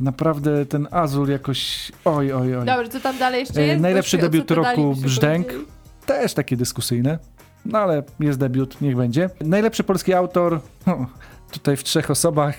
Naprawdę 0.00 0.66
ten 0.66 0.88
Azul 0.90 1.28
jakoś... 1.28 1.92
Oj, 2.04 2.32
oj, 2.32 2.56
oj. 2.56 2.66
Dobrze, 2.66 2.88
co 2.90 3.00
tam 3.00 3.18
dalej 3.18 3.40
jeszcze 3.40 3.60
E, 3.60 3.66
jest? 3.66 3.82
najlepszy 3.82 4.16
Bo 4.16 4.22
debiut 4.22 4.50
roku 4.50 4.94
Brzdęk. 4.94 5.46
Też 6.06 6.34
takie 6.34 6.56
dyskusyjne. 6.56 7.18
No 7.68 7.78
ale 7.78 8.02
jest 8.20 8.38
debiut, 8.38 8.80
niech 8.80 8.96
będzie. 8.96 9.30
Najlepszy 9.40 9.84
polski 9.84 10.14
autor, 10.14 10.60
no, 10.86 11.06
tutaj 11.52 11.76
w 11.76 11.84
trzech 11.84 12.10
osobach. 12.10 12.56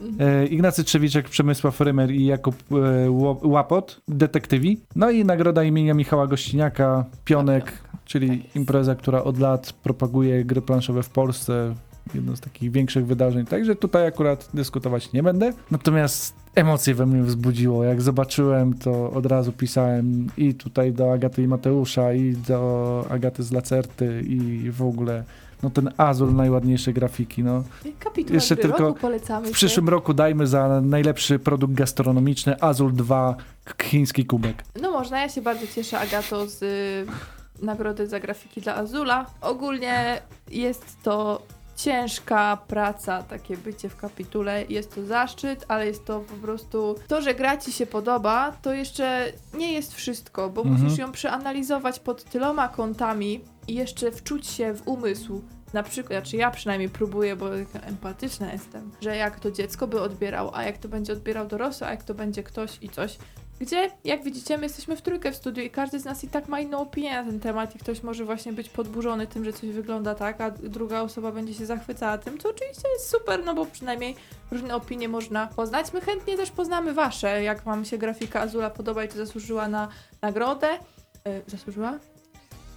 Mhm. 0.00 0.30
E, 0.30 0.46
Ignacy 0.46 0.84
Trzewiczek, 0.84 1.28
Przemysław 1.28 1.80
Rymer 1.80 2.10
i 2.10 2.26
Jakub 2.26 2.56
e, 2.72 3.10
Łapot, 3.42 4.00
detektywi. 4.08 4.80
No 4.96 5.10
i 5.10 5.24
nagroda 5.24 5.64
imienia 5.64 5.94
Michała 5.94 6.26
Gościniaka, 6.26 7.04
Pionek, 7.24 7.64
Tak 7.64 8.00
czyli 8.04 8.28
jest. 8.42 8.56
impreza, 8.56 8.94
która 8.94 9.24
od 9.24 9.38
lat 9.38 9.72
propaguje 9.72 10.44
gry 10.44 10.62
planszowe 10.62 11.02
w 11.02 11.10
Polsce. 11.10 11.74
Jedno 12.14 12.36
z 12.36 12.40
takich 12.40 12.70
większych 12.72 13.06
wydarzeń. 13.06 13.46
Także 13.46 13.76
tutaj 13.76 14.06
akurat 14.06 14.48
dyskutować 14.54 15.12
nie 15.12 15.22
będę. 15.22 15.52
Natomiast 15.70 16.34
emocje 16.58 16.94
we 16.94 17.06
mnie 17.06 17.22
wzbudziło. 17.22 17.84
Jak 17.84 18.02
zobaczyłem, 18.02 18.74
to 18.74 19.10
od 19.10 19.26
razu 19.26 19.52
pisałem 19.52 20.26
i 20.36 20.54
tutaj 20.54 20.92
do 20.92 21.12
Agaty 21.12 21.42
i 21.42 21.46
Mateusza, 21.48 22.12
i 22.12 22.32
do 22.32 23.04
Agaty 23.10 23.42
z 23.42 23.52
Lacerty, 23.52 24.22
i 24.28 24.70
w 24.70 24.82
ogóle. 24.82 25.24
No 25.62 25.70
ten 25.70 25.90
Azul, 25.96 26.34
najładniejsze 26.34 26.92
grafiki, 26.92 27.42
no. 27.44 27.62
Kapituła 27.98 28.34
Jeszcze 28.34 28.56
tylko 28.56 28.94
W 29.42 29.46
się. 29.46 29.52
przyszłym 29.52 29.88
roku 29.88 30.14
dajmy 30.14 30.46
za 30.46 30.80
najlepszy 30.80 31.38
produkt 31.38 31.74
gastronomiczny 31.74 32.60
Azul 32.62 32.92
2 32.92 33.34
k- 33.64 33.84
chiński 33.84 34.26
kubek. 34.26 34.64
No 34.82 34.90
można, 34.90 35.20
ja 35.20 35.28
się 35.28 35.42
bardzo 35.42 35.66
cieszę 35.74 35.98
Agato 35.98 36.46
z 36.46 36.62
y, 36.62 37.64
nagrody 37.66 38.06
za 38.06 38.20
grafiki 38.20 38.60
dla 38.60 38.74
Azula. 38.76 39.26
Ogólnie 39.40 40.20
jest 40.50 40.96
to 41.02 41.42
ciężka 41.78 42.58
praca, 42.68 43.22
takie 43.22 43.56
bycie 43.56 43.88
w 43.88 43.96
kapitule. 43.96 44.64
Jest 44.68 44.94
to 44.94 45.06
zaszczyt, 45.06 45.64
ale 45.68 45.86
jest 45.86 46.04
to 46.04 46.20
po 46.20 46.34
prostu... 46.34 46.94
To, 47.08 47.22
że 47.22 47.34
gra 47.34 47.56
ci 47.56 47.72
się 47.72 47.86
podoba, 47.86 48.52
to 48.62 48.72
jeszcze 48.72 49.32
nie 49.54 49.72
jest 49.72 49.94
wszystko, 49.94 50.50
bo 50.50 50.62
Mhm. 50.62 50.82
musisz 50.82 50.98
ją 50.98 51.12
przeanalizować 51.12 52.00
pod 52.00 52.24
tyloma 52.24 52.68
kątami 52.68 53.40
i 53.68 53.74
jeszcze 53.74 54.10
wczuć 54.12 54.46
się 54.46 54.74
w 54.74 54.88
umysł. 54.88 55.42
Na 55.72 55.82
przykład, 55.82 56.22
znaczy 56.22 56.36
ja 56.36 56.50
przynajmniej 56.50 56.88
próbuję, 56.88 57.36
bo 57.36 57.46
empatyczna 57.82 58.52
jestem, 58.52 58.90
że 59.00 59.16
jak 59.16 59.40
to 59.40 59.50
dziecko 59.50 59.86
by 59.86 60.00
odbierał, 60.00 60.50
a 60.54 60.62
jak 60.62 60.78
to 60.78 60.88
będzie 60.88 61.12
odbierał 61.12 61.46
dorosły, 61.46 61.86
a 61.86 61.90
jak 61.90 62.04
to 62.04 62.14
będzie 62.14 62.42
ktoś 62.42 62.78
i 62.82 62.88
coś. 62.88 63.18
Gdzie, 63.60 63.90
jak 64.04 64.24
widzicie, 64.24 64.58
my 64.58 64.62
jesteśmy 64.62 64.96
w 64.96 65.02
trójkę 65.02 65.32
w 65.32 65.36
studiu 65.36 65.62
i 65.62 65.70
każdy 65.70 66.00
z 66.00 66.04
nas 66.04 66.24
i 66.24 66.28
tak 66.28 66.48
ma 66.48 66.60
inną 66.60 66.78
opinię 66.78 67.10
na 67.10 67.30
ten 67.30 67.40
temat 67.40 67.76
i 67.76 67.78
ktoś 67.78 68.02
może 68.02 68.24
właśnie 68.24 68.52
być 68.52 68.68
podburzony 68.68 69.26
tym, 69.26 69.44
że 69.44 69.52
coś 69.52 69.70
wygląda 69.70 70.14
tak, 70.14 70.40
a 70.40 70.50
druga 70.50 71.00
osoba 71.00 71.32
będzie 71.32 71.54
się 71.54 71.66
zachwycała 71.66 72.18
tym, 72.18 72.38
co 72.38 72.48
oczywiście 72.48 72.88
jest 72.88 73.10
super, 73.10 73.44
no 73.44 73.54
bo 73.54 73.66
przynajmniej 73.66 74.16
różne 74.50 74.76
opinie 74.76 75.08
można 75.08 75.46
poznać. 75.46 75.92
My 75.92 76.00
chętnie 76.00 76.36
też 76.36 76.50
poznamy 76.50 76.94
wasze, 76.94 77.42
jak 77.42 77.62
wam 77.62 77.84
się 77.84 77.98
grafika 77.98 78.40
Azula 78.40 78.70
podoba 78.70 79.04
i 79.04 79.08
to 79.08 79.16
zasłużyła 79.16 79.68
na 79.68 79.88
nagrodę. 80.22 80.68
E, 80.68 81.40
zasłużyła? 81.46 81.98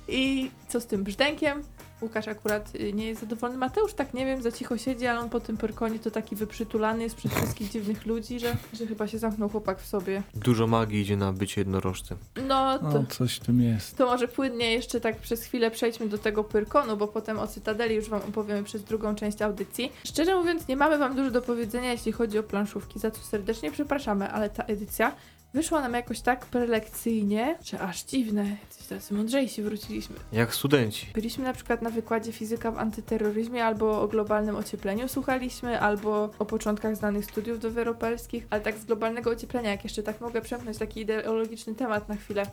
I 0.07 0.51
co 0.67 0.81
z 0.81 0.85
tym 0.85 1.03
brzdękiem? 1.03 1.63
Łukasz 2.01 2.27
akurat 2.27 2.75
y, 2.75 2.93
nie 2.93 3.07
jest 3.07 3.21
zadowolony. 3.21 3.57
Mateusz 3.59 3.93
tak 3.93 4.13
nie 4.13 4.25
wiem, 4.25 4.41
za 4.41 4.51
cicho 4.51 4.77
siedzi, 4.77 5.07
ale 5.07 5.19
on 5.19 5.29
po 5.29 5.39
tym 5.39 5.57
perkonie 5.57 5.99
to 5.99 6.11
taki 6.11 6.35
wyprzytulany 6.35 7.03
jest 7.03 7.15
przez 7.15 7.33
wszystkich 7.33 7.69
dziwnych 7.69 8.05
ludzi, 8.05 8.39
że, 8.39 8.55
że 8.73 8.87
chyba 8.87 9.07
się 9.07 9.19
zamknął 9.19 9.49
chłopak 9.49 9.79
w 9.81 9.87
sobie. 9.87 10.23
Dużo 10.35 10.67
magii 10.67 11.01
idzie 11.01 11.17
na 11.17 11.33
bycie 11.33 11.61
jednorożcem. 11.61 12.17
No 12.47 12.79
to, 12.79 12.85
No, 12.91 13.03
coś 13.09 13.35
w 13.35 13.39
tym 13.39 13.61
jest. 13.61 13.97
to 13.97 14.05
może 14.05 14.27
płynnie 14.27 14.71
jeszcze 14.73 15.01
tak 15.01 15.17
przez 15.17 15.43
chwilę 15.43 15.71
przejdźmy 15.71 16.07
do 16.09 16.17
tego 16.17 16.43
pyrkonu, 16.43 16.97
bo 16.97 17.07
potem 17.07 17.39
o 17.39 17.47
Cytadeli 17.47 17.95
już 17.95 18.09
wam 18.09 18.21
opowiemy 18.29 18.63
przez 18.63 18.83
drugą 18.83 19.15
część 19.15 19.41
audycji. 19.41 19.91
Szczerze 20.05 20.35
mówiąc, 20.35 20.67
nie 20.67 20.77
mamy 20.77 20.97
wam 20.97 21.15
dużo 21.15 21.31
do 21.31 21.41
powiedzenia, 21.41 21.91
jeśli 21.91 22.11
chodzi 22.11 22.39
o 22.39 22.43
planszówki, 22.43 22.99
za 22.99 23.11
co 23.11 23.21
serdecznie 23.21 23.71
przepraszamy, 23.71 24.31
ale 24.31 24.49
ta 24.49 24.63
edycja 24.63 25.15
wyszło 25.53 25.81
nam 25.81 25.93
jakoś 25.93 26.21
tak 26.21 26.45
prelekcyjnie, 26.45 27.57
że 27.63 27.79
aż 27.79 28.03
dziwne, 28.03 28.57
coś 28.69 28.87
tacy 28.87 29.13
mądrzejsi 29.13 29.61
wróciliśmy. 29.61 30.15
Jak 30.31 30.55
studenci. 30.55 31.07
Byliśmy 31.13 31.43
na 31.43 31.53
przykład 31.53 31.81
na 31.81 31.89
wykładzie 31.89 32.31
fizyka 32.31 32.71
w 32.71 32.77
antyterroryzmie, 32.77 33.65
albo 33.65 34.01
o 34.01 34.07
globalnym 34.07 34.55
ociepleniu 34.55 35.07
słuchaliśmy, 35.07 35.79
albo 35.79 36.29
o 36.39 36.45
początkach 36.45 36.95
znanych 36.95 37.25
studiów 37.25 37.59
dowioroperskich, 37.59 38.47
ale 38.49 38.61
tak 38.61 38.77
z 38.77 38.85
globalnego 38.85 39.29
ocieplenia, 39.29 39.71
jak 39.71 39.83
jeszcze 39.83 40.03
tak 40.03 40.21
mogę 40.21 40.41
przemknąć 40.41 40.77
taki 40.77 41.01
ideologiczny 41.01 41.75
temat 41.75 42.09
na 42.09 42.15
chwilę. 42.15 42.43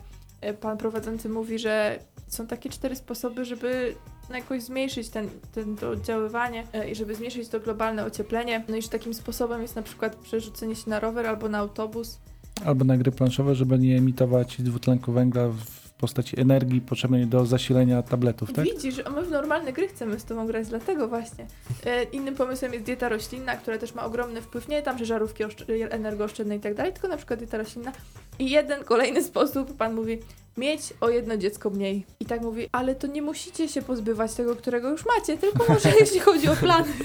E, 0.41 0.53
Pan 0.53 0.77
prowadzący 0.77 1.29
mówi, 1.29 1.59
że 1.59 1.99
są 2.27 2.47
takie 2.47 2.69
cztery 2.69 2.95
sposoby, 2.95 3.45
żeby 3.45 3.95
no, 4.29 4.35
jakoś 4.35 4.63
zmniejszyć 4.63 5.09
ten, 5.09 5.29
ten, 5.55 5.75
to 5.75 5.89
oddziaływanie 5.89 6.63
e, 6.73 6.89
i 6.89 6.95
żeby 6.95 7.15
zmniejszyć 7.15 7.47
to 7.47 7.59
globalne 7.59 8.05
ocieplenie. 8.05 8.63
No 8.69 8.75
i 8.75 8.81
że 8.81 8.89
takim 8.89 9.13
sposobem 9.13 9.61
jest 9.61 9.75
na 9.75 9.81
przykład 9.81 10.15
przerzucenie 10.15 10.75
się 10.75 10.89
na 10.89 10.99
rower 10.99 11.27
albo 11.27 11.49
na 11.49 11.57
autobus. 11.57 12.19
Albo 12.65 12.85
na 12.85 12.97
gry 12.97 13.11
planszowe, 13.11 13.55
żeby 13.55 13.79
nie 13.79 13.97
emitować 13.97 14.61
dwutlenku 14.61 15.11
węgla 15.11 15.47
w 15.47 15.89
postaci 15.99 16.39
energii 16.39 16.81
potrzebnej 16.81 17.27
do 17.27 17.45
zasilenia 17.45 18.03
tabletów, 18.03 18.53
tak? 18.53 18.65
Widzisz, 18.65 18.95
a 19.05 19.09
my 19.09 19.25
w 19.25 19.31
normalne 19.31 19.73
gry 19.73 19.87
chcemy 19.87 20.19
z 20.19 20.25
tobą 20.25 20.47
grać, 20.47 20.67
dlatego 20.67 21.07
właśnie. 21.07 21.47
E, 21.85 22.03
innym 22.03 22.35
pomysłem 22.35 22.73
jest 22.73 22.85
dieta 22.85 23.09
roślinna, 23.09 23.55
która 23.55 23.77
też 23.77 23.93
ma 23.95 24.05
ogromny 24.05 24.41
wpływ, 24.41 24.67
nie 24.67 24.81
tam, 24.81 24.97
że 24.97 25.05
żarówki 25.05 25.43
oszcz- 25.43 25.87
energooszczędne 25.89 26.55
i 26.55 26.59
tak 26.59 26.75
dalej, 26.75 26.93
tylko 26.93 27.07
na 27.07 27.17
przykład 27.17 27.39
dieta 27.39 27.57
roślinna. 27.57 27.91
I 28.39 28.49
jeden 28.49 28.83
kolejny 28.83 29.23
sposób, 29.23 29.77
pan 29.77 29.93
mówi, 29.93 30.17
mieć 30.57 30.81
o 31.01 31.09
jedno 31.09 31.37
dziecko 31.37 31.69
mniej. 31.69 32.05
I 32.19 32.25
tak 32.25 32.41
mówi, 32.41 32.69
ale 32.71 32.95
to 32.95 33.07
nie 33.07 33.21
musicie 33.21 33.67
się 33.67 33.81
pozbywać 33.81 34.33
tego, 34.33 34.55
którego 34.55 34.89
już 34.89 35.05
macie, 35.17 35.37
tylko 35.37 35.73
może 35.73 35.91
jeśli 35.99 36.19
chodzi 36.19 36.49
o 36.49 36.55
plany. 36.55 36.93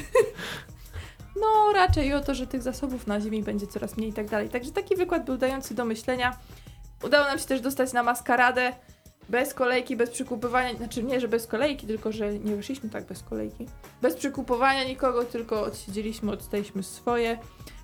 No, 1.37 1.73
raczej 1.75 2.15
o 2.15 2.21
to, 2.21 2.35
że 2.35 2.47
tych 2.47 2.63
zasobów 2.63 3.07
na 3.07 3.21
ziemi 3.21 3.43
będzie 3.43 3.67
coraz 3.67 3.97
mniej 3.97 4.11
i 4.11 4.13
tak 4.13 4.31
dalej. 4.31 4.49
Także 4.49 4.71
taki 4.71 4.97
wykład 4.97 5.25
był 5.25 5.37
dający 5.37 5.75
do 5.75 5.85
myślenia. 5.85 6.39
Udało 7.03 7.27
nam 7.27 7.39
się 7.39 7.45
też 7.45 7.61
dostać 7.61 7.93
na 7.93 8.03
maskaradę 8.03 8.73
bez 9.29 9.55
kolejki, 9.55 9.97
bez 9.97 10.11
przykupywania, 10.11 10.77
znaczy 10.77 11.03
nie, 11.03 11.21
że 11.21 11.29
bez 11.29 11.47
kolejki, 11.47 11.87
tylko 11.87 12.13
że 12.13 12.39
nie 12.39 12.57
wyszliśmy 12.57 12.91
tak 12.91 13.07
bez 13.07 13.23
kolejki. 13.23 13.67
Bez 14.03 14.15
przykupowania 14.15 14.85
nikogo, 14.85 15.25
tylko 15.25 15.63
odsiedzieliśmy, 15.63 16.33
odstaliśmy 16.33 16.83
swoje. 16.83 17.39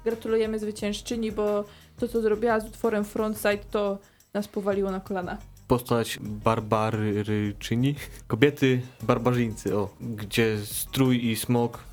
Gratulujemy 0.04 0.58
zwyciężczyni, 0.58 1.32
bo 1.32 1.64
to, 1.98 2.08
co 2.08 2.20
zrobiła 2.20 2.60
z 2.60 2.66
utworem 2.66 3.04
Frontside, 3.04 3.64
to 3.70 3.98
nas 4.34 4.48
powaliło 4.48 4.90
na 4.90 5.00
kolana. 5.00 5.38
Postać 5.68 6.18
barbaryczyni. 6.22 7.94
Kobiety 8.26 8.82
barbarzyńcy, 9.02 9.76
o. 9.76 9.88
Gdzie 10.00 10.58
strój 10.64 11.26
i 11.26 11.36
smok 11.36 11.89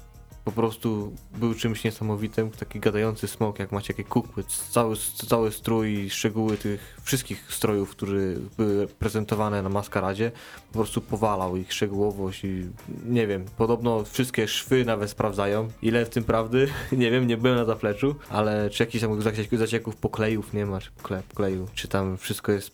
po 0.47 0.51
prostu 0.51 1.13
był 1.35 1.53
czymś 1.53 1.83
niesamowitym. 1.83 2.51
Taki 2.51 2.79
gadający 2.79 3.27
smok, 3.27 3.59
jak 3.59 3.71
macie 3.71 3.93
jakie 3.93 4.03
kukły. 4.03 4.43
Cały, 4.69 4.95
cały 5.27 5.51
strój 5.51 6.09
szczegóły 6.09 6.57
tych 6.57 6.97
wszystkich 7.03 7.53
strojów, 7.53 7.89
które 7.89 8.19
były 8.57 8.87
prezentowane 8.87 9.61
na 9.61 9.69
maskaradzie, 9.69 10.31
po 10.71 10.73
prostu 10.73 11.01
powalał 11.01 11.57
ich 11.57 11.73
szczegółowość 11.73 12.43
i 12.43 12.69
nie 13.05 13.27
wiem, 13.27 13.45
podobno 13.57 14.03
wszystkie 14.03 14.47
szwy 14.47 14.85
nawet 14.85 15.09
sprawdzają. 15.09 15.67
Ile 15.81 16.05
w 16.05 16.09
tym 16.09 16.23
prawdy? 16.23 16.67
nie 16.91 17.11
wiem, 17.11 17.27
nie 17.27 17.37
byłem 17.37 17.57
na 17.57 17.65
zapleczu, 17.65 18.15
ale 18.29 18.69
czy 18.69 18.83
jakichś 18.83 19.01
tam 19.01 19.19
zaciek- 19.19 19.57
zacieków 19.57 19.95
poklejów 19.95 20.53
nie 20.53 20.65
ma, 20.65 20.81
czy 20.81 20.91
pokle, 20.91 21.23
pokleju, 21.29 21.67
czy 21.75 21.87
tam 21.87 22.17
wszystko 22.17 22.51
jest 22.51 22.71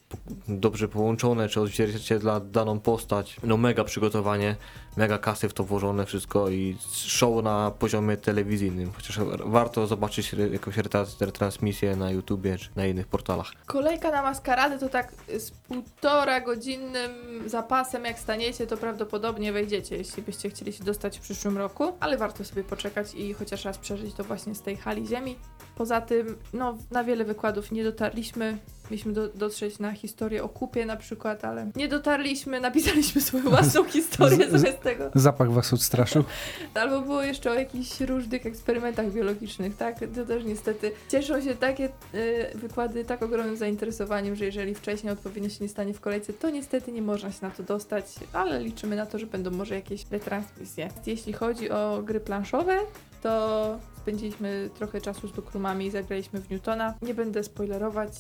dobrze 0.48 0.88
połączone, 0.88 1.50
czy 1.50 1.62
odzwierciedla 1.62 2.40
daną 2.40 2.80
postać. 2.80 3.36
No 3.44 3.58
mega 3.58 3.84
przygotowanie, 3.84 4.56
mega 4.97 5.17
kasy 5.17 5.49
w 5.49 5.53
to 5.53 5.63
włożone 5.63 6.06
wszystko 6.06 6.49
i 6.49 6.77
show 6.91 7.43
na 7.43 7.71
poziomie 7.71 8.17
telewizyjnym, 8.17 8.91
chociaż 8.91 9.19
warto 9.45 9.88
zobaczyć 9.88 10.36
jakąś 10.51 10.77
retrans- 10.77 11.25
retransmisję 11.25 11.95
na 11.95 12.12
YouTubie, 12.12 12.58
czy 12.58 12.69
na 12.75 12.86
innych 12.86 13.08
portalach. 13.08 13.51
Kolejka 13.65 14.12
na 14.12 14.21
maskaradę 14.21 14.79
to 14.79 14.89
tak 14.89 15.13
z 15.38 15.51
półtora 15.51 16.41
godzinnym 16.41 17.12
zapasem, 17.45 18.06
jak 18.06 18.19
staniecie, 18.19 18.67
to 18.67 18.77
prawdopodobnie 18.77 19.53
wejdziecie, 19.53 19.97
jeśli 19.97 20.23
byście 20.23 20.49
chcieli 20.49 20.73
się 20.73 20.84
dostać 20.84 21.17
w 21.17 21.21
przyszłym 21.21 21.58
roku, 21.58 21.93
ale 21.99 22.17
warto 22.17 22.45
sobie 22.45 22.63
poczekać 22.63 23.15
i 23.15 23.34
chociaż 23.34 23.65
raz 23.65 23.77
przeżyć 23.77 24.13
to 24.13 24.23
właśnie 24.23 24.56
z 24.56 24.62
tej 24.62 24.77
hali 24.77 25.08
ziemi. 25.08 25.36
Poza 25.76 26.02
tym, 26.02 26.36
no, 26.54 26.78
na 26.92 27.04
wiele 27.04 27.26
wykładów 27.26 27.72
nie 27.72 27.84
dotarliśmy. 27.84 28.58
Mieliśmy 28.92 29.14
do, 29.14 29.28
dotrzeć 29.28 29.80
na 29.80 29.92
historię 29.92 30.44
o 30.44 30.50
kupie 30.50 30.86
na 30.86 30.98
przykład, 30.98 31.46
ale 31.46 31.72
nie 31.76 31.88
dotarliśmy, 31.88 32.60
napisaliśmy 32.60 33.22
swoją 33.22 33.44
własną 33.44 33.84
historię 33.84 34.50
zamiast 34.52 34.82
tego. 34.82 35.12
Zapach 35.16 35.52
was 35.52 35.74
odstraszył. 35.74 36.24
Albo 36.74 37.02
było 37.02 37.24
jeszcze 37.24 37.52
o 37.52 37.54
jakichś 37.54 38.02
różnych 38.02 38.46
eksperymentach 38.46 39.12
biologicznych, 39.12 39.78
tak? 39.78 40.00
To 40.16 40.26
też 40.26 40.44
niestety 40.44 40.92
cieszą 41.10 41.42
się 41.42 41.56
takie 41.56 41.90
y, 42.14 42.52
wykłady 42.56 43.06
tak 43.06 43.24
ogromnym 43.24 43.58
zainteresowaniem, 43.58 44.36
że 44.36 44.46
jeżeli 44.46 44.76
wcześniej 44.76 45.14
odpowiednio 45.14 45.50
się 45.50 45.64
nie 45.64 45.70
stanie 45.70 45.94
w 45.94 46.02
kolejce, 46.02 46.34
to 46.34 46.50
niestety 46.50 46.92
nie 46.92 47.02
można 47.02 47.32
się 47.32 47.40
na 47.42 47.52
to 47.52 47.64
dostać, 47.64 48.06
ale 48.34 48.60
liczymy 48.60 48.96
na 48.96 49.06
to, 49.06 49.20
że 49.20 49.26
będą 49.26 49.52
może 49.52 49.76
jakieś 49.76 50.06
retransmisje. 50.12 50.90
Jeśli 51.06 51.34
chodzi 51.34 51.70
o 51.70 52.02
gry 52.04 52.20
planszowe, 52.20 52.78
to 53.24 53.80
spędziliśmy 53.98 54.70
trochę 54.76 55.02
czasu 55.02 55.28
z 55.28 55.34
Dokrumami 55.34 55.86
i 55.86 55.92
zagraliśmy 55.92 56.42
w 56.42 56.50
Newtona. 56.50 56.94
Nie 57.02 57.14
będę 57.14 57.44
spoilerować, 57.44 58.12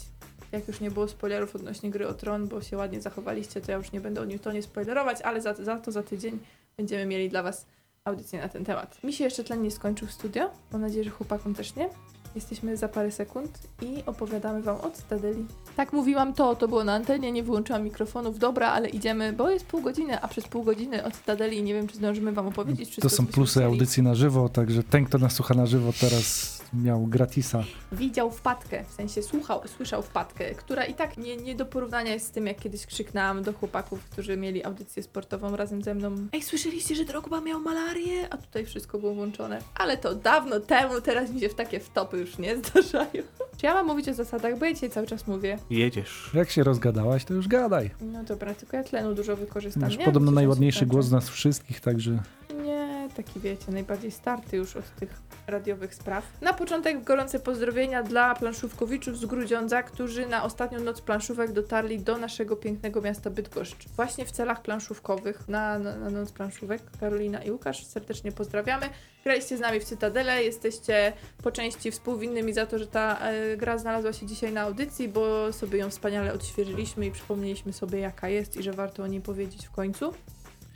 jak 0.51 0.67
już 0.67 0.79
nie 0.79 0.91
było 0.91 1.07
spoilerów 1.07 1.55
odnośnie 1.55 1.91
gry 1.91 2.07
o 2.07 2.13
Tron, 2.13 2.47
bo 2.47 2.61
się 2.61 2.77
ładnie 2.77 3.01
zachowaliście, 3.01 3.61
to 3.61 3.71
ja 3.71 3.77
już 3.77 3.91
nie 3.91 4.01
będę 4.01 4.21
o 4.21 4.25
Newtonie 4.25 4.63
spoilerować, 4.63 5.21
ale 5.21 5.41
za, 5.41 5.53
za 5.53 5.79
to 5.79 5.91
za 5.91 6.03
tydzień 6.03 6.39
będziemy 6.77 7.05
mieli 7.05 7.29
dla 7.29 7.43
Was 7.43 7.65
audycję 8.05 8.41
na 8.41 8.49
ten 8.49 8.65
temat. 8.65 9.03
Mi 9.03 9.13
się 9.13 9.23
jeszcze 9.23 9.43
tlen 9.43 9.61
nie 9.61 9.71
skończył 9.71 10.07
studio. 10.07 10.49
Mam 10.71 10.81
nadzieję, 10.81 11.03
że 11.03 11.09
chłopakom 11.09 11.53
też 11.55 11.75
nie. 11.75 11.89
Jesteśmy 12.35 12.77
za 12.77 12.87
parę 12.87 13.11
sekund 13.11 13.59
i 13.81 14.03
opowiadamy 14.05 14.61
Wam 14.61 14.75
o 14.75 14.91
Cytadeli. 14.91 15.45
Tak 15.75 15.93
mówiłam 15.93 16.33
to, 16.33 16.55
to 16.55 16.67
było 16.67 16.83
na 16.83 16.93
antenie, 16.93 17.31
nie 17.31 17.43
wyłączyłam 17.43 17.83
mikrofonów. 17.83 18.39
Dobra, 18.39 18.71
ale 18.71 18.89
idziemy, 18.89 19.33
bo 19.33 19.49
jest 19.49 19.65
pół 19.65 19.81
godziny, 19.81 20.21
a 20.21 20.27
przez 20.27 20.47
pół 20.47 20.63
godziny 20.63 21.03
o 21.03 21.11
Cytadeli 21.11 21.63
nie 21.63 21.73
wiem, 21.73 21.87
czy 21.87 21.95
zdążymy 21.97 22.31
Wam 22.31 22.47
opowiedzieć. 22.47 22.95
To 22.95 23.09
są 23.09 23.27
plusy 23.27 23.51
chcieli. 23.51 23.65
audycji 23.65 24.03
na 24.03 24.15
żywo, 24.15 24.49
także 24.49 24.83
ten, 24.83 25.05
kto 25.05 25.17
nas 25.17 25.33
słucha 25.33 25.53
na 25.53 25.65
żywo, 25.65 25.93
teraz 25.99 26.52
miał 26.73 27.07
gratisa. 27.07 27.63
Widział 27.91 28.31
wpadkę, 28.31 28.83
w 28.87 28.91
sensie 28.91 29.23
słuchał, 29.23 29.61
słyszał 29.77 30.01
wpadkę, 30.01 30.55
która 30.55 30.85
i 30.85 30.93
tak 30.93 31.17
nie, 31.17 31.37
nie 31.37 31.55
do 31.55 31.65
porównania 31.65 32.13
jest 32.13 32.25
z 32.27 32.31
tym, 32.31 32.47
jak 32.47 32.59
kiedyś 32.59 32.85
krzyknęłam 32.85 33.43
do 33.43 33.53
chłopaków, 33.53 34.03
którzy 34.03 34.37
mieli 34.37 34.63
audycję 34.63 35.03
sportową 35.03 35.55
razem 35.55 35.81
ze 35.81 35.93
mną. 35.95 36.15
Ej, 36.33 36.41
słyszeliście, 36.41 36.95
że 36.95 37.05
Drogba 37.05 37.41
miał 37.41 37.59
malarię? 37.59 38.27
A 38.29 38.37
tutaj 38.37 38.65
wszystko 38.65 38.99
było 38.99 39.13
włączone. 39.13 39.59
Ale 39.75 39.97
to 39.97 40.15
dawno 40.15 40.59
temu, 40.59 41.01
teraz 41.01 41.31
mi 41.31 41.39
się 41.39 41.49
w 41.49 41.55
takie 41.55 41.79
wtopy 41.79 42.17
już 42.17 42.37
nie 42.37 42.57
zdarzają. 42.57 43.23
Czy 43.57 43.65
ja 43.65 43.73
mam 43.73 43.87
mówić 43.87 44.09
o 44.09 44.13
zasadach, 44.13 44.59
bo 44.59 44.65
ja 44.65 44.73
dzisiaj 44.73 44.89
cały 44.89 45.07
czas 45.07 45.27
mówię. 45.27 45.57
Jedziesz. 45.69 46.31
Jak 46.33 46.49
się 46.49 46.63
rozgadałaś, 46.63 47.25
to 47.25 47.33
już 47.33 47.47
gadaj. 47.47 47.91
No 48.01 48.23
dobra, 48.23 48.53
tylko 48.53 48.77
ja 48.77 48.83
tlenu 48.83 49.15
dużo 49.15 49.35
wykorzystam. 49.35 49.83
Masz 49.83 49.97
nie? 49.97 50.05
podobno 50.05 50.31
najładniejszy 50.31 50.85
głos 50.85 51.05
z 51.05 51.11
nas 51.11 51.29
wszystkich, 51.29 51.81
także 51.81 52.19
Nie, 52.63 52.82
taki 53.13 53.39
wiecie, 53.39 53.71
najbardziej 53.71 54.11
starty 54.11 54.57
już 54.57 54.75
od 54.75 54.95
tych 54.95 55.09
radiowych 55.47 55.95
spraw. 55.95 56.23
Na 56.41 56.53
początek 56.53 57.03
gorące 57.03 57.39
pozdrowienia 57.39 58.03
dla 58.03 58.35
planszówkowiczów 58.35 59.17
z 59.17 59.25
Grudziądza, 59.25 59.83
którzy 59.83 60.25
na 60.25 60.43
ostatnią 60.43 60.79
noc 60.79 61.01
planszówek 61.01 61.51
dotarli 61.51 61.99
do 61.99 62.17
naszego 62.17 62.55
pięknego 62.55 63.01
miasta 63.01 63.29
Bydgoszcz. 63.29 63.89
Właśnie 63.95 64.25
w 64.25 64.31
celach 64.31 64.61
planszówkowych 64.61 65.47
na, 65.47 65.79
na, 65.79 65.95
na 65.95 66.09
noc 66.09 66.31
planszówek. 66.31 66.81
Karolina 66.99 67.43
i 67.43 67.51
Łukasz, 67.51 67.85
serdecznie 67.85 68.31
pozdrawiamy. 68.31 68.89
Graliście 69.23 69.57
z 69.57 69.59
nami 69.59 69.79
w 69.79 69.83
Cytadele, 69.83 70.43
jesteście 70.43 71.13
po 71.43 71.51
części 71.51 71.91
współwinnymi 71.91 72.53
za 72.53 72.65
to, 72.65 72.79
że 72.79 72.87
ta 72.87 73.19
e, 73.19 73.57
gra 73.57 73.77
znalazła 73.77 74.13
się 74.13 74.25
dzisiaj 74.25 74.53
na 74.53 74.61
audycji, 74.61 75.07
bo 75.07 75.53
sobie 75.53 75.79
ją 75.79 75.89
wspaniale 75.89 76.33
odświeżyliśmy 76.33 77.05
i 77.05 77.11
przypomnieliśmy 77.11 77.73
sobie 77.73 77.99
jaka 77.99 78.29
jest 78.29 78.57
i 78.57 78.63
że 78.63 78.73
warto 78.73 79.03
o 79.03 79.07
niej 79.07 79.21
powiedzieć 79.21 79.67
w 79.67 79.71
końcu. 79.71 80.13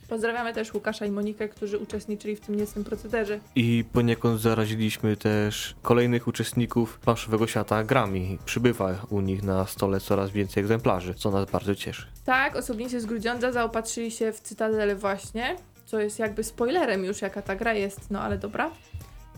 Pozdrawiamy 0.10 0.54
też 0.54 0.74
Łukasza 0.74 1.06
i 1.06 1.12
Monikę, 1.12 1.50
którzy 1.50 1.78
uczestniczyli 1.78 2.36
w 2.36 2.40
tym 2.40 2.56
niecnym 2.56 2.84
procederze. 2.84 3.40
I 3.56 3.84
poniekąd 3.94 4.42
zaraziliśmy 4.42 5.18
też 5.18 5.76
kolejnych 5.82 6.28
uczestników 6.28 7.00
planszowego 7.00 7.48
świata 7.48 7.84
grami. 7.84 8.38
Przybywa 8.46 9.06
u 9.10 9.22
nich 9.22 9.44
na 9.44 9.66
stole 9.66 10.00
coraz 10.00 10.32
więcej 10.32 10.62
egzemplarzy, 10.62 11.14
co 11.14 11.32
nas 11.32 11.52
bardzo 11.52 11.76
cieszy. 11.76 12.08
Tak, 12.26 12.56
osobnicy 12.56 13.02
z 13.02 13.06
Grudziądza 13.06 13.52
zaopatrzyli 13.52 14.12
się 14.12 14.32
w 14.32 14.40
Cytadelę 14.40 14.96
właśnie, 14.96 15.56
co 15.86 16.00
jest 16.00 16.20
jakby 16.20 16.44
spoilerem 16.44 17.06
już 17.06 17.22
jaka 17.22 17.42
ta 17.42 17.56
gra 17.56 17.74
jest, 17.74 18.12
no 18.12 18.22
ale 18.22 18.38
dobra. 18.38 18.72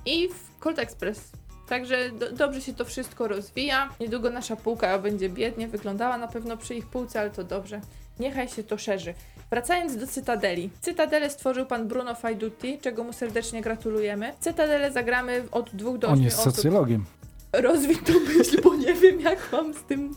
I 0.06 0.30
w 0.30 0.60
Cold 0.60 0.80
Express. 0.80 1.32
Także 1.70 2.10
do, 2.12 2.32
dobrze 2.32 2.62
się 2.62 2.74
to 2.74 2.86
wszystko 2.86 3.28
rozwija. 3.28 3.90
Niedługo 4.00 4.30
nasza 4.30 4.56
półka 4.56 5.00
będzie 5.00 5.30
biednie 5.30 5.68
wyglądała 5.68 6.18
na 6.18 6.28
pewno 6.28 6.58
przy 6.58 6.76
ich 6.76 6.86
półce, 6.86 7.20
ale 7.20 7.30
to 7.30 7.44
dobrze. 7.44 7.82
Niechaj 8.20 8.50
się 8.50 8.64
to 8.64 8.78
szerzy. 8.78 9.14
Wracając 9.52 9.98
do 9.98 10.08
Cytadeli. 10.08 10.70
Cytadelę 10.82 11.30
stworzył 11.30 11.66
pan 11.66 11.88
Bruno 11.88 12.16
Faidutti, 12.16 12.78
czego 12.82 13.04
mu 13.04 13.14
serdecznie 13.14 13.62
gratulujemy. 13.62 14.34
Cytadelę 14.40 14.92
zagramy 14.92 15.44
od 15.52 15.70
dwóch 15.76 15.98
do 15.98 16.08
on 16.08 16.14
ośmiu 16.14 16.26
jest 16.26 16.40
osób. 16.40 16.56
socjologiem. 16.56 17.06
Rozwij 17.54 17.98
tą 17.98 18.14
myśl, 18.38 18.62
bo 18.64 18.76
nie 18.76 18.94
wiem 18.94 19.22
jak 19.22 19.50
mam 19.52 19.74
z 19.74 19.84
tym... 19.84 20.16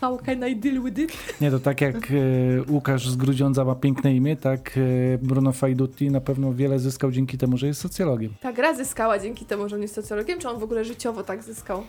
How 0.00 0.18
can 0.26 0.48
I 0.48 0.56
deal 0.56 0.82
with 0.82 0.98
it? 0.98 1.12
Nie, 1.40 1.50
to 1.50 1.58
tak 1.60 1.80
jak 1.80 1.96
e, 1.96 2.72
Łukasz 2.72 3.08
z 3.08 3.16
Grudziądza 3.16 3.64
ma 3.64 3.74
piękne 3.74 4.14
imię, 4.14 4.36
tak 4.36 4.70
e, 5.14 5.18
Bruno 5.18 5.52
Faidutti 5.52 6.10
na 6.10 6.20
pewno 6.20 6.52
wiele 6.52 6.78
zyskał 6.78 7.10
dzięki 7.10 7.38
temu, 7.38 7.56
że 7.56 7.66
jest 7.66 7.80
socjologiem. 7.80 8.34
Ta 8.40 8.52
gra 8.52 8.74
zyskała 8.74 9.18
dzięki 9.18 9.44
temu, 9.44 9.68
że 9.68 9.76
on 9.76 9.82
jest 9.82 9.94
socjologiem, 9.94 10.38
czy 10.38 10.48
on 10.48 10.58
w 10.60 10.62
ogóle 10.62 10.84
życiowo 10.84 11.22
tak 11.24 11.42
zyskał? 11.42 11.82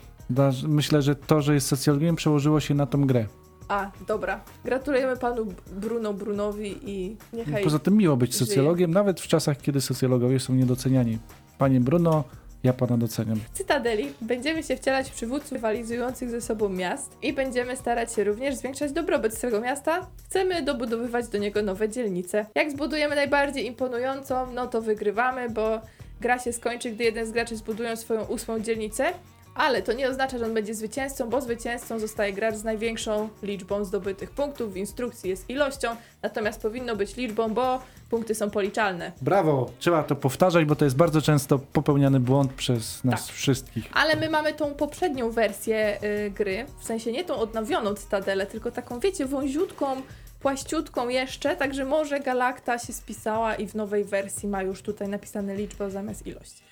Myślę, 0.68 1.02
że 1.02 1.16
to, 1.16 1.42
że 1.42 1.54
jest 1.54 1.68
socjologiem, 1.68 2.16
przełożyło 2.16 2.60
się 2.60 2.74
na 2.74 2.86
tą 2.86 3.08
grę. 3.08 3.26
A, 3.74 3.92
dobra. 4.08 4.42
Gratulujemy 4.66 5.18
panu 5.18 5.46
Bruno 5.72 6.14
Brunowi 6.14 6.78
i 6.86 7.18
niechaj... 7.34 7.64
Poza 7.64 7.80
tym 7.80 7.98
miło 7.98 8.18
być 8.18 8.34
żyje. 8.34 8.46
socjologiem, 8.46 8.92
nawet 8.92 9.22
w 9.22 9.28
czasach, 9.28 9.58
kiedy 9.58 9.82
socjologowie 9.82 10.40
są 10.40 10.54
niedoceniani. 10.54 11.18
Panie 11.58 11.80
Bruno, 11.80 12.24
ja 12.64 12.74
pana 12.74 12.98
doceniam. 12.98 13.40
Cytadeli 13.54 14.14
będziemy 14.22 14.64
się 14.64 14.76
wcielać 14.76 15.10
w 15.10 15.14
przywódców 15.14 15.52
rywalizujących 15.52 16.30
ze 16.30 16.42
sobą 16.42 16.70
miast 16.70 17.18
i 17.22 17.34
będziemy 17.34 17.76
starać 17.76 18.14
się 18.14 18.24
również 18.24 18.56
zwiększać 18.56 18.92
dobrobyt 18.92 19.38
swego 19.38 19.62
miasta. 19.62 20.08
Chcemy 20.26 20.62
dobudowywać 20.62 21.28
do 21.28 21.38
niego 21.38 21.62
nowe 21.62 21.90
dzielnice. 21.90 22.46
Jak 22.56 22.72
zbudujemy 22.72 23.16
najbardziej 23.16 23.66
imponującą, 23.66 24.54
no 24.54 24.68
to 24.68 24.82
wygrywamy, 24.82 25.50
bo 25.50 25.82
gra 26.22 26.40
się 26.40 26.54
skończy, 26.54 26.92
gdy 26.92 27.04
jeden 27.04 27.26
z 27.26 27.32
graczy 27.32 27.56
zbudują 27.56 27.96
swoją 27.96 28.22
ósmą 28.22 28.60
dzielnicę. 28.60 29.14
Ale 29.56 29.82
to 29.82 29.94
nie 29.94 30.10
oznacza, 30.10 30.38
że 30.38 30.46
on 30.46 30.54
będzie 30.54 30.74
zwycięzcą, 30.74 31.30
bo 31.30 31.42
zwycięzcą 31.42 32.00
zostaje 32.00 32.34
gracz 32.34 32.56
z 32.56 32.64
największą 32.64 33.30
liczbą 33.44 33.86
zdobytych 33.86 34.32
punktów. 34.32 34.74
W 34.74 34.78
instrukcji 34.78 35.30
jest 35.30 35.50
ilością, 35.50 35.96
natomiast 36.22 36.62
powinno 36.62 36.96
być 36.96 37.16
liczbą, 37.16 37.54
bo 37.54 37.80
punkty 38.10 38.36
są 38.36 38.50
policzalne. 38.50 39.12
Brawo! 39.22 39.70
Trzeba 39.80 40.04
to 40.04 40.16
powtarzać, 40.16 40.66
bo 40.66 40.76
to 40.76 40.86
jest 40.86 40.98
bardzo 40.98 41.22
często 41.22 41.60
popełniany 41.60 42.20
błąd 42.20 42.54
przez 42.54 43.04
nas 43.04 43.26
Tak. 43.28 43.36
wszystkich. 43.36 43.90
Ale 43.94 44.16
my 44.16 44.30
mamy 44.30 44.54
tą 44.54 44.74
poprzednią 44.74 45.32
wersję 45.32 46.00
y, 46.04 46.32
gry, 46.32 46.66
w 46.80 46.84
sensie 46.86 47.12
nie 47.12 47.24
tą 47.24 47.36
odnowioną 47.36 47.94
Cytadelę, 47.94 48.46
tylko 48.46 48.72
taką, 48.72 49.00
wiecie, 49.00 49.26
wąziutką, 49.26 50.02
płaściutką 50.40 51.10
jeszcze, 51.10 51.56
także 51.56 51.86
może 51.86 52.20
Galakta 52.20 52.80
się 52.80 52.94
spisała 52.94 53.56
i 53.56 53.68
w 53.68 53.76
nowej 53.76 54.04
wersji 54.06 54.50
ma 54.50 54.62
już 54.64 54.82
tutaj 54.82 55.08
napisane 55.08 55.56
liczbę 55.56 55.92
zamiast 55.92 56.28
ilość. 56.28 56.64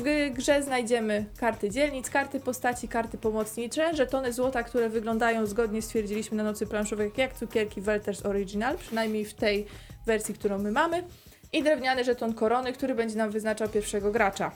W 0.00 0.32
grze 0.34 0.62
znajdziemy 0.62 1.24
karty 1.38 1.70
dzielnic, 1.70 2.10
karty 2.10 2.40
postaci, 2.40 2.88
karty 2.88 3.18
pomocnicze, 3.18 3.96
żetony 3.96 4.32
złota, 4.32 4.62
które 4.62 4.88
wyglądają 4.88 5.46
zgodnie 5.46 5.82
stwierdziliśmy 5.82 6.36
na 6.36 6.42
nocy 6.42 6.66
planszowej 6.66 7.12
jak 7.16 7.34
cukierki 7.34 7.80
Welters 7.80 8.26
Original, 8.26 8.78
przynajmniej 8.78 9.24
w 9.24 9.34
tej 9.34 9.66
wersji, 10.06 10.34
którą 10.34 10.58
my 10.58 10.72
mamy, 10.72 11.04
i 11.52 11.62
drewniany 11.62 12.04
żeton 12.04 12.34
korony, 12.34 12.72
który 12.72 12.94
będzie 12.94 13.16
nam 13.16 13.30
wyznaczał 13.30 13.68
pierwszego 13.68 14.12
gracza. 14.12 14.52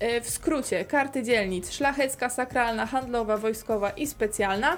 E, 0.00 0.20
W 0.20 0.30
skrócie, 0.30 0.84
karty 0.84 1.22
dzielnic 1.22 1.72
szlachecka, 1.72 2.30
sakralna, 2.30 2.86
handlowa, 2.86 3.36
wojskowa 3.36 3.90
i 3.90 4.06
specjalna. 4.06 4.76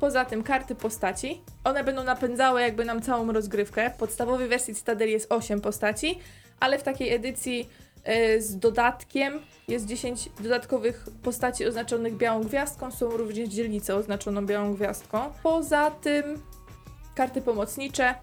Poza 0.00 0.24
tym 0.24 0.42
karty 0.42 0.74
postaci. 0.74 1.40
One 1.64 1.84
będą 1.84 2.04
napędzały 2.04 2.60
jakby 2.60 2.84
nam 2.84 3.02
całą 3.02 3.32
rozgrywkę. 3.32 3.90
W 3.90 3.96
podstawowej 3.96 4.48
wersji 4.48 4.74
Citadel 4.74 5.08
jest 5.08 5.32
8 5.32 5.60
postaci, 5.60 6.18
ale 6.60 6.78
w 6.78 6.82
takiej 6.82 7.14
edycji 7.14 7.68
z 8.38 8.58
dodatkiem 8.58 9.40
jest 9.68 9.86
10 9.86 10.28
dodatkowych 10.40 11.04
postaci 11.22 11.66
oznaczonych 11.66 12.16
białą 12.16 12.42
gwiazdką. 12.42 12.90
Są 12.90 13.10
również 13.10 13.48
dzielnice 13.48 13.96
oznaczoną 13.96 14.46
białą 14.46 14.74
gwiazdką. 14.74 15.32
Poza 15.42 15.90
tym 15.90 16.42
karty 17.14 17.42
pomocnicze, 17.42 18.14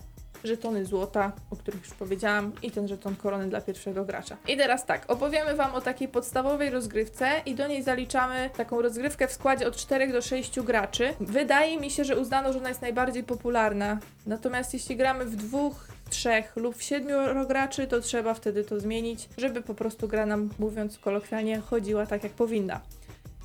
żetony 0.44 0.86
złota, 0.86 1.32
o 1.52 1.56
których 1.56 1.82
już 1.86 1.94
powiedziałam, 1.94 2.52
i 2.62 2.72
ten 2.72 2.88
żeton 2.88 3.16
korony 3.16 3.50
dla 3.50 3.62
pierwszego 3.62 4.06
gracza. 4.06 4.38
I 4.48 4.58
teraz 4.58 4.86
tak, 4.86 5.12
opowiemy 5.12 5.56
Wam 5.56 5.76
o 5.76 5.82
takiej 5.82 6.08
podstawowej 6.08 6.70
rozgrywce 6.70 7.30
i 7.46 7.56
do 7.56 7.68
niej 7.68 7.84
zaliczamy 7.84 8.50
taką 8.58 8.82
rozgrywkę 8.82 9.28
w 9.28 9.34
składzie 9.34 9.68
od 9.68 9.76
4 9.76 10.12
do 10.12 10.22
6 10.22 10.60
graczy. 10.60 11.14
Wydaje 11.20 11.80
mi 11.80 11.92
się, 11.92 12.04
że 12.04 12.20
uznano, 12.20 12.54
że 12.54 12.60
ona 12.60 12.70
jest 12.70 12.82
najbardziej 12.82 13.24
popularna. 13.24 14.00
Natomiast 14.26 14.74
jeśli 14.74 14.96
gramy 14.96 15.26
w 15.26 15.36
dwóch, 15.36 15.88
trzech 16.10 16.56
lub 16.56 16.76
w 16.76 16.84
siedmiu 16.84 17.16
graczy, 17.48 17.88
to 17.88 18.02
trzeba 18.02 18.34
wtedy 18.34 18.64
to 18.64 18.80
zmienić, 18.80 19.30
żeby 19.38 19.62
po 19.62 19.76
prostu 19.76 20.08
gra 20.08 20.26
nam, 20.26 20.50
mówiąc 20.60 21.00
kolokwialnie, 21.00 21.60
chodziła 21.60 22.06
tak 22.06 22.24
jak 22.24 22.34
powinna. 22.34 22.82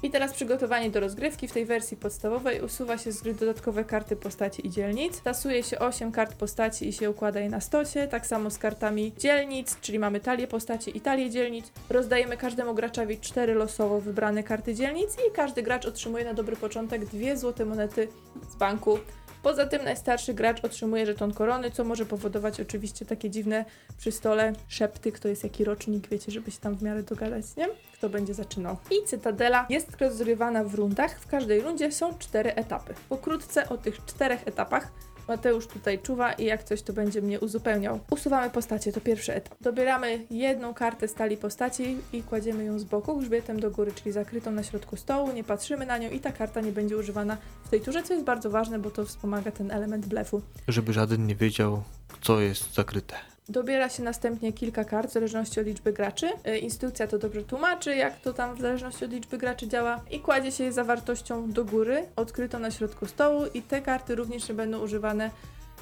I 0.05 0.11
teraz 0.11 0.33
przygotowanie 0.33 0.91
do 0.91 1.01
rozgrywki. 1.01 1.49
W 1.49 1.53
tej 1.53 1.65
wersji 1.65 1.97
podstawowej 1.97 2.61
usuwa 2.61 2.99
się 2.99 3.13
z 3.13 3.23
gry 3.23 3.35
dodatkowe 3.35 3.85
karty 3.85 4.17
postaci 4.17 4.67
i 4.67 4.71
dzielnic. 4.71 5.21
Tasuje 5.21 5.63
się 5.63 5.79
8 5.79 6.13
kart 6.13 6.35
postaci 6.35 6.89
i 6.89 6.93
się 6.93 7.11
układa 7.11 7.41
je 7.41 7.51
na 7.51 7.61
stocie. 7.61 8.09
Tak 8.09 8.27
samo 8.27 8.51
z 8.51 8.59
kartami 8.59 9.13
dzielnic, 9.19 9.81
czyli 9.81 9.99
mamy 9.99 10.21
talię 10.21 10.47
postaci 10.47 10.97
i 10.97 11.01
talię 11.01 11.31
dzielnic. 11.31 11.73
Rozdajemy 11.91 12.37
każdemu 12.37 12.75
graczowi 12.75 13.19
4 13.19 13.55
losowo 13.55 14.01
wybrane 14.01 14.43
karty 14.43 14.75
dzielnic 14.75 15.17
i 15.29 15.33
każdy 15.33 15.63
gracz 15.63 15.87
otrzymuje 15.87 16.25
na 16.25 16.35
dobry 16.35 16.57
początek 16.57 17.05
dwie 17.07 17.37
złote 17.37 17.65
monety 17.65 18.09
z 18.51 18.57
banku. 18.57 18.99
Poza 19.45 19.67
tym 19.67 19.85
najstarszy 19.85 20.35
gracz 20.35 20.65
otrzymuje 20.65 21.07
żeton 21.07 21.35
korony, 21.35 21.71
co 21.71 21.85
może 21.85 22.07
powodować 22.07 22.61
oczywiście 22.61 23.07
takie 23.07 23.31
dziwne 23.31 23.65
przy 23.99 24.13
stole 24.13 24.53
szepty, 24.69 25.13
kto 25.13 25.29
jest 25.29 25.45
jaki 25.45 25.65
rocznik, 25.65 26.09
wiecie, 26.09 26.33
żeby 26.33 26.51
się 26.51 26.61
tam 26.61 26.75
w 26.77 26.83
miarę 26.83 27.03
dogadać, 27.03 27.45
nie? 27.57 27.69
Kto 27.93 28.09
będzie 28.09 28.35
zaczynał. 28.35 28.77
I 28.91 29.07
Cytadela 29.07 29.67
jest 29.69 30.01
rozgrywana 30.01 30.65
w 30.65 30.75
rundach. 30.75 31.21
W 31.21 31.27
każdej 31.27 31.61
rundzie 31.61 31.93
są 31.93 32.19
cztery 32.19 32.55
etapy. 32.55 32.95
Pokrótce 33.09 33.69
o 33.69 33.79
tych 33.79 34.05
czterech 34.05 34.49
etapach 34.49 34.93
Mateusz 35.29 35.67
tutaj 35.67 35.99
czuwa 35.99 36.33
i 36.33 36.45
jak 36.45 36.65
coś 36.65 36.83
to 36.83 36.93
będzie 36.93 37.23
mnie 37.23 37.41
uzupełniał. 37.41 38.01
Usuwamy 38.11 38.51
postacie, 38.51 38.93
to 38.93 39.01
pierwszy 39.01 39.35
etap. 39.35 39.55
Dobieramy 39.61 40.27
jedną 40.31 40.75
kartę 40.75 41.09
stali 41.09 41.37
postaci 41.37 41.97
i 42.13 42.23
kładziemy 42.23 42.65
ją 42.65 42.79
z 42.79 42.85
boku 42.85 43.17
grzbietem 43.17 43.61
do 43.61 43.71
góry, 43.71 43.93
czyli 43.93 44.13
zakrytą 44.13 44.51
na 44.51 44.63
środku 44.63 44.97
stołu, 44.97 45.33
nie 45.33 45.45
patrzymy 45.45 45.87
na 45.87 45.99
nią 45.99 46.11
i 46.11 46.21
ta 46.21 46.33
karta 46.33 46.61
nie 46.61 46.73
będzie 46.73 46.97
używana 46.97 47.37
w 47.65 47.69
tej 47.69 47.81
turze, 47.81 48.03
co 48.03 48.13
jest 48.13 48.27
bardzo 48.27 48.51
ważne, 48.51 48.79
bo 48.79 48.91
to 48.91 49.05
wspomaga 49.05 49.51
ten 49.51 49.71
element 49.71 50.07
blefu. 50.07 50.43
Żeby 50.69 50.93
żaden 50.93 51.27
nie 51.27 51.35
wiedział, 51.35 51.83
co 52.21 52.41
jest 52.41 52.75
zakryte. 52.75 53.34
Dobiera 53.49 53.89
się 53.89 54.03
następnie 54.03 54.53
kilka 54.53 54.85
kart 54.85 55.11
w 55.11 55.13
zależności 55.13 55.61
od 55.61 55.67
liczby 55.67 55.93
graczy. 55.93 56.31
Y, 56.49 56.59
Instrukcja 56.59 57.07
to 57.07 57.19
dobrze 57.19 57.43
tłumaczy, 57.43 57.97
jak 57.97 58.21
to 58.21 58.33
tam 58.33 58.57
w 58.57 58.61
zależności 58.61 59.05
od 59.05 59.13
liczby 59.13 59.39
graczy 59.39 59.69
działa. 59.69 60.01
I 60.11 60.21
kładzie 60.21 60.53
się 60.53 60.65
je 60.65 60.73
zawartością 60.73 61.51
do 61.51 61.65
góry, 61.65 62.07
odkrytą 62.17 62.59
na 62.59 62.71
środku 62.71 63.07
stołu 63.07 63.43
i 63.55 63.63
te 63.63 63.83
karty 63.83 64.15
również 64.15 64.49
nie 64.49 64.55
będą 64.55 64.81
używane 64.81 65.31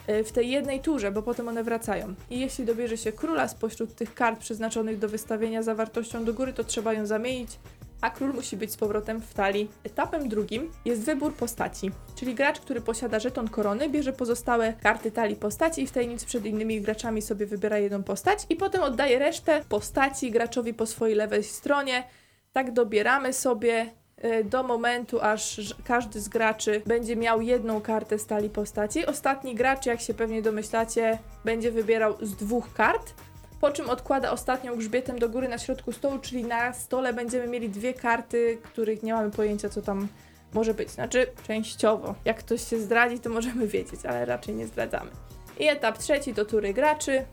y, 0.09 0.25
w 0.25 0.33
tej 0.33 0.51
jednej 0.51 0.81
turze, 0.81 1.13
bo 1.13 1.23
potem 1.23 1.49
one 1.49 1.65
wracają. 1.65 2.15
I 2.31 2.41
jeśli 2.41 2.65
dobierze 2.65 2.97
się 2.97 3.13
króla 3.13 3.49
spośród 3.49 3.95
tych 3.95 4.15
kart 4.15 4.41
przeznaczonych 4.41 4.99
do 4.99 5.09
wystawienia 5.09 5.63
zawartością 5.63 6.25
do 6.25 6.35
góry, 6.35 6.53
to 6.53 6.65
trzeba 6.65 6.93
ją 6.93 7.07
zamienić, 7.07 7.59
a 8.03 8.11
król 8.11 8.33
musi 8.33 8.57
być 8.57 8.73
z 8.73 8.77
powrotem 8.77 9.21
w 9.21 9.35
talii. 9.35 9.71
Etapem 9.85 10.29
drugim 10.29 10.71
jest 10.85 11.03
wybór 11.03 11.35
postaci, 11.35 11.91
czyli 12.15 12.35
gracz, 12.35 12.61
który 12.61 12.81
posiada 12.81 13.19
żeton 13.19 13.49
korony, 13.49 13.89
bierze 13.89 14.13
pozostałe 14.13 14.73
karty 14.73 15.11
talii 15.11 15.37
postaci 15.37 15.83
i 15.83 15.87
w 15.87 15.93
tajemnicy 15.93 16.27
przed 16.27 16.47
innymi 16.47 16.81
graczami 16.81 17.23
sobie 17.23 17.47
wybiera 17.47 17.79
jedną 17.79 18.03
postać 18.03 18.39
i 18.49 18.57
potem 18.57 18.83
oddaje 18.83 19.19
resztę 19.19 19.65
postaci 19.69 20.31
graczowi 20.31 20.75
po 20.75 20.87
swojej 20.87 21.17
lewej 21.17 21.45
stronie. 21.45 22.05
Tak 22.53 22.73
dobieramy 22.73 23.33
sobie 23.33 23.87
y, 24.25 24.45
do 24.45 24.63
momentu, 24.63 25.21
aż 25.21 25.75
każdy 25.85 26.21
z 26.21 26.29
graczy 26.29 26.83
będzie 26.87 27.17
miał 27.17 27.41
jedną 27.41 27.81
kartę 27.81 28.19
stali 28.19 28.51
postaci. 28.51 29.07
Ostatni 29.07 29.55
gracz, 29.55 29.87
jak 29.87 30.01
się 30.01 30.15
pewnie 30.15 30.43
domyślacie, 30.43 31.19
będzie 31.45 31.71
wybierał 31.71 32.17
z 32.21 32.37
dwóch 32.37 32.73
kart, 32.73 33.15
po 33.63 33.71
czym 33.71 33.91
odkłada 33.91 34.31
ostatnią 34.31 34.77
grzbietem 34.77 35.19
do 35.19 35.29
góry 35.29 35.49
na 35.49 35.59
środku 35.59 35.93
stołu, 35.93 36.19
czyli 36.19 36.45
na 36.45 36.73
stole 36.73 37.13
będziemy 37.13 37.47
mieli 37.47 37.69
dwie 37.69 37.95
karty, 37.95 38.59
których 38.63 39.03
nie 39.03 39.15
mamy 39.15 39.31
pojęcia, 39.31 39.69
co 39.69 39.83
tam 39.83 40.09
może 40.55 40.75
być. 40.75 40.91
Znaczy, 40.91 41.27
częściowo. 41.47 42.15
Jak 42.25 42.39
ktoś 42.39 42.69
się 42.69 42.81
zdradzi, 42.81 43.21
to 43.21 43.31
możemy 43.31 43.67
wiedzieć, 43.67 44.07
ale 44.09 44.25
raczej 44.25 44.55
nie 44.55 44.67
zdradzamy. 44.67 45.11
I 45.59 45.69
etap 45.69 45.99
trzeci 45.99 46.35
to 46.35 46.45
tury 46.45 46.75
graczy. 46.75 47.25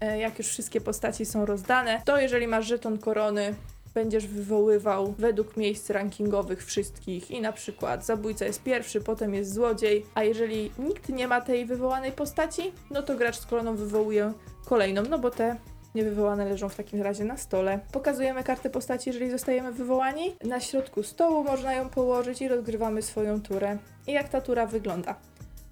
E, 0.00 0.18
Jak 0.18 0.38
już 0.38 0.46
wszystkie 0.48 0.80
postaci 0.80 1.26
są 1.26 1.46
rozdane, 1.46 2.02
to 2.04 2.20
jeżeli 2.20 2.46
masz 2.46 2.66
żeton 2.66 2.98
korony, 2.98 3.54
będziesz 3.94 4.26
wywoływał 4.26 5.14
według 5.18 5.56
miejsc 5.56 5.90
rankingowych 5.90 6.64
wszystkich 6.64 7.30
i 7.30 7.40
na 7.40 7.52
przykład 7.52 8.04
zabójca 8.04 8.44
jest 8.44 8.62
pierwszy, 8.62 9.00
potem 9.00 9.34
jest 9.34 9.54
złodziej, 9.54 10.06
a 10.14 10.24
jeżeli 10.24 10.70
nikt 10.78 11.08
nie 11.08 11.28
ma 11.28 11.40
tej 11.40 11.66
wywołanej 11.66 12.12
postaci, 12.12 12.72
no 12.90 13.02
to 13.02 13.16
gracz 13.16 13.38
z 13.38 13.46
koroną 13.46 13.76
wywołuje 13.76 14.32
kolejną, 14.64 15.02
no 15.10 15.18
bo 15.18 15.30
te 15.30 15.56
niewywołane 15.94 16.44
leżą 16.44 16.68
w 16.68 16.74
takim 16.74 17.02
razie 17.02 17.24
na 17.24 17.36
stole. 17.36 17.80
Pokazujemy 17.92 18.44
kartę 18.44 18.70
postaci, 18.70 19.10
jeżeli 19.10 19.30
zostajemy 19.30 19.72
wywołani. 19.72 20.36
Na 20.44 20.60
środku 20.60 21.02
stołu 21.02 21.44
można 21.44 21.74
ją 21.74 21.88
położyć 21.88 22.42
i 22.42 22.48
rozgrywamy 22.48 23.02
swoją 23.02 23.42
turę. 23.42 23.78
I 24.06 24.12
jak 24.12 24.28
ta 24.28 24.40
tura 24.40 24.66
wygląda? 24.66 25.14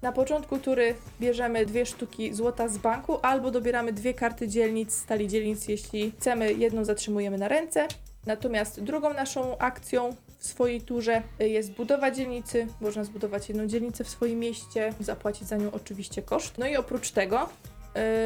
Na 0.01 0.11
początku 0.11 0.57
tury 0.57 0.95
bierzemy 1.21 1.65
dwie 1.65 1.85
sztuki 1.85 2.33
złota 2.33 2.67
z 2.67 2.77
banku, 2.77 3.17
albo 3.21 3.51
dobieramy 3.51 3.93
dwie 3.93 4.13
karty 4.13 4.47
dzielnic, 4.47 4.93
stali 4.93 5.27
dzielnic, 5.27 5.67
jeśli 5.67 6.11
chcemy, 6.11 6.53
jedną 6.53 6.85
zatrzymujemy 6.85 7.37
na 7.37 7.47
ręce. 7.47 7.87
Natomiast 8.27 8.83
drugą 8.83 9.13
naszą 9.13 9.57
akcją 9.57 10.15
w 10.37 10.45
swojej 10.47 10.81
turze 10.81 11.21
jest 11.39 11.71
budowa 11.71 12.11
dzielnicy. 12.11 12.67
Można 12.81 13.03
zbudować 13.03 13.49
jedną 13.49 13.67
dzielnicę 13.67 14.03
w 14.03 14.09
swoim 14.09 14.39
mieście, 14.39 14.93
zapłacić 14.99 15.47
za 15.47 15.57
nią 15.57 15.71
oczywiście 15.71 16.21
koszt. 16.21 16.57
No 16.57 16.67
i 16.67 16.75
oprócz 16.75 17.11
tego 17.11 17.49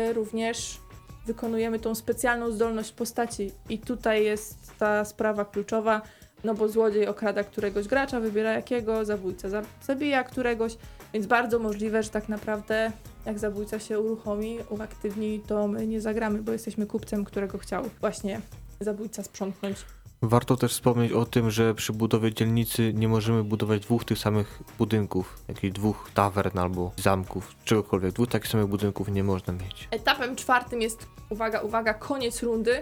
yy, 0.07 0.13
również 0.13 0.79
wykonujemy 1.25 1.79
tą 1.79 1.95
specjalną 1.95 2.51
zdolność 2.51 2.91
postaci. 2.91 3.51
I 3.69 3.79
tutaj 3.79 4.23
jest 4.23 4.77
ta 4.79 5.05
sprawa 5.05 5.45
kluczowa, 5.45 6.01
no 6.43 6.53
bo 6.53 6.69
złodziej 6.69 7.07
okrada 7.07 7.43
któregoś 7.43 7.87
gracza, 7.87 8.19
wybiera 8.19 8.51
jakiego, 8.53 9.05
zabójca 9.05 9.49
za- 9.49 9.63
zabija 9.83 10.23
któregoś, 10.23 10.77
więc 11.13 11.25
bardzo 11.25 11.59
możliwe, 11.59 12.03
że 12.03 12.09
tak 12.09 12.29
naprawdę 12.29 12.91
jak 13.25 13.39
zabójca 13.39 13.79
się 13.79 13.99
uruchomi, 13.99 14.57
uaktywni, 14.69 15.41
to 15.47 15.67
my 15.67 15.87
nie 15.87 16.01
zagramy, 16.01 16.41
bo 16.41 16.51
jesteśmy 16.51 16.85
kupcem, 16.85 17.25
którego 17.25 17.57
chciał 17.57 17.83
właśnie 17.99 18.41
zabójca 18.81 19.23
sprzątnąć 19.23 19.77
Warto 20.23 20.57
też 20.57 20.71
wspomnieć 20.71 21.11
o 21.11 21.25
tym, 21.25 21.51
że 21.51 21.75
przy 21.75 21.93
budowie 21.93 22.33
dzielnicy 22.33 22.93
nie 22.93 23.07
możemy 23.07 23.43
budować 23.43 23.81
dwóch 23.81 24.05
tych 24.05 24.19
samych 24.19 24.59
budynków, 24.77 25.39
jakichś 25.47 25.73
dwóch 25.73 26.11
tawern 26.13 26.59
albo 26.59 26.91
zamków, 26.97 27.55
czegokolwiek. 27.65 28.13
Dwóch 28.13 28.27
takich 28.27 28.51
samych 28.51 28.67
budynków 28.67 29.09
nie 29.09 29.23
można 29.23 29.53
mieć. 29.53 29.87
Etapem 29.91 30.35
czwartym 30.35 30.81
jest, 30.81 31.07
uwaga, 31.29 31.61
uwaga, 31.61 31.93
koniec 31.93 32.43
rundy. 32.43 32.81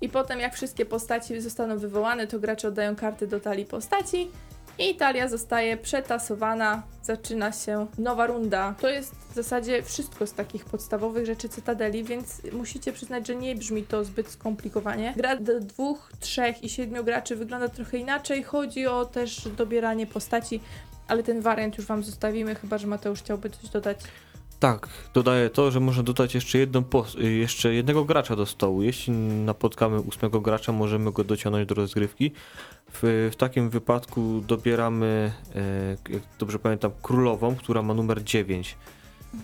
I 0.00 0.08
potem 0.08 0.40
jak 0.40 0.54
wszystkie 0.54 0.86
postaci 0.86 1.40
zostaną 1.40 1.78
wywołane, 1.78 2.26
to 2.26 2.38
gracze 2.38 2.68
oddają 2.68 2.96
karty 2.96 3.26
do 3.26 3.40
talii 3.40 3.64
postaci 3.64 4.30
i 4.78 4.94
talia 4.94 5.28
zostaje 5.28 5.76
przetasowana. 5.76 6.82
Zaczyna 7.02 7.52
się 7.52 7.86
nowa 7.98 8.26
runda. 8.26 8.74
To 8.80 8.88
jest 8.88 9.14
w 9.30 9.34
zasadzie 9.34 9.82
wszystko 9.82 10.26
z 10.26 10.32
takich 10.32 10.64
podstawowych 10.64 11.26
rzeczy 11.26 11.48
Cytadeli, 11.48 12.04
więc 12.04 12.42
musicie 12.52 12.92
przyznać, 12.92 13.26
że 13.26 13.36
nie 13.36 13.54
brzmi 13.54 13.82
to 13.82 14.04
zbyt 14.04 14.28
skomplikowanie. 14.28 15.14
Gra 15.16 15.36
do 15.36 15.60
dwóch, 15.60 16.12
trzech 16.20 16.64
i 16.64 16.68
siedmiu 16.68 17.04
graczy 17.04 17.36
wygląda 17.36 17.68
trochę 17.68 17.98
inaczej. 17.98 18.42
Chodzi 18.42 18.86
o 18.86 19.04
też 19.04 19.48
dobieranie 19.56 20.06
postaci, 20.06 20.60
ale 21.08 21.22
ten 21.22 21.40
wariant 21.40 21.76
już 21.76 21.86
Wam 21.86 22.02
zostawimy, 22.02 22.54
chyba 22.54 22.78
że 22.78 22.86
Mateusz 22.86 23.18
chciałby 23.18 23.50
coś 23.50 23.70
dodać. 23.70 23.98
Tak, 24.64 24.88
dodaję 25.14 25.50
to, 25.50 25.70
że 25.70 25.80
można 25.80 26.02
dodać 26.02 26.34
jeszcze, 26.34 26.58
jedną 26.58 26.82
y, 27.20 27.30
jeszcze 27.30 27.74
jednego 27.74 28.04
gracza 28.04 28.36
do 28.36 28.46
stołu. 28.46 28.82
Jeśli 28.82 29.12
napotkamy 29.12 30.00
ósmego 30.00 30.40
gracza, 30.40 30.72
możemy 30.72 31.12
go 31.12 31.24
dociągnąć 31.24 31.68
do 31.68 31.74
rozgrywki. 31.74 32.32
W, 32.92 33.28
w 33.32 33.36
takim 33.36 33.70
wypadku 33.70 34.42
dobieramy, 34.46 35.32
e, 35.54 36.12
jak 36.12 36.22
dobrze 36.38 36.58
pamiętam, 36.58 36.90
królową, 37.02 37.56
która 37.56 37.82
ma 37.82 37.94
numer 37.94 38.24
9. 38.24 38.76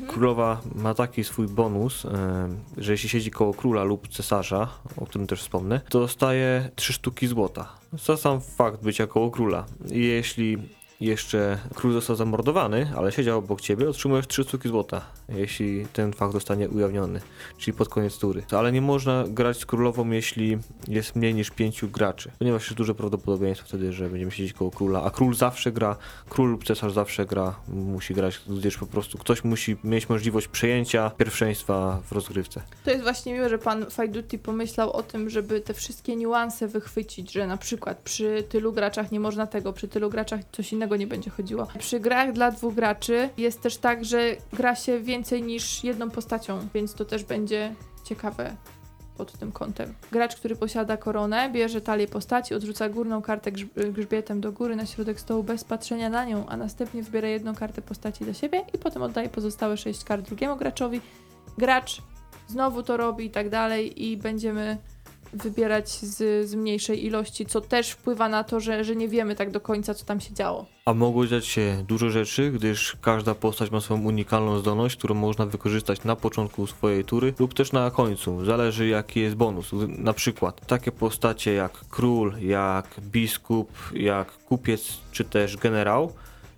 Królowa 0.09 0.61
ma 0.74 0.94
taki 0.94 1.24
swój 1.24 1.48
bonus, 1.48 2.04
e, 2.04 2.48
że 2.78 2.92
jeśli 2.92 3.09
siedzi 3.09 3.30
koło 3.30 3.54
króla 3.54 3.85
lub 3.85 4.09
cesarza, 4.09 4.68
o 4.96 5.06
którym 5.06 5.26
też 5.26 5.40
wspomnę, 5.40 5.80
to 5.88 6.00
dostaje 6.00 6.70
3 6.74 6.92
sztuki 6.92 7.26
złota. 7.26 7.72
Za 7.92 8.16
sam 8.16 8.40
fakt 8.40 8.83
bycia 8.83 9.06
koło 9.06 9.30
króla. 9.30 9.64
Jeśli 9.90 10.59
jeszcze 11.00 11.58
król 11.74 11.92
został 11.92 12.16
zamordowany, 12.16 12.92
ale 12.96 13.12
siedział 13.12 13.38
obok 13.38 13.60
ciebie, 13.60 13.88
otrzymujesz 13.88 14.26
3 14.26 14.44
sztuki 14.44 14.68
złota, 14.68 15.00
jeśli 15.28 15.86
ten 15.92 16.12
fakt 16.12 16.32
zostanie 16.32 16.68
ujawniony, 16.68 17.20
czyli 17.58 17.76
pod 17.76 17.88
koniec 17.88 18.18
tury. 18.18 18.42
Ale 18.50 18.72
nie 18.72 18.80
można 18.80 19.24
grać 19.28 19.58
z 19.58 19.66
królową, 19.66 20.10
jeśli 20.10 20.58
jest 20.88 21.16
mniej 21.16 21.34
niż 21.34 21.50
5 21.50 21.84
graczy, 21.84 22.30
ponieważ 22.38 22.64
jest 22.64 22.76
duże 22.76 22.94
prawdopodobieństwo 22.94 23.66
wtedy, 23.68 23.92
że 23.92 24.08
będziemy 24.08 24.32
siedzieć 24.32 24.52
koło 24.52 24.70
króla, 24.70 25.02
a 25.02 25.10
król 25.10 25.34
zawsze 25.34 25.72
gra, 25.72 25.96
król 26.28 26.50
lub 26.50 26.64
cesarz 26.64 26.92
zawsze 26.92 27.26
gra, 27.26 27.54
musi 27.68 28.14
grać, 28.14 28.40
gdyż 28.48 28.78
po 28.78 28.86
prostu 28.86 29.18
ktoś 29.18 29.44
musi 29.44 29.76
mieć 29.84 30.08
możliwość 30.08 30.48
przejęcia 30.48 31.10
pierwszeństwa 31.10 32.00
w 32.04 32.12
rozgrywce. 32.12 32.62
To 32.84 32.90
jest 32.90 33.02
właśnie 33.02 33.34
miłe, 33.34 33.48
że 33.48 33.58
pan 33.58 33.90
Fajduti 33.90 34.38
pomyślał 34.38 34.92
o 34.92 35.02
tym, 35.02 35.30
żeby 35.30 35.60
te 35.60 35.74
wszystkie 35.74 36.16
niuanse 36.16 36.68
wychwycić, 36.68 37.32
że 37.32 37.46
na 37.46 37.56
przykład 37.56 37.98
przy 37.98 38.44
tylu 38.48 38.72
graczach 38.72 39.12
nie 39.12 39.20
można 39.20 39.46
tego, 39.46 39.72
przy 39.72 39.88
tylu 39.88 40.10
graczach 40.10 40.40
coś 40.52 40.72
innego 40.72 40.89
nie 40.96 41.07
będzie 41.07 41.31
chodziło. 41.31 41.66
Przy 41.79 42.00
grach 42.00 42.33
dla 42.33 42.50
dwóch 42.50 42.74
graczy 42.74 43.29
jest 43.37 43.61
też 43.61 43.76
tak, 43.76 44.05
że 44.05 44.37
gra 44.53 44.74
się 44.74 45.00
więcej 45.00 45.42
niż 45.42 45.85
jedną 45.85 46.11
postacią, 46.11 46.68
więc 46.74 46.94
to 46.94 47.05
też 47.05 47.24
będzie 47.24 47.74
ciekawe 48.05 48.57
pod 49.16 49.33
tym 49.33 49.53
kątem. 49.53 49.94
Gracz, 50.12 50.37
który 50.37 50.57
posiada 50.57 50.96
koronę, 50.96 51.50
bierze 51.50 51.81
talię 51.81 52.07
postaci, 52.07 52.55
odrzuca 52.55 52.88
górną 52.88 53.22
kartę 53.22 53.53
grz- 53.53 53.92
grzbietem 53.92 54.40
do 54.40 54.53
góry 54.53 54.76
na 54.76 54.87
środek 54.87 55.20
stołu 55.20 55.42
bez 55.42 55.64
patrzenia 55.64 56.11
na 56.11 56.24
nią, 56.24 56.46
a 56.46 56.57
następnie 56.57 57.03
wybiera 57.03 57.29
jedną 57.29 57.55
kartę 57.55 57.83
postaci 57.83 58.24
dla 58.24 58.35
siebie 58.35 58.64
i 58.74 58.79
potem 58.79 59.03
oddaje 59.03 59.29
pozostałe 59.29 59.76
sześć 59.76 60.05
kart 60.05 60.26
drugiemu 60.26 60.57
graczowi. 60.57 61.00
Gracz 61.59 62.03
znowu 62.48 62.83
to 62.83 62.96
robi 62.96 63.24
i 63.24 63.31
tak 63.31 63.48
dalej 63.48 64.05
i 64.05 64.16
będziemy 64.16 64.79
wybierać 65.32 65.88
z, 65.88 66.48
z 66.48 66.54
mniejszej 66.54 67.04
ilości, 67.04 67.46
co 67.46 67.60
też 67.60 67.90
wpływa 67.90 68.28
na 68.28 68.44
to, 68.44 68.60
że, 68.60 68.84
że 68.84 68.96
nie 68.96 69.08
wiemy 69.08 69.36
tak 69.36 69.50
do 69.50 69.60
końca, 69.60 69.94
co 69.94 70.04
tam 70.04 70.20
się 70.20 70.34
działo. 70.34 70.66
A 70.84 70.94
mogło 70.94 71.26
dziać 71.26 71.46
się 71.46 71.84
dużo 71.88 72.10
rzeczy, 72.10 72.50
gdyż 72.50 72.96
każda 73.00 73.34
postać 73.34 73.70
ma 73.70 73.80
swoją 73.80 74.02
unikalną 74.02 74.58
zdolność, 74.58 74.96
którą 74.96 75.14
można 75.14 75.46
wykorzystać 75.46 76.04
na 76.04 76.16
początku 76.16 76.66
swojej 76.66 77.04
tury 77.04 77.34
lub 77.38 77.54
też 77.54 77.72
na 77.72 77.90
końcu. 77.90 78.44
Zależy 78.44 78.88
jaki 78.88 79.20
jest 79.20 79.36
bonus. 79.36 79.70
Na 79.88 80.12
przykład 80.12 80.66
takie 80.66 80.92
postacie 80.92 81.52
jak 81.52 81.72
król, 81.72 82.34
jak 82.40 82.86
biskup, 83.00 83.70
jak 83.92 84.32
kupiec 84.32 84.98
czy 85.12 85.24
też 85.24 85.56
generał 85.56 86.12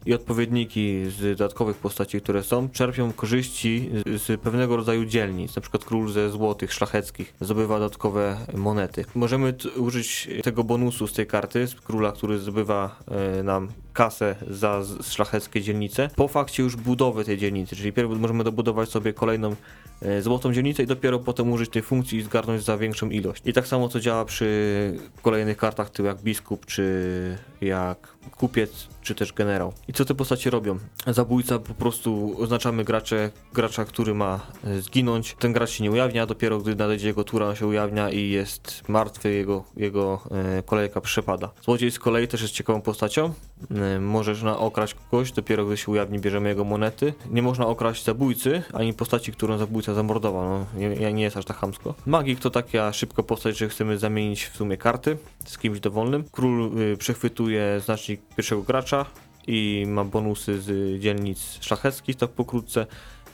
i 0.06 0.14
odpowiedniki 0.14 1.02
z 1.10 1.38
dodatkowych 1.38 1.76
postaci, 1.76 2.20
które 2.20 2.42
są, 2.42 2.68
czerpią 2.68 3.12
korzyści 3.12 3.90
z, 4.16 4.40
pewnego 4.40 4.76
rodzaju 4.76 5.04
dzielnic. 5.04 5.56
Na 5.56 5.62
przykład 5.62 5.84
król 5.84 6.12
ze 6.12 6.30
złotych, 6.30 6.72
szlacheckich 6.72 7.34
zdobywa 7.40 7.78
dodatkowe 7.78 8.36
monety. 8.54 9.04
Możemy 9.14 9.54
użyć 9.76 10.28
tego 10.42 10.64
bonusu 10.64 11.06
z 11.06 11.12
tej 11.12 11.26
karty, 11.26 11.66
z 11.66 11.74
króla, 11.74 12.12
który 12.12 12.38
zdobywa 12.38 12.96
e, 13.38 13.42
nam 13.42 13.68
kasę 13.92 14.36
za 14.50 14.82
szlacheckie 15.02 15.60
dzielnice, 15.60 16.10
po 16.16 16.28
fakcie 16.28 16.62
już 16.62 16.76
budowy 16.76 17.24
tej 17.24 17.38
dzielnicy, 17.38 17.76
czyli 17.76 17.92
pierw 17.92 18.10
możemy 18.10 18.44
dobudować 18.44 18.88
sobie 18.88 19.12
kolejną 19.12 19.56
e, 20.02 20.22
złotą 20.22 20.52
dzielnicę 20.52 20.82
i 20.82 20.86
dopiero 20.86 21.18
potem 21.18 21.52
użyć 21.52 21.70
tej 21.70 21.82
funkcji 21.82 22.18
i 22.18 22.22
zgarnąć 22.22 22.62
za 22.62 22.78
większą 22.78 23.10
ilość. 23.10 23.42
I 23.46 23.52
tak 23.52 23.66
samo 23.66 23.88
to 23.88 24.00
działa 24.00 24.24
przy 24.24 24.98
kolejnych 25.22 25.56
kartach 25.56 25.90
typu 25.90 26.06
jak 26.06 26.22
biskup, 26.22 26.66
czy 26.66 27.38
jak 27.60 28.11
kupiec, 28.30 28.88
czy 29.02 29.14
też 29.14 29.32
generał. 29.32 29.72
I 29.88 29.92
co 29.92 30.04
te 30.04 30.14
postacie 30.14 30.50
robią? 30.50 30.78
Zabójca 31.06 31.58
po 31.58 31.74
prostu 31.74 32.34
oznaczamy 32.38 32.84
gracze, 32.84 33.30
gracza, 33.54 33.84
który 33.84 34.14
ma 34.14 34.40
e, 34.64 34.80
zginąć. 34.80 35.36
Ten 35.38 35.52
gracz 35.52 35.70
się 35.70 35.84
nie 35.84 35.90
ujawnia, 35.90 36.26
dopiero 36.26 36.58
gdy 36.58 36.74
nadejdzie 36.74 37.08
jego 37.08 37.24
tura, 37.24 37.56
się 37.56 37.66
ujawnia 37.66 38.10
i 38.10 38.30
jest 38.30 38.88
martwy, 38.88 39.32
jego, 39.32 39.64
jego 39.76 40.20
e, 40.30 40.62
kolejka 40.62 41.00
przepada. 41.00 41.50
Złodziej 41.62 41.90
z 41.90 41.98
kolei 41.98 42.28
też 42.28 42.42
jest 42.42 42.54
ciekawą 42.54 42.80
postacią. 42.80 43.34
E, 43.70 44.00
możesz 44.00 44.42
na 44.42 44.58
okraść 44.58 44.94
kogoś, 44.94 45.32
dopiero 45.32 45.66
gdy 45.66 45.76
się 45.76 45.92
ujawni, 45.92 46.18
bierzemy 46.18 46.48
jego 46.48 46.64
monety. 46.64 47.14
Nie 47.30 47.42
można 47.42 47.66
okraść 47.66 48.04
zabójcy, 48.04 48.62
ani 48.72 48.94
postaci, 48.94 49.32
którą 49.32 49.58
zabójca 49.58 49.94
zamordował. 49.94 50.44
No, 50.44 50.66
nie, 50.76 51.12
nie 51.12 51.22
jest 51.22 51.36
aż 51.36 51.44
tak 51.44 51.56
chamsko. 51.56 51.94
Magik 52.06 52.40
to 52.40 52.50
taka 52.50 52.92
szybka 52.92 53.22
postać, 53.22 53.58
że 53.58 53.68
chcemy 53.68 53.98
zamienić 53.98 54.44
w 54.44 54.56
sumie 54.56 54.76
karty 54.76 55.16
z 55.44 55.58
kimś 55.58 55.80
dowolnym. 55.80 56.24
Król 56.32 56.78
y, 56.78 56.96
przechwytuje 56.96 57.80
znacznik 57.84 58.20
pierwszego 58.36 58.62
gracza 58.62 59.06
i 59.46 59.84
ma 59.88 60.04
bonusy 60.04 60.60
z 60.60 61.00
dzielnic 61.00 61.58
szlacheckich, 61.60 62.16
tak 62.16 62.30
pokrótce. 62.30 62.86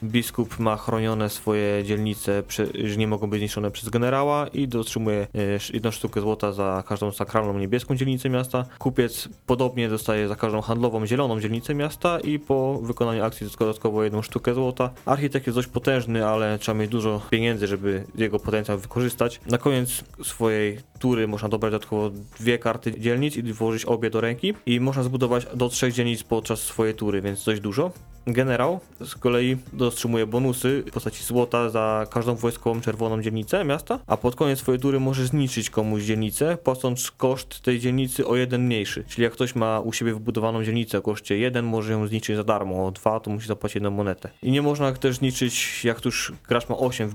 Biskup 0.03 0.59
ma 0.59 0.77
chronione 0.77 1.31
swoje 1.31 1.85
dzielnice, 1.85 2.43
że 2.85 2.97
nie 2.97 3.09
mogą 3.09 3.31
być 3.31 3.41
zniszczone 3.41 3.71
przez 3.71 3.89
generała 3.89 4.47
i 4.47 4.69
dotrzymuje 4.69 5.21
e, 5.21 5.27
jedną 5.73 5.91
sztukę 5.91 6.21
złota 6.21 6.53
za 6.53 6.85
każdą 6.87 7.13
sakralną 7.13 7.59
niebieską 7.59 7.97
dzielnicę 7.97 8.31
miasta. 8.31 8.65
Kupiec 8.79 9.29
podobnie 9.47 9.89
dostaje 9.89 10.29
za 10.29 10.37
każdą 10.37 10.61
handlową 10.61 11.07
zieloną 11.07 11.41
dzielnicę 11.41 11.75
miasta 11.75 12.21
i 12.21 12.39
po 12.39 12.79
wykonaniu 12.83 13.25
akcji 13.25 13.47
dodatkowo 13.59 14.05
jedną 14.05 14.23
sztukę 14.23 14.55
złota. 14.55 14.91
Architekt 15.07 15.47
jest 15.47 15.59
dość 15.59 15.69
potężny, 15.69 16.27
ale 16.27 16.59
trzeba 16.59 16.79
mieć 16.79 16.91
dużo 16.91 17.21
pieniędzy, 17.31 17.67
żeby 17.67 18.05
jego 18.15 18.39
potencjał 18.39 18.79
wykorzystać. 18.79 19.41
Na 19.47 19.59
koniec 19.59 20.05
swojej 20.23 20.79
tury 20.99 21.29
można 21.29 21.49
dobrać 21.49 21.73
dodatkowo 21.73 22.11
dwie 22.41 22.59
karty 22.59 23.01
dzielnic 23.01 23.37
i 23.37 23.43
włożyć 23.43 23.85
obie 23.85 24.11
do 24.11 24.21
ręki 24.21 24.55
i 24.67 24.81
można 24.81 25.03
zbudować 25.03 25.47
do 25.55 25.69
trzech 25.69 25.93
dzielnic 25.93 26.23
podczas 26.23 26.61
swojej 26.61 26.95
tury, 26.95 27.21
więc 27.23 27.45
dość 27.45 27.61
dużo. 27.61 27.91
Generał 28.27 28.81
z 29.01 29.15
kolei 29.15 29.57
otrzymuje 29.89 30.27
bonusy 30.27 30.85
w 30.87 30.91
postaci 30.91 31.25
złota 31.25 31.71
za 31.71 32.07
każdą 32.11 32.35
wojskową 32.35 32.81
czerwoną 32.81 33.23
dzielnicę 33.23 33.65
miasta, 33.65 33.99
a 34.07 34.17
pod 34.17 34.37
koniec 34.37 34.59
swojej 34.59 34.81
tury 34.81 35.01
może 35.01 35.27
zniszczyć 35.27 35.71
komuś 35.71 36.03
dzielnicę, 36.03 36.57
płacąc 36.57 37.11
koszt 37.11 37.61
tej 37.61 37.81
dzielnicy 37.81 38.27
o 38.27 38.37
jeden 38.37 38.67
mniejszy. 38.67 39.05
Czyli 39.09 39.23
jak 39.23 39.33
ktoś 39.33 39.55
ma 39.55 39.81
u 39.81 39.93
siebie 39.93 40.13
wybudowaną 40.13 40.65
dzielnicę 40.65 40.99
o 40.99 41.03
koszcie 41.03 41.39
1, 41.39 41.65
może 41.65 41.93
ją 41.93 42.07
zniszczyć 42.07 42.37
za 42.37 42.45
darmo, 42.45 42.87
o 42.87 42.91
2 42.91 43.21
to 43.21 43.31
musi 43.31 43.49
zapłacić 43.49 43.75
jedną 43.75 43.91
monetę. 43.91 44.31
I 44.43 44.51
nie 44.51 44.63
można 44.63 44.93
też 44.93 45.17
zniszczyć, 45.17 45.85
jak 45.85 46.05
już 46.05 46.33
gracz 46.49 46.69
ma 46.69 46.77
8 46.77 47.09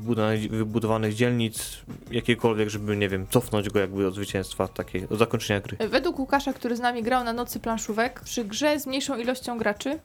wybudowanych, 0.49 1.13
dzielnic, 1.15 1.77
jakiekolwiek, 2.11 2.69
żeby, 2.69 2.97
nie 2.97 3.09
wiem, 3.09 3.27
cofnąć 3.29 3.69
go 3.69 3.79
jakby 3.79 4.07
od 4.07 4.15
zwycięstwa, 4.15 4.67
takiej, 4.67 5.09
od 5.09 5.19
zakończenia 5.19 5.59
gry. 5.59 5.77
Według 5.89 6.19
Łukasza, 6.19 6.53
który 6.53 6.75
z 6.75 6.79
nami 6.79 7.03
grał 7.03 7.23
na 7.23 7.33
Nocy 7.33 7.59
Planszówek, 7.59 8.21
przy 8.21 8.45
grze 8.45 8.79
z 8.79 8.87
mniejszą 8.87 9.17
ilością 9.17 9.57
graczy, 9.57 9.99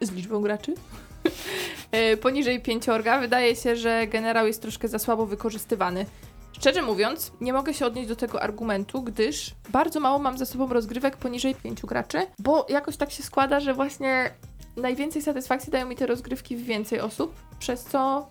z 0.00 0.12
liczbą 0.12 0.40
graczy, 0.40 0.74
e, 1.92 2.16
poniżej 2.16 2.60
pięciorga, 2.60 3.20
wydaje 3.20 3.56
się, 3.56 3.76
że 3.76 4.06
generał 4.06 4.46
jest 4.46 4.62
troszkę 4.62 4.88
za 4.88 4.98
słabo 4.98 5.26
wykorzystywany. 5.26 6.06
Szczerze 6.52 6.82
mówiąc, 6.82 7.32
nie 7.40 7.52
mogę 7.52 7.74
się 7.74 7.86
odnieść 7.86 8.08
do 8.08 8.16
tego 8.16 8.42
argumentu, 8.42 9.02
gdyż 9.02 9.54
bardzo 9.68 10.00
mało 10.00 10.18
mam 10.18 10.38
za 10.38 10.46
sobą 10.46 10.68
rozgrywek 10.68 11.16
poniżej 11.16 11.54
pięciu 11.54 11.86
graczy, 11.86 12.26
bo 12.38 12.66
jakoś 12.68 12.96
tak 12.96 13.10
się 13.10 13.22
składa, 13.22 13.60
że 13.60 13.74
właśnie 13.74 14.30
najwięcej 14.76 15.22
satysfakcji 15.22 15.72
dają 15.72 15.86
mi 15.86 15.96
te 15.96 16.06
rozgrywki 16.06 16.56
w 16.56 16.64
więcej 16.64 17.00
osób, 17.00 17.34
przez 17.58 17.84
co 17.84 18.28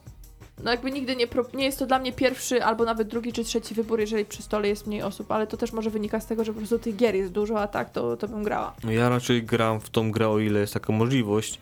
no 0.64 0.72
jakby 0.72 0.92
nigdy 0.92 1.16
nie, 1.16 1.28
nie 1.54 1.66
jest 1.66 1.80
to 1.80 1.86
dla 1.86 2.00
mnie 2.00 2.14
pierwszy 2.14 2.64
albo 2.64 2.86
nawet 2.86 3.08
drugi 3.08 3.34
czy 3.34 3.44
trzeci 3.44 3.76
wybór, 3.76 4.00
jeżeli 4.00 4.26
przy 4.26 4.42
stole 4.42 4.68
jest 4.68 4.88
mniej 4.88 5.02
osób, 5.02 5.32
ale 5.32 5.48
to 5.48 5.58
też 5.58 5.74
może 5.74 5.90
wynika 5.90 6.20
z 6.20 6.26
tego, 6.26 6.44
że 6.44 6.54
po 6.54 6.58
prostu 6.58 6.80
tych 6.80 6.96
gier 6.96 7.16
jest 7.16 7.32
dużo, 7.32 7.62
a 7.62 7.68
tak 7.68 7.90
to, 7.90 8.18
to 8.18 8.28
bym 8.28 8.44
grała. 8.44 8.76
No 8.84 8.92
Ja 8.92 9.10
raczej 9.10 9.44
gram 9.44 9.80
w 9.80 9.90
tą 9.90 10.12
grę, 10.12 10.30
o 10.30 10.40
ile 10.40 10.60
jest 10.60 10.74
taka 10.74 10.94
możliwość. 10.94 11.60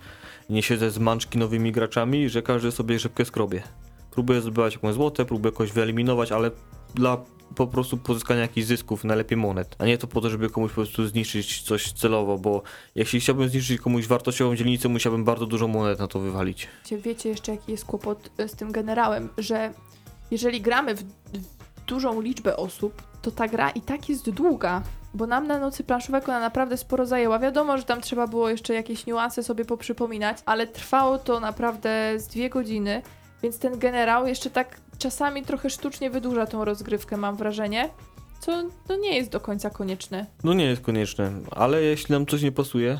Nie 0.49 0.63
siedzę 0.63 0.91
z 0.91 0.99
manczki 0.99 1.37
nowymi 1.37 1.71
graczami, 1.71 2.29
że 2.29 2.41
każdy 2.41 2.71
sobie 2.71 2.99
rzepkę 2.99 3.25
skrobie. 3.25 3.63
Próbuję 4.11 4.41
zdobywać 4.41 4.73
jakąś 4.73 4.93
złote, 4.93 5.25
próbuję 5.25 5.51
kogoś 5.51 5.71
wyeliminować, 5.71 6.31
ale 6.31 6.51
dla 6.95 7.17
po 7.55 7.67
prostu 7.67 7.97
pozyskania 7.97 8.41
jakichś 8.41 8.67
zysków, 8.67 9.03
najlepiej 9.03 9.37
monet, 9.37 9.75
a 9.79 9.85
nie 9.85 9.97
to 9.97 10.07
po 10.07 10.21
to, 10.21 10.29
żeby 10.29 10.49
komuś 10.49 10.69
po 10.71 10.75
prostu 10.75 11.07
zniszczyć 11.07 11.61
coś 11.61 11.91
celowo, 11.91 12.37
bo 12.37 12.61
jeśli 12.95 13.19
chciałbym 13.19 13.49
zniszczyć 13.49 13.81
komuś 13.81 14.07
wartościową 14.07 14.55
dzielnicę, 14.55 14.89
musiałbym 14.89 15.23
bardzo 15.23 15.45
dużo 15.45 15.67
monet 15.67 15.99
na 15.99 16.07
to 16.07 16.19
wywalić. 16.19 16.67
Wiecie- 16.91 17.29
jeszcze, 17.29 17.51
jaki 17.51 17.71
jest 17.71 17.85
kłopot 17.85 18.29
e, 18.37 18.47
z 18.47 18.55
tym 18.55 18.71
generałem, 18.71 19.29
że 19.37 19.73
jeżeli 20.31 20.61
gramy 20.61 20.95
w 20.95 21.03
dużą 21.87 22.21
liczbę 22.21 22.57
osób, 22.57 23.01
to 23.21 23.31
ta 23.31 23.47
gra 23.47 23.69
i 23.69 23.81
tak 23.81 24.09
jest 24.09 24.29
długa. 24.29 24.81
Bo 25.13 25.27
nam 25.27 25.47
na 25.47 25.59
nocy 25.59 25.83
planszówek 25.83 26.29
ona 26.29 26.39
naprawdę 26.39 26.77
sporo 26.77 27.05
zajęła. 27.05 27.39
Wiadomo, 27.39 27.77
że 27.77 27.83
tam 27.83 28.01
trzeba 28.01 28.27
było 28.27 28.49
jeszcze 28.49 28.73
jakieś 28.73 29.05
niuanse 29.05 29.43
sobie 29.43 29.65
poprzypominać, 29.65 30.37
ale 30.45 30.67
trwało 30.67 31.17
to 31.17 31.39
naprawdę 31.39 32.13
z 32.17 32.27
dwie 32.27 32.49
godziny, 32.49 33.01
więc 33.43 33.59
ten 33.59 33.79
generał 33.79 34.27
jeszcze 34.27 34.49
tak 34.49 34.77
czasami 34.99 35.43
trochę 35.43 35.69
sztucznie 35.69 36.09
wydłuża 36.09 36.45
tą 36.45 36.65
rozgrywkę, 36.65 37.17
mam 37.17 37.35
wrażenie. 37.35 37.89
Co 38.39 38.63
no 38.89 38.95
nie 38.95 39.15
jest 39.15 39.31
do 39.31 39.39
końca 39.39 39.69
konieczne. 39.69 40.25
No 40.43 40.53
nie 40.53 40.65
jest 40.65 40.81
konieczne, 40.81 41.31
ale 41.51 41.81
jeśli 41.81 42.13
nam 42.13 42.25
coś 42.25 42.41
nie 42.41 42.51
pasuje, 42.51 42.99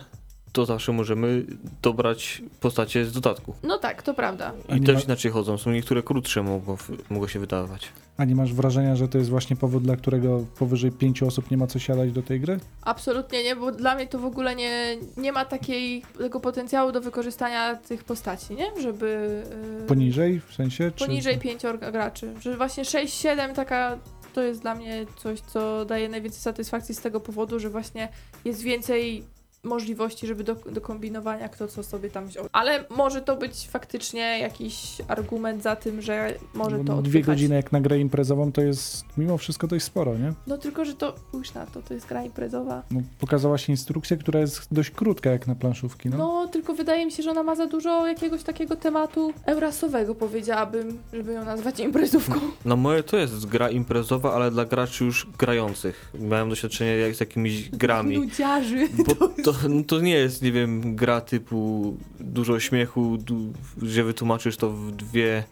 to 0.58 0.66
zawsze 0.66 0.92
możemy 0.92 1.46
dobrać 1.82 2.42
postacie 2.60 3.06
z 3.06 3.12
dodatku. 3.12 3.54
No 3.64 3.78
tak, 3.78 4.04
to 4.04 4.14
prawda. 4.14 4.54
I 4.78 4.82
też 4.82 4.96
ma- 4.96 5.02
inaczej 5.02 5.32
chodzą, 5.32 5.58
są 5.58 5.72
niektóre 5.72 6.04
krótsze 6.04 6.44
mogą, 6.44 6.78
mogą 7.10 7.28
się 7.28 7.40
wydawać. 7.40 7.90
A 8.18 8.26
nie 8.26 8.36
masz 8.36 8.54
wrażenia, 8.54 8.96
że 8.96 9.08
to 9.08 9.18
jest 9.18 9.30
właśnie 9.30 9.56
powód, 9.56 9.84
dla 9.84 9.96
którego 9.96 10.46
powyżej 10.60 10.92
pięciu 10.92 11.28
osób 11.28 11.52
nie 11.52 11.58
ma 11.58 11.68
co 11.68 11.80
siadać 11.80 12.12
do 12.12 12.24
tej 12.24 12.40
gry? 12.40 12.60
Absolutnie 12.82 13.44
nie, 13.44 13.56
bo 13.56 13.72
dla 13.72 13.96
mnie 13.96 14.08
to 14.08 14.20
w 14.20 14.26
ogóle 14.26 14.56
nie, 14.56 14.98
nie 15.18 15.32
ma 15.32 15.46
takiej, 15.46 16.04
tego 16.18 16.40
potencjału 16.40 16.92
do 16.92 17.02
wykorzystania 17.02 17.76
tych 17.76 18.04
postaci, 18.04 18.56
nie? 18.56 18.82
Żeby... 18.82 19.44
yy, 19.80 19.88
Poniżej 19.88 20.42
w 20.48 20.54
sensie? 20.54 20.92
Czy... 20.96 21.06
Poniżej 21.06 21.38
pięcior 21.38 21.80
graczy. 21.80 22.34
Że 22.42 22.58
właśnie 22.58 22.84
6-7 22.84 23.54
taka 23.54 23.98
to 24.34 24.44
jest 24.44 24.62
dla 24.62 24.76
mnie 24.76 25.06
coś, 25.18 25.40
co 25.40 25.86
daje 25.86 26.10
najwięcej 26.10 26.42
satysfakcji 26.42 26.96
z 26.96 27.02
tego 27.02 27.20
powodu, 27.20 27.60
że 27.60 27.70
właśnie 27.70 28.10
jest 28.46 28.62
więcej 28.62 29.24
możliwości, 29.64 30.28
żeby 30.28 30.44
do, 30.44 30.56
do 30.56 30.82
kombinowania 30.82 31.50
kto 31.50 31.68
co 31.68 31.84
sobie 31.84 32.10
tam 32.10 32.28
wziął. 32.28 32.46
Ale 32.52 32.86
może 32.90 33.22
to 33.22 33.36
być 33.36 33.68
faktycznie 33.70 34.40
jakiś 34.40 34.98
argument 35.08 35.64
za 35.64 35.76
tym, 35.76 36.02
że 36.02 36.34
może 36.54 36.78
to 36.78 36.84
Dwie 36.84 36.94
odpychać. 36.94 37.26
godziny 37.26 37.56
jak 37.56 37.72
na 37.72 37.82
grę 37.82 38.00
imprezową 38.00 38.52
to 38.52 38.62
jest 38.62 39.06
mimo 39.18 39.38
wszystko 39.38 39.68
dość 39.68 39.86
sporo, 39.86 40.18
nie? 40.18 40.34
No 40.48 40.58
tylko, 40.58 40.86
że 40.86 40.94
to, 40.94 41.16
spójrz 41.18 41.54
na 41.54 41.66
to, 41.66 41.82
to 41.82 41.94
jest 41.94 42.06
gra 42.08 42.24
imprezowa. 42.24 42.84
No, 42.92 43.02
pokazałaś 43.20 43.70
instrukcję, 43.70 44.18
która 44.18 44.40
jest 44.40 44.68
dość 44.72 44.92
krótka 44.92 45.30
jak 45.30 45.48
na 45.48 45.56
planszówki, 45.56 46.10
no. 46.10 46.18
No, 46.18 46.48
tylko 46.52 46.74
wydaje 46.74 47.06
mi 47.06 47.12
się, 47.12 47.24
że 47.24 47.32
ona 47.32 47.44
ma 47.44 47.56
za 47.56 47.68
dużo 47.68 48.08
jakiegoś 48.08 48.44
takiego 48.44 48.76
tematu 48.76 49.34
eurasowego, 49.46 50.16
powiedziałabym, 50.16 51.00
żeby 51.14 51.34
ją 51.34 51.46
nazwać 51.46 51.80
imprezówką. 51.80 52.40
No 52.66 52.76
moje 52.76 53.04
to 53.04 53.18
jest 53.18 53.46
gra 53.46 53.70
imprezowa, 53.70 54.34
ale 54.34 54.52
dla 54.52 54.66
graczy 54.66 55.04
już 55.06 55.28
grających. 55.38 56.12
Miałem 56.20 56.50
doświadczenie 56.50 56.98
jak 56.98 57.16
z 57.16 57.20
jakimiś 57.20 57.70
grami. 57.84 58.18
Nudziarzy. 58.18 58.88
Bo 59.08 59.28
to, 59.44 59.47
no 59.70 59.84
to 59.84 60.00
nie 60.00 60.14
jest, 60.14 60.42
nie 60.42 60.52
wiem, 60.52 60.96
gra 60.96 61.22
typu 61.22 61.98
dużo 62.20 62.60
śmiechu, 62.60 63.18
du, 63.18 63.54
że 63.82 64.04
wytłumaczysz 64.04 64.58
to 64.58 64.70
w 64.70 64.92
dwie 64.92 65.44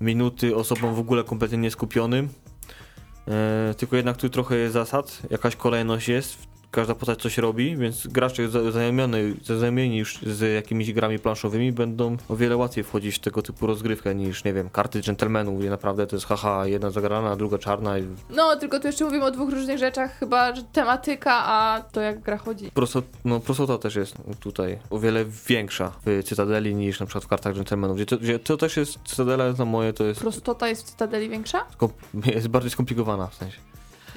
minuty 0.00 0.56
osobom 0.56 0.94
w 0.94 0.98
ogóle 0.98 1.24
kompletnie 1.24 1.58
nieskupionym. 1.58 2.28
E, 3.28 3.74
tylko 3.78 3.96
jednak 3.96 4.16
tu 4.16 4.28
trochę 4.28 4.56
jest 4.56 4.72
zasad, 4.72 5.22
jakaś 5.30 5.56
kolejność 5.56 6.08
jest, 6.08 6.38
każda 6.72 6.94
postać 6.94 7.22
coś 7.22 7.38
robi, 7.38 7.76
więc 7.76 8.06
gracze 8.06 8.48
za- 8.48 8.60
zaznajomiony- 8.60 9.34
zaznajomieni 9.44 9.98
już 9.98 10.18
z 10.22 10.54
jakimiś 10.54 10.92
grami 10.92 11.18
planszowymi 11.18 11.72
będą 11.72 12.16
o 12.28 12.36
wiele 12.36 12.56
łatwiej 12.56 12.84
wchodzić 12.84 13.14
w 13.16 13.18
tego 13.18 13.42
typu 13.42 13.66
rozgrywkę 13.66 14.14
niż, 14.14 14.44
nie 14.44 14.52
wiem, 14.52 14.70
karty 14.70 15.00
dżentelmenów, 15.00 15.58
gdzie 15.60 15.70
naprawdę 15.70 16.06
to 16.06 16.16
jest 16.16 16.26
haha, 16.26 16.66
jedna 16.66 16.90
zagrana, 16.90 17.36
druga 17.36 17.58
czarna 17.58 17.98
i 17.98 18.06
No, 18.30 18.56
tylko 18.56 18.80
tu 18.80 18.86
jeszcze 18.86 19.04
mówimy 19.04 19.24
o 19.24 19.30
dwóch 19.30 19.50
różnych 19.50 19.78
rzeczach, 19.78 20.18
chyba 20.18 20.52
tematyka, 20.72 21.32
a 21.44 21.82
to 21.92 22.00
jak 22.00 22.20
gra 22.20 22.36
chodzi. 22.38 22.70
Prosto, 22.74 23.02
no, 23.24 23.40
prostota 23.40 23.78
też 23.78 23.96
jest 23.96 24.14
tutaj 24.40 24.78
o 24.90 24.98
wiele 24.98 25.24
większa 25.48 25.92
w 26.06 26.22
Cytadeli 26.24 26.74
niż 26.74 27.00
na 27.00 27.06
przykład 27.06 27.24
w 27.24 27.28
kartach 27.28 27.54
dżentelmenów. 27.54 27.96
Gdzie 27.96 28.06
to, 28.06 28.16
gdzie 28.18 28.38
to 28.38 28.56
też 28.56 28.76
jest, 28.76 28.98
Cytadela 29.04 29.52
na 29.52 29.64
moje 29.64 29.92
to 29.92 30.04
jest, 30.04 30.20
Prostota 30.20 30.68
jest 30.68 30.82
w 30.86 30.90
Cytadeli 30.90 31.28
większa? 31.28 31.64
skomp- 31.78 32.26
jest 32.34 32.48
bardziej 32.48 32.70
skomplikowana 32.70 33.26
w 33.26 33.34
sensie. 33.34 33.58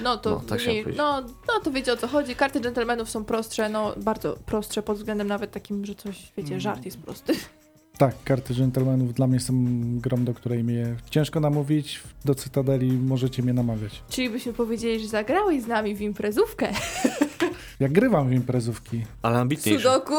No 0.04 0.18
to 0.18 0.30
No, 0.30 0.40
tak 0.40 0.66
mniej, 0.66 0.86
no, 0.98 1.22
no 1.22 1.60
to 1.64 1.72
wiecie 1.72 1.94
o 1.94 1.98
co 1.98 2.08
chodzi. 2.08 2.36
Karty 2.36 2.60
dżentelmenów 2.62 3.10
są 3.10 3.26
prostsze, 3.26 3.70
no 3.70 3.94
bardzo 3.98 4.38
prostsze 4.46 4.84
pod 4.84 4.98
względem 4.98 5.28
nawet 5.28 5.52
takim, 5.52 5.86
że 5.86 5.96
coś, 5.96 6.32
wiecie, 6.38 6.50
Mm. 6.50 6.60
żart 6.60 6.86
jest 6.86 6.98
prosty. 6.98 7.34
Tak, 7.98 8.16
karty 8.24 8.54
dżentelmenów 8.54 9.14
dla 9.14 9.28
mnie 9.28 9.40
są 9.40 9.54
grą, 10.00 10.24
do 10.26 10.34
której 10.34 10.64
mnie 10.64 10.96
ciężko 11.10 11.40
namówić. 11.40 12.04
Do 12.26 12.36
Cytadeli 12.36 12.92
możecie 12.92 13.44
mnie 13.44 13.54
namawiać. 13.54 14.04
Czyli 14.10 14.30
byśmy 14.30 14.54
powiedzieli, 14.54 15.00
że 15.00 15.08
zagrałeś 15.08 15.64
z 15.64 15.68
nami 15.68 15.96
w 15.96 16.02
imprezówkę. 16.02 16.68
Jak 17.80 17.92
grywam 17.92 18.30
w 18.30 18.34
imprezówki. 18.34 19.04
Ale 19.22 19.40
ambitniejszy. 19.40 19.84
Sudoku. 19.84 20.14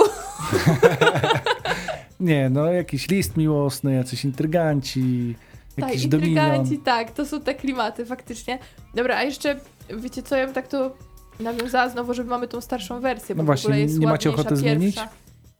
Nie, 2.21 2.51
no 2.51 2.67
jakiś 2.73 3.09
list 3.09 3.37
miłosny, 3.37 3.95
jacyś 3.95 4.25
intryganci, 4.25 5.35
Tak, 5.81 6.03
intryganci, 6.03 6.79
tak, 6.79 7.11
to 7.11 7.27
są 7.27 7.41
te 7.41 7.55
klimaty 7.55 8.07
faktycznie. 8.07 8.59
Dobra, 8.95 9.17
a 9.17 9.23
jeszcze, 9.23 9.57
wiecie 9.91 10.23
co, 10.23 10.37
ja 10.37 10.45
bym 10.45 10.55
tak 10.55 10.69
to 10.69 10.97
nawiązała 11.41 11.89
znowu, 11.89 12.15
że 12.15 12.25
mamy 12.25 12.49
tą 12.49 12.61
starszą 12.61 13.01
wersję, 13.01 13.35
bo 13.35 13.39
No 13.39 13.43
w 13.43 13.47
właśnie, 13.47 13.67
ogóle 13.69 13.81
jest 13.81 13.99
nie 13.99 14.07
macie 14.07 14.29
ładniejsza 14.31 14.49
ochoty 14.49 14.57
zmienić? 14.57 14.95
pierwsza. 14.97 15.11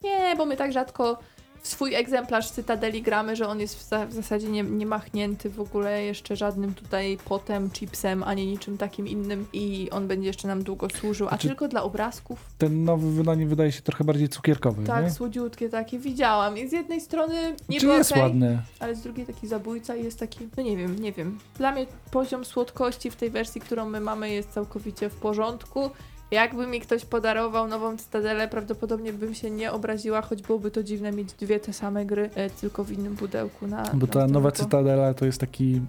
Nie, 0.05 0.37
bo 0.37 0.47
my 0.47 0.57
tak 0.57 0.73
rzadko 0.73 1.19
w 1.36 1.36
swój 1.67 1.95
egzemplarz 1.95 2.51
Cytadeli 2.51 3.03
gramy, 3.03 3.37
że 3.37 3.49
on 3.49 3.61
jest 3.61 3.79
w, 3.79 3.89
za, 3.89 4.07
w 4.07 4.13
zasadzie 4.13 4.49
nie, 4.49 4.63
nie 4.63 4.87
machnięty 4.87 5.51
w 5.51 5.61
ogóle 5.61 6.03
jeszcze 6.03 6.37
żadnym 6.37 6.75
tutaj 6.75 7.19
potem, 7.25 7.71
chipsem, 7.71 8.23
ani 8.23 8.47
niczym 8.47 8.79
takim 8.79 9.09
innym 9.09 9.47
i 9.53 9.89
on 9.91 10.09
będzie 10.09 10.27
jeszcze 10.27 10.49
nam 10.49 10.63
długo 10.63 10.89
służył, 10.91 11.27
a 11.27 11.31
Znaczy- 11.31 11.49
tylko 11.49 11.69
dla 11.69 11.83
obrazków. 11.83 12.45
Ten 12.59 12.85
nowy 12.85 13.11
wydanie 13.13 13.47
wydaje 13.47 13.73
się 13.73 13.83
trochę 13.83 14.05
bardziej 14.05 14.29
cukierkowy, 14.29 14.85
Tak, 14.85 15.05
nie? 15.05 15.11
słodziutkie 15.11 15.69
takie, 15.69 15.99
widziałam. 15.99 16.59
I 16.59 16.69
z 16.69 16.73
jednej 16.73 17.01
strony 17.01 17.57
nie 17.69 17.81
Czy 17.81 17.87
jest 17.87 18.11
okej, 18.13 18.23
ładny? 18.23 18.59
ale 18.81 18.95
z 18.95 19.03
drugiej 19.03 19.27
taki 19.27 19.47
zabójca 19.49 19.97
i 19.97 20.05
jest 20.05 20.19
taki, 20.19 20.49
no 20.57 20.63
nie 20.63 20.77
wiem, 20.77 20.99
nie 20.99 21.13
wiem. 21.13 21.39
Dla 21.59 21.73
mnie 21.73 21.87
poziom 22.11 22.45
słodkości 22.45 23.11
w 23.11 23.17
tej 23.17 23.31
wersji, 23.31 23.61
którą 23.61 23.89
my 23.89 24.01
mamy 24.01 24.31
jest 24.31 24.51
całkowicie 24.51 25.09
w 25.11 25.17
porządku. 25.17 25.91
Jakby 26.31 26.67
mi 26.67 26.81
ktoś 26.81 27.05
podarował 27.05 27.69
nową 27.69 27.97
Cytadelę, 27.97 28.49
prawdopodobnie 28.49 29.13
bym 29.13 29.35
się 29.35 29.51
nie 29.51 29.73
obraziła, 29.73 30.23
choć 30.23 30.43
byłoby 30.43 30.71
to 30.71 30.83
dziwne 30.83 31.13
mieć 31.13 31.33
dwie 31.33 31.61
te 31.61 31.73
same 31.73 32.07
gry, 32.07 32.31
e, 32.35 32.51
tylko 32.51 32.85
w 32.85 32.93
innym 32.93 33.17
pudełku 33.17 33.67
na 33.67 33.83
Bo 33.95 34.07
na 34.07 34.13
ta 34.13 34.19
nowa 34.27 34.51
pudełko. 34.51 34.53
Cytadela 34.65 35.15
to 35.15 35.27
jest 35.27 35.41
taki 35.41 35.81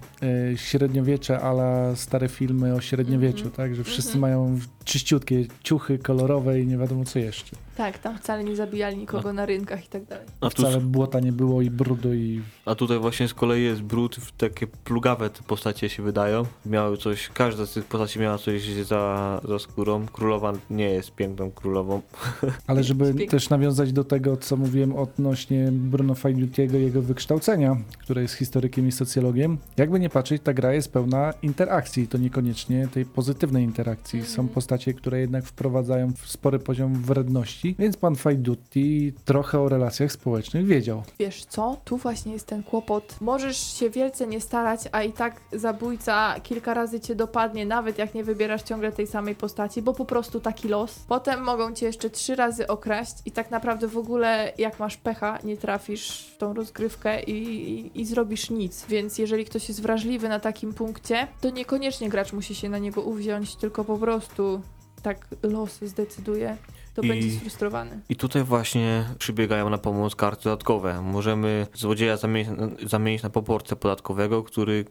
e, 0.52 0.56
średniowiecze, 0.56 1.40
ale 1.40 1.92
stare 1.96 2.28
filmy 2.28 2.74
o 2.74 2.80
średniowieczu, 2.80 3.44
Mhm. 3.46 3.54
tak? 3.54 3.74
Że 3.74 3.84
wszyscy 3.84 4.14
Mhm. 4.14 4.20
mają 4.20 4.58
czyściutkie 4.88 5.46
ciuchy 5.62 5.98
kolorowe 5.98 6.60
i 6.60 6.66
nie 6.66 6.78
wiadomo 6.78 7.04
co 7.04 7.18
jeszcze. 7.18 7.56
Tak, 7.76 7.98
tam 7.98 8.18
wcale 8.18 8.44
nie 8.44 8.56
zabijali 8.56 8.96
nikogo 8.96 9.32
na 9.32 9.46
rynkach 9.46 9.84
i 9.84 9.88
tak 9.88 10.04
dalej. 10.04 10.26
A, 10.40 10.50
tu, 10.50 10.62
Wcale 10.62 10.80
błota 10.80 11.20
nie 11.20 11.32
było 11.32 11.62
i 11.62 11.70
brudu 11.70 12.14
i... 12.14 12.42
a 12.64 12.74
tutaj 12.74 12.98
właśnie 12.98 13.28
z 13.28 13.34
kolei 13.34 13.64
jest 13.64 13.82
brud, 13.82 14.16
takie 14.36 14.66
plugawe 14.66 15.30
te 15.30 15.42
postacie 15.42 15.88
się 15.88 16.02
wydają. 16.02 16.42
Miały 16.66 16.96
coś, 16.96 17.28
każda 17.28 17.66
z 17.66 17.72
tych 17.72 17.84
postaci 17.84 18.18
miała 18.18 18.38
coś 18.38 18.62
za, 18.62 19.40
za 19.48 19.58
skórą. 19.58 20.06
Królowa 20.06 20.52
nie 20.70 20.90
jest 20.90 21.14
piękną 21.14 21.50
królową. 21.50 22.02
Ale 22.66 22.84
żeby 22.84 23.26
też 23.26 23.50
nawiązać 23.50 23.92
do 23.92 24.04
tego, 24.04 24.36
co 24.36 24.56
mówiłem 24.56 24.96
odnośnie 24.96 25.68
Bruno 25.72 26.14
Fajnutiego 26.14 26.78
i 26.78 26.82
jego 26.82 27.02
wykształcenia, 27.02 27.76
które 27.98 28.22
jest 28.22 28.34
historykiem 28.34 28.88
i 28.88 28.92
socjologiem, 28.92 29.58
jakby 29.76 30.00
nie 30.00 30.10
patrzeć, 30.10 30.42
ta 30.42 30.54
gra 30.54 30.74
jest 30.74 30.92
pełna 30.92 31.34
interakcji, 31.42 32.08
to 32.08 32.18
niekoniecznie 32.18 32.88
tej 32.88 33.04
pozytywnej 33.04 33.64
interakcji. 33.64 34.24
Są 34.24 34.42
Mhm. 34.42 34.48
Postacie, 34.78 34.94
które 34.94 35.20
jednak 35.20 35.44
wprowadzają 35.44 36.12
w 36.12 36.30
spory 36.30 36.58
poziom 36.58 36.94
wredności, 36.94 37.74
więc 37.78 37.96
pan 37.96 38.16
Fajduti 38.16 39.12
trochę 39.24 39.60
o 39.60 39.68
relacjach 39.68 40.12
społecznych 40.12 40.66
wiedział. 40.66 41.02
Wiesz 41.18 41.44
co? 41.44 41.76
Tu 41.84 41.96
właśnie 41.96 42.32
jest 42.32 42.46
ten 42.46 42.62
kłopot. 42.62 43.16
Możesz 43.20 43.78
się 43.78 43.90
wielce 43.90 44.26
nie 44.26 44.40
starać, 44.40 44.80
a 44.92 45.02
i 45.02 45.12
tak 45.12 45.40
zabójca 45.52 46.40
kilka 46.42 46.74
razy 46.74 47.00
cię 47.00 47.14
dopadnie, 47.14 47.66
nawet 47.66 47.98
jak 47.98 48.14
nie 48.14 48.24
wybierasz 48.24 48.62
ciągle 48.62 48.92
tej 48.92 49.06
samej 49.06 49.34
postaci, 49.34 49.82
bo 49.82 49.94
po 49.94 50.04
prostu 50.04 50.40
taki 50.40 50.68
los. 50.68 50.98
Potem 51.08 51.42
mogą 51.42 51.74
cię 51.74 51.86
jeszcze 51.86 52.10
trzy 52.10 52.36
razy 52.36 52.66
okraść 52.66 53.14
i 53.26 53.30
tak 53.30 53.50
naprawdę 53.50 53.88
w 53.88 53.98
ogóle 53.98 54.52
jak 54.58 54.80
masz 54.80 54.96
pecha, 54.96 55.38
nie 55.44 55.56
trafisz 55.56 56.30
w 56.34 56.38
tą 56.38 56.54
rozgrywkę 56.54 57.22
i, 57.22 57.32
i, 57.32 58.00
i 58.00 58.04
zrobisz 58.04 58.50
nic. 58.50 58.86
Więc 58.88 59.18
jeżeli 59.18 59.44
ktoś 59.44 59.68
jest 59.68 59.82
wrażliwy 59.82 60.28
na 60.28 60.40
takim 60.40 60.74
punkcie, 60.74 61.26
to 61.40 61.50
niekoniecznie 61.50 62.08
gracz 62.08 62.32
musi 62.32 62.54
się 62.54 62.68
na 62.68 62.78
niego 62.78 63.02
uwziąć, 63.02 63.56
tylko 63.56 63.84
po 63.84 63.98
prostu 63.98 64.60
tak 65.02 65.26
los 65.42 65.80
zdecyduje. 65.82 66.56
To 66.94 67.02
I- 67.02 67.08
będzie 67.08 67.30
sfrustrowany. 67.30 68.00
I 68.08 68.16
tutaj 68.16 68.44
właśnie 68.44 69.04
przybiegają 69.18 69.70
na 69.70 69.78
pomoc 69.78 70.14
karty 70.14 70.44
dodatkowe. 70.44 71.02
Możemy 71.02 71.66
złodzieja 71.74 72.16
zamienić, 72.16 72.48
zamienić 72.86 73.22
na 73.22 73.30
poborcę 73.30 73.76
podatkowego, 73.76 74.42
który 74.42 74.84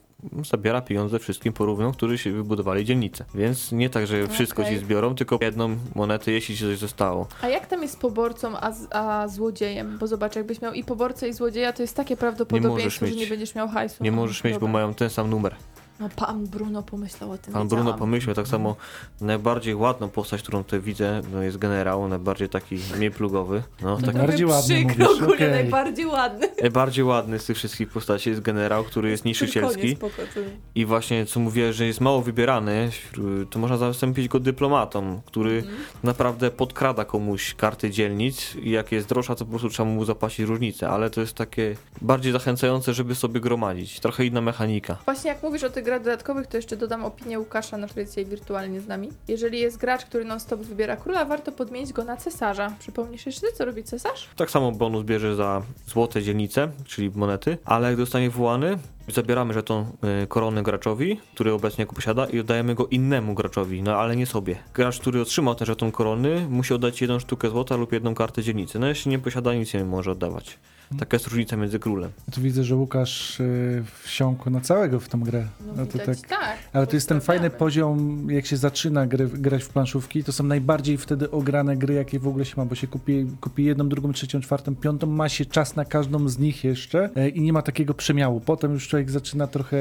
zabiera 0.52 0.82
pieniądze 0.82 1.20
wszystkim 1.20 1.54
porówno, 1.54 1.92
którzy 1.92 2.18
się 2.18 2.32
wybudowali 2.32 2.86
dzielnicę. 2.86 3.26
Więc 3.36 3.72
nie 3.72 3.90
tak, 3.90 4.08
że 4.08 4.28
wszystko 4.28 4.62
Okej. 4.62 4.74
ci 4.74 4.86
zbiorą, 4.86 5.16
tylko 5.16 5.38
jedną 5.42 5.78
monetę, 5.96 6.32
jeśli 6.32 6.58
ci 6.58 6.64
coś 6.64 6.78
zostało. 6.78 7.28
A 7.42 7.48
jak 7.48 7.68
tam 7.68 7.82
jest 7.82 8.00
poborcą, 8.00 8.58
a, 8.58 8.72
a 8.92 9.28
złodziejem? 9.28 9.98
Bo 10.00 10.08
zobacz, 10.08 10.36
jakbyś 10.36 10.62
miał 10.62 10.74
i 10.74 10.84
poborcę, 10.84 11.30
i 11.30 11.34
złodzieja, 11.34 11.74
to 11.74 11.84
jest 11.84 11.96
takie 11.96 12.18
prawdopodobieństwo, 12.18 13.06
mieć. 13.06 13.14
że 13.14 13.20
nie 13.20 13.28
będziesz 13.28 13.56
miał 13.56 13.68
hajsu. 13.68 14.04
Nie 14.04 14.12
możesz 14.12 14.44
mieć, 14.44 14.58
bo 14.58 14.68
mają 14.68 14.94
ten 14.94 15.10
sam 15.10 15.30
numer. 15.30 15.56
No 16.00 16.10
pan 16.16 16.48
Bruno 16.48 16.84
pomyślał 16.84 17.32
o 17.32 17.38
tym. 17.38 17.54
Pan 17.54 17.68
Bruno 17.68 17.84
wiedziałam. 17.84 18.00
pomyślał, 18.00 18.36
tak 18.36 18.48
samo 18.48 18.76
najbardziej 19.22 19.76
ładną 19.76 20.10
postać, 20.10 20.42
którą 20.42 20.64
tutaj 20.64 20.80
widzę, 20.80 21.22
no 21.34 21.42
jest 21.44 21.58
generał, 21.58 22.08
najbardziej 22.08 22.50
taki 22.50 22.80
mniej 22.98 23.12
plugowy. 23.12 23.64
No, 23.82 23.96
taki 23.98 24.04
trochę 24.10 24.28
Bardziej 24.28 24.46
ładny 24.46 24.86
przykro, 24.86 25.06
mówisz, 25.14 25.36
okej. 25.36 25.52
najbardziej 25.52 26.06
ładny. 26.06 26.50
najbardziej 26.62 27.04
ładny 27.04 27.40
z 27.40 27.46
tych 27.46 27.58
wszystkich 27.58 27.90
postaci 27.90 28.30
jest 28.30 28.42
generał, 28.42 28.84
który 28.84 29.10
jest 29.10 29.26
niszczycielski. 29.26 29.96
Spoko, 29.96 30.16
to- 30.34 30.40
I 30.76 30.86
właśnie 30.86 31.26
co 31.26 31.40
mówię, 31.40 31.74
że 31.74 31.86
jest 31.86 32.02
mało 32.02 32.22
wybierany, 32.22 32.90
wśród- 32.92 33.50
to 33.50 33.60
można 33.60 33.78
zastąpić 33.78 34.28
go 34.28 34.40
dyplomatą, 34.40 35.22
który 35.26 35.58
Mhm. 35.58 35.76
naprawdę 36.04 36.52
podkrada 36.52 37.06
komuś 37.06 37.54
karty 37.54 37.90
dzielnic 37.92 38.56
i 38.56 38.70
jak 38.70 38.92
jest 38.92 39.08
droższa, 39.10 39.36
to 39.36 39.46
po 39.46 39.50
prostu 39.52 39.70
trzeba 39.70 39.90
mu 39.90 40.06
zapłacić 40.06 40.40
różnicę, 40.40 40.90
ale 40.90 41.10
to 41.10 41.22
jest 41.22 41.34
takie 41.34 41.76
bardziej 42.02 42.32
zachęcające, 42.32 42.94
żeby 42.94 43.16
sobie 43.16 43.40
gromadzić. 43.40 44.00
Trochę 44.00 44.26
inna 44.26 44.42
mechanika. 44.42 44.98
Właśnie 45.06 45.30
jak 45.30 45.44
mówisz 45.44 45.64
o 45.64 45.70
tych 45.70 45.87
grach 45.88 46.04
dodatkowych, 46.04 46.48
to 46.48 46.58
jeszcze 46.58 46.78
dodam 46.78 47.06
opinię 47.06 47.40
Łukasza, 47.40 47.78
na 47.78 47.88
który 47.88 48.02
jest 48.02 48.20
wirtualnie 48.30 48.82
z 48.82 48.88
nami. 48.88 49.10
Jeżeli 49.28 49.60
jest 49.60 49.78
gracz, 49.78 50.06
który 50.06 50.26
non-stop 50.26 50.60
wybiera 50.60 50.96
króla, 50.98 51.26
warto 51.26 51.52
podmienić 51.52 51.94
go 51.94 52.04
na 52.04 52.18
cesarza. 52.18 52.74
Przypomnisz 52.80 53.26
jeszcze, 53.26 53.48
co 53.52 53.66
robi 53.66 53.84
cesarz? 53.84 54.30
Tak 54.36 54.52
samo 54.52 54.72
bonus 54.72 55.04
bierze 55.04 55.36
za 55.36 55.62
złote 55.86 56.22
dzielnice, 56.22 56.72
czyli 56.86 57.12
monety, 57.16 57.58
ale 57.66 57.88
jak 57.88 57.98
zostanie 57.98 58.30
wołany, 58.30 58.78
zabieramy 59.08 59.54
żeton 59.54 59.86
y, 60.24 60.28
korony 60.28 60.64
graczowi, 60.64 61.20
który 61.34 61.54
obecnie 61.54 61.86
go 61.86 61.94
posiada 61.94 62.26
i 62.26 62.40
oddajemy 62.40 62.76
go 62.76 62.88
innemu 62.88 63.34
graczowi, 63.34 63.84
no 63.84 63.96
ale 63.96 64.16
nie 64.16 64.26
sobie. 64.26 64.56
Gracz, 64.74 65.00
który 65.00 65.22
otrzymał 65.22 65.56
ten 65.56 65.66
żeton 65.66 65.92
korony, 65.92 66.48
musi 66.50 66.74
oddać 66.74 67.02
jedną 67.02 67.20
sztukę 67.20 67.50
złota 67.50 67.76
lub 67.76 67.92
jedną 67.94 68.16
kartę 68.16 68.44
dzielnicy. 68.44 68.80
No 68.80 68.88
jeśli 68.88 69.12
nie 69.12 69.20
posiada, 69.20 69.54
nic 69.54 69.74
nie 69.74 69.86
może 69.86 70.12
oddawać. 70.12 70.60
Taka 71.00 71.16
jest 71.16 71.28
różnica 71.28 71.58
między 71.58 71.80
królem. 71.80 72.12
Tu 72.32 72.42
widzę, 72.42 72.64
że 72.64 72.76
Łukasz 72.76 73.40
y, 73.40 73.84
wsiąkł 74.04 74.50
na 74.50 74.62
całego 74.62 75.00
w 75.00 75.10
tą 75.10 75.20
grę. 75.20 75.48
No 75.78 75.86
to 75.86 75.98
widać, 75.98 76.22
tak. 76.22 76.30
tak. 76.30 76.58
Ale 76.74 76.88
to 76.88 76.96
jest 76.96 77.10
ten 77.10 77.22
fajny 77.22 77.50
poziom, 77.50 78.28
jak 78.32 78.46
się 78.46 78.58
zaczyna 78.58 79.08
gry, 79.08 79.28
grać 79.28 79.64
w 79.64 79.70
planszówki, 79.70 80.24
to 80.24 80.32
są 80.32 80.44
najbardziej 80.44 80.98
wtedy 80.98 81.32
ograne 81.32 81.78
gry, 81.78 81.94
jakie 81.94 82.20
w 82.20 82.28
ogóle 82.28 82.46
się 82.46 82.54
ma, 82.58 82.66
bo 82.66 82.76
się 82.76 82.88
kupi, 82.88 83.26
kupi 83.42 83.64
jedną, 83.64 83.90
drugą, 83.90 84.14
trzecią, 84.14 84.42
czwartą, 84.42 84.76
piątą, 84.76 85.08
ma 85.08 85.30
się 85.30 85.46
czas 85.46 85.76
na 85.76 85.86
każdą 85.86 86.30
z 86.30 86.40
nich 86.40 86.64
jeszcze 86.64 87.10
e, 87.16 87.30
i 87.30 87.42
nie 87.42 87.54
ma 87.54 87.62
takiego 87.62 87.94
przemiału. 87.94 88.40
Potem 88.40 88.74
już 88.74 88.88
człowiek 88.88 89.12
zaczyna 89.12 89.48
trochę 89.48 89.78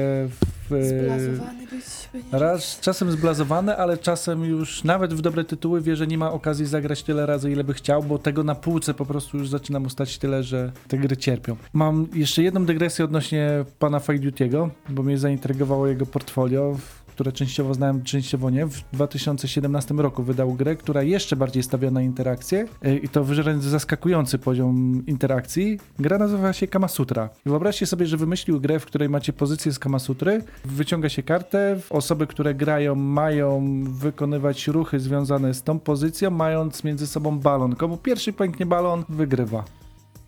w, 0.66 0.66
Zblazowany 0.69 1.67
być. 1.67 2.09
będzie. 2.13 2.27
Raz 2.31 2.79
czasem 2.79 3.11
zblazowany, 3.11 3.77
ale 3.77 3.97
czasem 3.97 4.45
już 4.45 4.83
nawet 4.83 5.13
w 5.13 5.21
dobre 5.21 5.43
tytuły 5.43 5.81
wie, 5.81 5.95
że 5.95 6.07
nie 6.07 6.17
ma 6.17 6.31
okazji 6.31 6.65
zagrać 6.65 7.03
tyle 7.03 7.25
razy, 7.25 7.51
ile 7.51 7.63
by 7.63 7.73
chciał, 7.73 8.03
bo 8.03 8.19
tego 8.19 8.43
na 8.43 8.55
półce 8.55 8.93
po 8.93 9.05
prostu 9.05 9.37
już 9.37 9.49
zaczyna 9.49 9.79
mu 9.79 9.89
stać 9.89 10.17
tyle, 10.17 10.43
że 10.43 10.71
te 10.87 10.97
gry 10.97 11.17
cierpią. 11.17 11.55
Mam 11.73 12.07
jeszcze 12.13 12.43
jedną 12.43 12.65
dygresję 12.65 13.05
odnośnie 13.05 13.65
pana 13.79 13.99
Fight 13.99 14.23
Duty'ego, 14.23 14.69
bo 14.89 15.03
mnie 15.03 15.17
zaintrygowało 15.17 15.87
jego 15.87 16.05
portfolio, 16.05 16.77
które 17.17 17.31
częściowo 17.31 17.73
znałem, 17.73 18.03
częściowo 18.03 18.49
nie. 18.49 18.65
W 18.65 18.83
2017 18.93 19.93
roku 19.93 20.23
wydał 20.23 20.53
grę, 20.53 20.75
która 20.75 21.03
jeszcze 21.03 21.35
bardziej 21.35 21.63
stawia 21.63 21.91
na 21.91 22.01
interakcję 22.01 22.65
e, 22.83 22.95
i 22.95 23.09
to 23.09 23.23
wręcz 23.23 23.63
zaskakujący 23.63 24.37
poziom 24.39 25.03
interakcji. 25.07 25.79
Gra 25.99 26.17
nazywa 26.17 26.53
się 26.53 26.67
Kamasutra. 26.67 27.29
Wyobraźcie 27.45 27.85
sobie, 27.85 28.05
że 28.05 28.17
wymyślił 28.17 28.61
grę, 28.61 28.79
w 28.79 28.85
której 28.85 29.09
macie 29.09 29.33
pozycję 29.33 29.71
z 29.71 29.79
Kamasutry, 29.79 30.43
wyciąga 30.65 31.09
się 31.09 31.23
kartę, 31.23 31.79
osoby, 31.89 32.27
które 32.27 32.55
grają 32.55 32.95
mają 32.95 33.83
wykonywać 33.83 34.67
ruchy 34.67 34.99
związane 34.99 35.53
z 35.53 35.63
tą 35.63 35.79
pozycją, 35.79 36.31
mając 36.31 36.83
między 36.83 37.07
sobą 37.07 37.39
balon. 37.39 37.75
Komu 37.75 37.97
pierwszy 37.97 38.33
pęknie 38.33 38.65
balon, 38.65 39.03
wygrywa. 39.09 39.63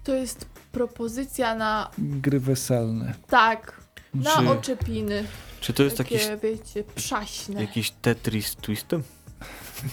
To 0.03 0.15
jest 0.15 0.45
propozycja 0.71 1.55
na 1.55 1.89
Gry 1.97 2.39
weselne. 2.39 3.13
tak, 3.27 3.81
na 4.13 4.29
Czy- 4.37 4.49
oczepiny. 4.49 5.23
Czy 5.61 5.73
to 5.73 5.83
jest 5.83 5.97
takie, 5.97 6.15
jakiś, 6.15 6.41
wiecie, 6.43 6.83
przaśne. 6.95 7.61
jakiś 7.61 7.91
Tetris 7.91 8.55
Twistem? 8.55 9.03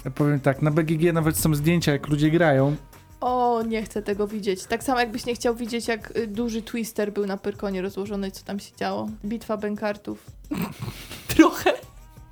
Ja 0.05 0.11
powiem 0.11 0.41
tak, 0.41 0.63
na 0.63 0.71
BGG 0.71 1.13
nawet 1.13 1.39
są 1.39 1.55
zdjęcia, 1.55 1.93
jak 1.93 2.09
ludzie 2.09 2.31
grają. 2.31 2.77
O, 3.21 3.63
nie 3.63 3.83
chcę 3.83 4.03
tego 4.03 4.29
widzieć. 4.29 4.65
Tak 4.65 4.85
samo 4.85 5.01
jakbyś 5.01 5.27
nie 5.27 5.35
chciał 5.35 5.55
widzieć, 5.55 5.89
jak 5.89 6.17
y, 6.17 6.27
duży 6.27 6.63
twister 6.63 7.13
był 7.13 7.27
na 7.27 7.37
Pyrkonie 7.37 7.83
rozłożony, 7.83 8.31
co 8.31 8.45
tam 8.45 8.61
się 8.61 8.77
działo. 8.77 9.09
Bitwa 9.25 9.57
bękartów. 9.57 10.27
Trochę. 11.37 11.73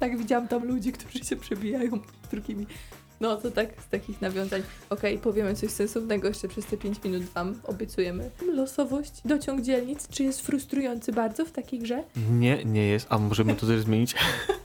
Tak 0.01 0.19
widziałam 0.19 0.49
tam 0.49 0.65
ludzi, 0.65 0.93
którzy 0.93 1.25
się 1.25 1.37
przebijają 1.37 1.91
drugimi. 2.31 2.67
No 3.21 3.37
to 3.37 3.51
tak 3.51 3.69
z 3.87 3.89
takich 3.89 4.21
nawiązań. 4.21 4.63
Okej, 4.91 5.19
powiemy 5.19 5.55
coś 5.55 5.71
sensownego 5.71 6.29
jeszcze 6.29 6.49
przez 6.49 6.67
te 6.67 6.77
5 6.77 7.05
minut 7.05 7.23
wam 7.23 7.61
obiecujemy. 7.65 8.31
Losowość, 8.55 9.13
dociąg 9.25 9.63
dzielnic, 9.63 10.09
czy 10.09 10.23
jest 10.23 10.41
frustrujący 10.41 11.13
bardzo 11.13 11.45
w 11.45 11.51
takiej 11.51 11.79
grze? 11.79 12.05
Nie, 12.31 12.65
nie 12.65 12.87
jest. 12.87 13.07
A 13.11 13.19
możemy 13.19 13.55
to 13.55 13.67
też 13.67 13.81
zmienić? 13.81 14.15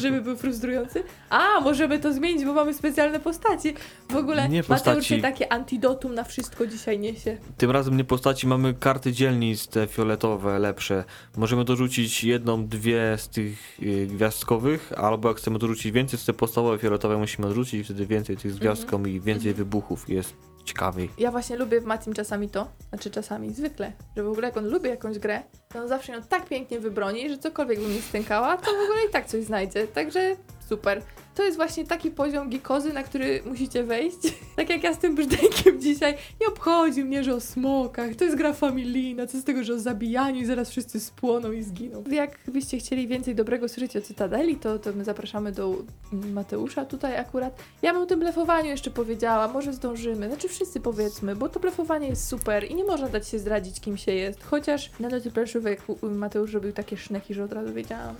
Żeby 0.00 0.22
był 0.22 0.36
frustrujący? 0.36 1.02
A, 1.30 1.60
możemy 1.60 1.98
to 1.98 2.12
zmienić, 2.12 2.44
bo 2.44 2.52
mamy 2.52 2.74
specjalne 2.74 3.20
postaci. 3.20 3.74
W 4.10 4.16
ogóle 4.16 4.48
Nie 4.48 4.60
Mateusz 4.60 4.68
postaci. 4.82 5.08
się 5.08 5.18
takie 5.18 5.52
antidotum 5.52 6.14
na 6.14 6.24
wszystko 6.24 6.66
dzisiaj 6.66 6.98
niesie. 6.98 7.38
Tym 7.56 7.70
razem 7.70 7.96
nie 7.96 8.04
postaci, 8.04 8.46
mamy 8.46 8.74
karty 8.74 9.12
dzielnic, 9.12 9.66
te 9.66 9.86
fioletowe, 9.86 10.58
lepsze. 10.58 11.04
Możemy 11.36 11.64
dorzucić 11.64 12.24
jedną, 12.24 12.66
dwie 12.66 13.14
z 13.18 13.28
tych 13.28 13.78
y, 13.82 14.06
gwiazdkowych, 14.06 14.92
albo 14.96 15.28
jak 15.28 15.38
chcemy 15.38 15.58
dorzucić 15.58 15.92
więcej, 15.92 16.18
to 16.18 16.26
te 16.26 16.32
podstawowe 16.32 16.78
fioletowe 16.78 17.18
musimy 17.18 17.46
odrzucić 17.48 17.74
i 17.74 17.84
wtedy 17.84 18.06
więcej 18.06 18.36
tych 18.36 18.52
z 18.52 18.58
gwiazdką 18.58 19.04
i 19.04 19.20
więcej 19.20 19.50
Mhm. 19.50 19.54
wybuchów. 19.56 20.08
Jest 20.08 20.34
ciekawiej. 20.64 21.10
Ja 21.18 21.30
właśnie 21.30 21.56
lubię 21.56 21.80
w 21.80 21.84
Matim 21.84 22.12
czasami 22.12 22.48
to, 22.48 22.68
znaczy 22.88 23.10
czasami, 23.10 23.54
zwykle, 23.54 23.92
że 24.16 24.22
w 24.22 24.28
ogóle 24.28 24.48
jak 24.48 24.56
on 24.56 24.68
lubi 24.68 24.88
jakąś 24.88 25.18
grę, 25.18 25.42
to 25.68 25.78
on 25.78 25.88
zawsze 25.88 26.12
ją 26.12 26.22
tak 26.22 26.46
pięknie 26.46 26.80
wybroni, 26.80 27.30
że 27.30 27.38
cokolwiek 27.38 27.80
by 27.80 27.86
mi 27.86 28.02
stękała, 28.02 28.56
to 28.56 28.64
w 28.64 28.84
ogóle 28.84 29.04
i 29.08 29.12
tak 29.12 29.26
coś 29.26 29.44
znajdzie. 29.44 29.86
Także 29.86 30.36
super. 30.68 31.02
To 31.34 31.42
jest 31.42 31.56
właśnie 31.56 31.84
taki 31.84 32.10
poziom 32.10 32.50
gikozy, 32.50 32.92
na 32.92 33.02
który 33.02 33.42
musicie 33.46 33.84
wejść. 33.84 34.18
tak 34.56 34.70
jak 34.70 34.84
ja 34.84 34.94
z 34.94 34.98
tym 34.98 35.14
brzdękiem 35.14 35.80
dzisiaj. 35.80 36.16
Nie 36.40 36.46
obchodzi 36.46 37.04
mnie, 37.04 37.24
że 37.24 37.34
o 37.34 37.40
smokach. 37.40 38.14
To 38.16 38.24
jest 38.24 38.36
gra 38.36 38.52
familijna. 38.52 39.26
Co 39.26 39.38
z 39.38 39.44
tego, 39.44 39.64
że 39.64 39.74
o 39.74 39.78
zabijaniu 39.78 40.40
i 40.40 40.44
zaraz 40.44 40.70
wszyscy 40.70 41.00
spłoną 41.00 41.52
i 41.52 41.62
zginą. 41.62 42.04
Jakbyście 42.10 42.78
chcieli 42.78 43.08
więcej 43.08 43.34
dobrego 43.34 43.68
słyszeć 43.68 43.96
o 43.96 44.00
Cytadeli, 44.00 44.56
to, 44.56 44.78
to 44.78 44.92
my 44.92 45.04
zapraszamy 45.04 45.52
do 45.52 45.76
Mateusza 46.12 46.84
tutaj 46.84 47.16
akurat. 47.16 47.58
Ja 47.82 47.92
bym 47.92 48.02
o 48.02 48.06
tym 48.06 48.20
blefowaniu 48.20 48.68
jeszcze 48.68 48.90
powiedziała, 48.90 49.48
może 49.48 49.72
zdążymy. 49.72 50.28
Znaczy 50.28 50.48
wszyscy 50.48 50.80
powiedzmy, 50.80 51.36
bo 51.36 51.48
to 51.48 51.60
blefowanie 51.60 52.08
jest 52.08 52.28
super 52.28 52.70
i 52.70 52.74
nie 52.74 52.84
można 52.84 53.08
dać 53.08 53.28
się 53.28 53.38
zdradzić, 53.38 53.80
kim 53.80 53.96
się 53.96 54.12
jest. 54.12 54.44
Chociaż 54.44 54.90
na 55.00 55.08
locie 55.08 55.30
planszówek 55.30 55.82
Mateusz 56.02 56.52
robił 56.52 56.72
takie 56.72 56.96
szneki, 56.96 57.34
że 57.34 57.44
od 57.44 57.52
razu 57.52 57.74
wiedziałam. 57.74 58.14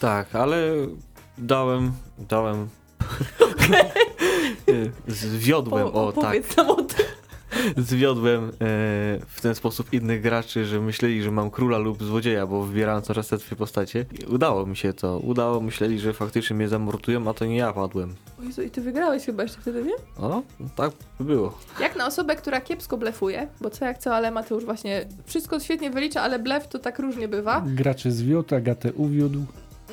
Tak, 0.00 0.34
ale 0.34 0.58
dałem, 1.38 1.92
dałem... 2.18 2.68
Y, 4.68 4.90
Zwiodłem, 5.08 5.86
O, 5.86 6.06
o 6.06 6.12
tak, 6.12 6.24
opowiedz 6.24 6.56
nam 6.56 6.70
o 6.70 6.74
tym. 6.82 7.06
zwiodłem 7.76 8.44
e, 8.48 8.50
w 9.28 9.38
ten 9.42 9.54
sposób 9.54 9.92
innych 9.92 10.22
graczy, 10.22 10.64
że 10.66 10.80
myśleli, 10.80 11.22
że 11.22 11.30
mam 11.30 11.50
króla 11.50 11.78
lub 11.78 12.02
złodzieja, 12.04 12.46
bo 12.46 12.62
wybierałem 12.62 13.02
coraz 13.02 13.28
te 13.28 13.36
dwie 13.36 13.56
postacie. 13.56 14.04
I 14.22 14.24
udało 14.26 14.66
mi 14.66 14.76
się 14.76 14.92
to, 14.92 15.18
udało, 15.18 15.60
myśleli, 15.60 15.98
że 15.98 16.12
faktycznie 16.12 16.56
mnie 16.56 16.68
zamordują, 16.68 17.28
a 17.28 17.34
to 17.34 17.44
nie 17.44 17.56
ja 17.56 17.72
padłem. 17.72 18.14
O 18.40 18.42
Jezu, 18.42 18.62
i 18.62 18.70
ty 18.70 18.80
wygrałeś 18.80 19.24
chyba 19.26 19.42
jeszcze 19.42 19.60
wtedy, 19.60 19.82
nie? 19.82 19.94
O, 20.24 20.42
tak 20.76 20.90
by 21.18 21.24
było. 21.24 21.58
Jak 21.80 21.96
na 21.96 22.06
osobę, 22.06 22.36
która 22.36 22.60
kiepsko 22.60 22.96
blefuje, 22.96 23.48
bo 23.60 23.70
co 23.70 23.84
jak 23.84 23.98
co, 23.98 24.14
ale 24.16 24.30
Mateusz 24.30 24.64
właśnie 24.64 25.06
wszystko 25.24 25.60
świetnie 25.60 25.90
wylicza, 25.90 26.22
ale 26.22 26.38
blef 26.38 26.68
to 26.68 26.78
tak 26.78 26.98
różnie 26.98 27.28
bywa. 27.28 27.62
Graczy 27.66 28.12
zwiódł, 28.12 28.54
Agatę 28.54 28.92
uwiódł. 28.92 29.44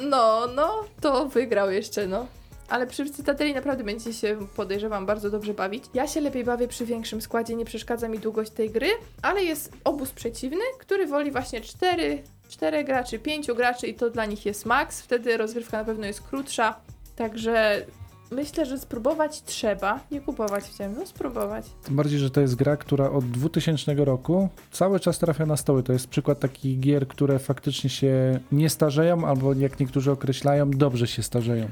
No, 0.02 0.48
no, 0.56 0.84
to 1.02 1.26
wygrał 1.26 1.72
jeszcze, 1.72 2.08
no. 2.08 2.26
Ale 2.70 2.88
przy 2.88 3.10
Cytadeli 3.10 3.54
naprawdę 3.54 3.84
będzie 3.84 4.14
się, 4.14 4.48
podejrzewam, 4.56 5.06
bardzo 5.06 5.30
dobrze 5.30 5.54
bawić. 5.54 5.84
Ja 5.94 6.08
się 6.08 6.22
lepiej 6.22 6.44
bawię 6.44 6.68
przy 6.68 6.86
większym 6.86 7.22
składzie, 7.22 7.56
nie 7.56 7.66
przeszkadza 7.66 8.08
mi 8.08 8.20
długość 8.20 8.52
tej 8.52 8.70
gry, 8.70 8.88
ale 9.22 9.44
jest 9.44 9.72
obóz 9.84 10.12
przeciwny, 10.12 10.64
który 10.80 11.08
woli 11.08 11.32
właśnie 11.32 11.62
cztery, 11.62 12.24
czterech 12.50 12.86
graczy, 12.86 13.20
pięciu 13.20 13.56
graczy 13.56 13.88
i 13.88 13.94
to 13.94 14.10
dla 14.10 14.26
nich 14.26 14.46
jest 14.46 14.66
maks. 14.66 15.02
Wtedy 15.02 15.38
rozgrywka 15.38 15.78
na 15.78 15.86
pewno 15.86 16.06
jest 16.06 16.22
krótsza, 16.22 16.80
także 17.16 17.86
myślę, 18.32 18.66
że 18.66 18.78
spróbować 18.78 19.42
trzeba. 19.44 20.00
Nie 20.12 20.22
kupować 20.22 20.64
w 20.64 20.78
ciemno, 20.78 21.06
spróbować. 21.06 21.66
Tym 21.84 21.96
bardziej, 21.96 22.20
że 22.20 22.30
to 22.30 22.42
jest 22.42 22.56
gra, 22.56 22.78
która 22.78 23.12
od 23.12 23.26
2000 23.26 23.94
roku 23.96 24.50
cały 24.72 25.00
czas 25.00 25.20
trafia 25.20 25.46
na 25.46 25.58
stoły. 25.58 25.84
To 25.84 25.94
jest 25.94 26.08
przykład 26.08 26.40
takich 26.40 26.80
gier, 26.80 27.08
które 27.08 27.40
faktycznie 27.40 27.90
się 27.90 28.40
nie 28.52 28.70
starzeją, 28.70 29.26
albo 29.28 29.54
jak 29.54 29.80
niektórzy 29.80 30.12
określają, 30.12 30.72
dobrze 30.72 31.08
się 31.08 31.24
starzeją. 31.24 31.68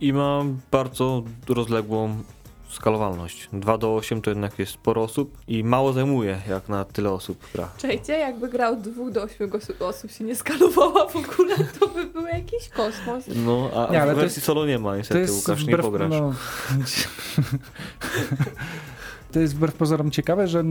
I 0.00 0.12
mam 0.12 0.60
bardzo 0.70 1.22
rozległą 1.48 2.16
skalowalność. 2.72 3.48
2 3.52 3.78
do 3.78 3.94
8 3.96 4.22
to 4.22 4.30
jednak 4.30 4.58
jest 4.58 4.72
sporo 4.72 5.02
osób 5.02 5.38
i 5.48 5.64
mało 5.64 5.92
zajmuje, 5.92 6.38
jak 6.48 6.68
na 6.68 6.84
tyle 6.84 7.10
osób 7.10 7.38
gra. 7.54 7.68
Czekajcie, 7.78 8.12
jakby 8.18 8.48
grał 8.48 8.76
dwóch 8.76 9.10
do 9.10 9.22
ośmiu 9.22 9.48
gos- 9.48 9.82
osób 9.84 10.10
się 10.10 10.24
nie 10.24 10.36
skalowała 10.36 11.08
w 11.08 11.16
ogóle, 11.16 11.56
to 11.80 11.86
by 11.88 12.04
był 12.04 12.26
jakiś 12.26 12.68
kosmos. 12.68 13.24
No, 13.46 13.70
a 13.88 13.92
Nie, 13.92 14.02
ale 14.02 14.12
w 14.12 14.14
to 14.14 14.20
wersji 14.20 14.38
jest- 14.38 14.46
solo 14.46 14.66
nie 14.66 14.78
ma, 14.78 14.96
niestety, 14.96 15.32
Łukasz, 15.32 15.66
nie 15.66 15.78
pograsz. 15.78 16.10
no, 16.10 16.32
to 19.32 19.40
jest 19.40 19.54
wbrew 19.56 19.74
pozorom 19.74 20.10
ciekawe, 20.10 20.48
że 20.48 20.64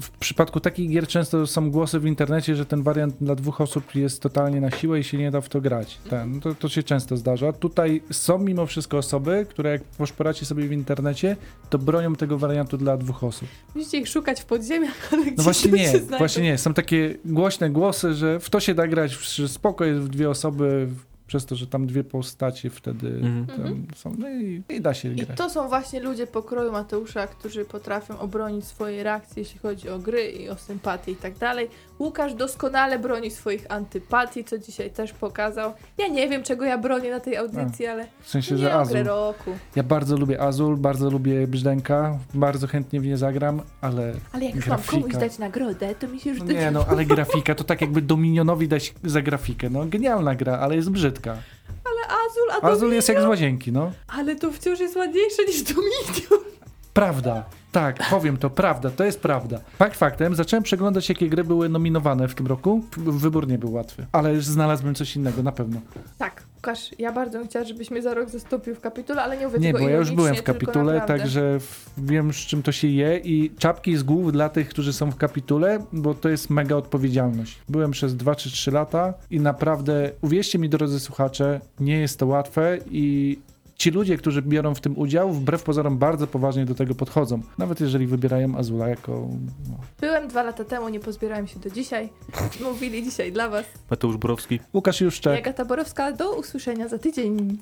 w 0.00 0.10
przypadku 0.10 0.60
takich 0.60 0.90
gier 0.90 1.06
często 1.06 1.46
są 1.46 1.70
głosy 1.70 2.00
w 2.00 2.06
internecie, 2.06 2.56
że 2.56 2.66
ten 2.66 2.82
wariant 2.82 3.14
dla 3.20 3.34
dwóch 3.34 3.60
osób 3.60 3.94
jest 3.94 4.22
totalnie 4.22 4.60
na 4.60 4.70
siłę 4.70 5.00
i 5.00 5.04
się 5.04 5.18
nie 5.18 5.30
da 5.30 5.40
w 5.40 5.48
to 5.48 5.60
grać. 5.60 5.98
Ten, 6.10 6.40
to, 6.40 6.54
to 6.54 6.68
się 6.68 6.82
często 6.82 7.16
zdarza. 7.16 7.52
Tutaj 7.52 8.02
są 8.10 8.38
mimo 8.38 8.66
wszystko 8.66 8.98
osoby, 8.98 9.46
które 9.50 9.70
jak 9.70 9.82
poszporacie 9.82 10.46
sobie 10.46 10.68
w 10.68 10.72
internecie, 10.72 11.36
to 11.70 11.78
bronią 11.78 12.14
tego 12.14 12.38
wariantu 12.38 12.76
dla 12.76 12.96
dwóch 12.96 13.24
osób. 13.24 13.48
Musicie 13.74 13.98
ich 13.98 14.08
szukać 14.08 14.40
w 14.40 14.44
podziemiach, 14.44 15.12
ale 15.12 15.24
No 15.36 15.42
właśnie 15.42 15.72
nie, 15.72 15.92
właśnie 16.18 16.42
nie. 16.42 16.58
Są 16.58 16.74
takie 16.74 17.14
głośne 17.24 17.70
głosy, 17.70 18.14
że 18.14 18.40
w 18.40 18.50
to 18.50 18.60
się 18.60 18.74
da 18.74 18.86
grać, 18.86 19.12
że 19.12 19.48
spoko 19.48 19.84
jest 19.84 20.00
w 20.00 20.08
dwie 20.08 20.30
osoby, 20.30 20.88
przez 21.28 21.46
to, 21.46 21.54
że 21.56 21.66
tam 21.66 21.86
dwie 21.86 22.04
postacie 22.04 22.70
wtedy 22.70 23.08
Mhm. 23.08 23.46
tam 23.46 23.86
są. 23.96 24.14
No 24.18 24.30
i, 24.30 24.62
i 24.68 24.80
da 24.80 24.94
się 24.94 25.12
I 25.12 25.16
grać. 25.16 25.38
to 25.38 25.50
są 25.50 25.68
właśnie 25.68 26.00
ludzie 26.00 26.26
pokroju 26.26 26.72
Mateusza, 26.72 27.26
którzy 27.26 27.64
potrafią 27.64 28.18
obronić 28.18 28.64
swoje 28.64 29.02
reakcje, 29.02 29.42
jeśli 29.42 29.58
chodzi 29.60 29.88
o 29.88 29.98
gry 29.98 30.30
i 30.30 30.48
o 30.48 30.56
sympatię 30.56 31.12
i 31.12 31.16
tak 31.16 31.38
dalej. 31.38 31.68
Łukasz 31.98 32.34
doskonale 32.34 32.98
broni 32.98 33.30
swoich 33.30 33.66
antypatii, 33.72 34.44
co 34.44 34.58
dzisiaj 34.58 34.90
też 34.90 35.12
pokazał. 35.12 35.72
Ja 35.98 36.08
nie 36.08 36.28
wiem, 36.28 36.42
czego 36.42 36.64
ja 36.64 36.78
bronię 36.78 37.10
na 37.10 37.20
tej 37.20 37.36
audycji, 37.36 37.86
ale 37.86 38.06
W 38.20 38.28
sensie, 38.30 38.54
nie 38.54 38.60
że 38.60 38.74
o 38.76 38.80
Azul. 38.80 38.92
grę 38.94 39.02
roku. 39.02 39.50
Ja 39.76 39.82
bardzo 39.82 40.16
lubię 40.16 40.40
Azul, 40.42 40.76
bardzo 40.76 41.10
lubię 41.10 41.46
Brzdęka, 41.46 42.18
bardzo 42.34 42.66
chętnie 42.66 43.00
w 43.00 43.06
nie 43.06 43.16
zagram, 43.16 43.62
ale 43.80 44.12
Ale 44.32 44.44
jak 44.44 44.54
Grafika. 44.54 44.76
mam 44.76 44.82
komuś 45.02 45.12
dać 45.16 45.38
nagrodę, 45.38 45.94
to 45.94 46.08
mi 46.08 46.20
się 46.20 46.30
już... 46.30 46.38
no 46.38 46.44
nie 46.52 46.70
no, 46.76 46.84
ale 46.88 47.04
grafika 47.04 47.54
to 47.54 47.64
tak 47.64 47.80
jakby 47.80 48.02
Dominionowi 48.02 48.68
dać 48.68 48.94
za 49.04 49.22
grafikę. 49.22 49.70
No 49.70 49.86
genialna 49.86 50.34
gra, 50.34 50.58
ale 50.58 50.76
jest 50.76 50.90
brzydka. 50.90 51.17
Ale 51.26 52.06
Azul, 52.06 52.62
a 52.62 52.72
Azul 52.72 52.92
jest 52.92 53.08
jak 53.08 53.22
z 53.22 53.24
łazienki, 53.24 53.72
no. 53.72 53.92
Ale 54.08 54.36
to 54.36 54.52
wciąż 54.52 54.80
jest 54.80 54.96
ładniejsze 54.96 55.44
niż 55.44 55.62
Dominion. 55.62 56.48
Prawda. 56.92 57.44
Tak, 57.72 58.10
powiem 58.10 58.36
to, 58.36 58.50
prawda, 58.50 58.90
to 58.90 59.04
jest 59.04 59.20
prawda. 59.20 59.60
Fakt 59.78 59.96
faktem, 59.96 60.34
zacząłem 60.34 60.62
przeglądać, 60.62 61.08
jakie 61.08 61.28
gry 61.28 61.44
były 61.44 61.68
nominowane 61.68 62.28
w 62.28 62.34
tym 62.34 62.46
roku. 62.46 62.84
Wybór 62.96 63.48
nie 63.48 63.58
był 63.58 63.72
łatwy, 63.72 64.06
ale 64.12 64.34
już 64.34 64.44
znalazłem 64.44 64.94
coś 64.94 65.16
innego, 65.16 65.42
na 65.42 65.52
pewno. 65.52 65.80
Tak, 66.18 66.42
Łukasz, 66.58 66.90
ja 66.98 67.12
bardzo 67.12 67.38
bym 67.38 67.48
chciała, 67.48 67.64
żebyś 67.64 67.90
mnie 67.90 68.02
za 68.02 68.14
rok 68.14 68.30
zastąpił 68.30 68.74
w 68.74 68.80
kapitule, 68.80 69.22
ale 69.22 69.36
nie 69.36 69.46
mówię 69.46 69.58
Nie, 69.58 69.72
bo 69.72 69.78
ja 69.78 69.96
już 69.96 70.10
byłem 70.10 70.34
w 70.34 70.42
kapitule, 70.42 71.00
także 71.00 71.58
wiem, 71.98 72.32
z 72.32 72.36
czym 72.36 72.62
to 72.62 72.72
się 72.72 72.88
je 72.88 73.18
i 73.18 73.50
czapki 73.58 73.96
z 73.96 74.02
głów 74.02 74.32
dla 74.32 74.48
tych, 74.48 74.68
którzy 74.68 74.92
są 74.92 75.10
w 75.10 75.16
kapitule, 75.16 75.78
bo 75.92 76.14
to 76.14 76.28
jest 76.28 76.50
mega 76.50 76.76
odpowiedzialność. 76.76 77.58
Byłem 77.68 77.90
przez 77.90 78.16
2 78.16 78.34
czy 78.34 78.50
3 78.50 78.70
lata 78.70 79.14
i 79.30 79.40
naprawdę, 79.40 80.10
uwierzcie 80.20 80.58
mi, 80.58 80.68
drodzy 80.68 81.00
słuchacze, 81.00 81.60
nie 81.80 82.00
jest 82.00 82.18
to 82.18 82.26
łatwe 82.26 82.78
i 82.90 83.38
ci 83.78 83.90
ludzie, 83.90 84.16
którzy 84.16 84.42
biorą 84.42 84.74
w 84.74 84.80
tym 84.80 84.98
udział, 84.98 85.32
wbrew 85.32 85.62
pozorom 85.62 85.98
bardzo 85.98 86.26
poważnie 86.26 86.64
do 86.64 86.74
tego 86.74 86.94
podchodzą. 86.94 87.40
Nawet 87.58 87.80
jeżeli 87.80 88.06
wybierają 88.06 88.56
Azula 88.56 88.88
jako... 88.88 89.28
No. 89.70 89.76
Byłem 90.00 90.28
dwa 90.28 90.42
lata 90.42 90.64
temu, 90.64 90.88
nie 90.88 91.00
pozbierałem 91.00 91.46
się 91.46 91.60
do 91.60 91.70
dzisiaj. 91.70 92.08
Mówili 92.64 93.02
dzisiaj 93.02 93.32
dla 93.32 93.48
was. 93.48 93.66
Mateusz 93.90 94.16
Borowski. 94.16 94.60
Łukasz 94.74 95.00
Juszczek. 95.00 95.34
Jagata 95.34 95.64
Borowska, 95.64 96.12
do 96.12 96.36
usłyszenia 96.36 96.88
za 96.88 96.98
tydzień. 96.98 97.58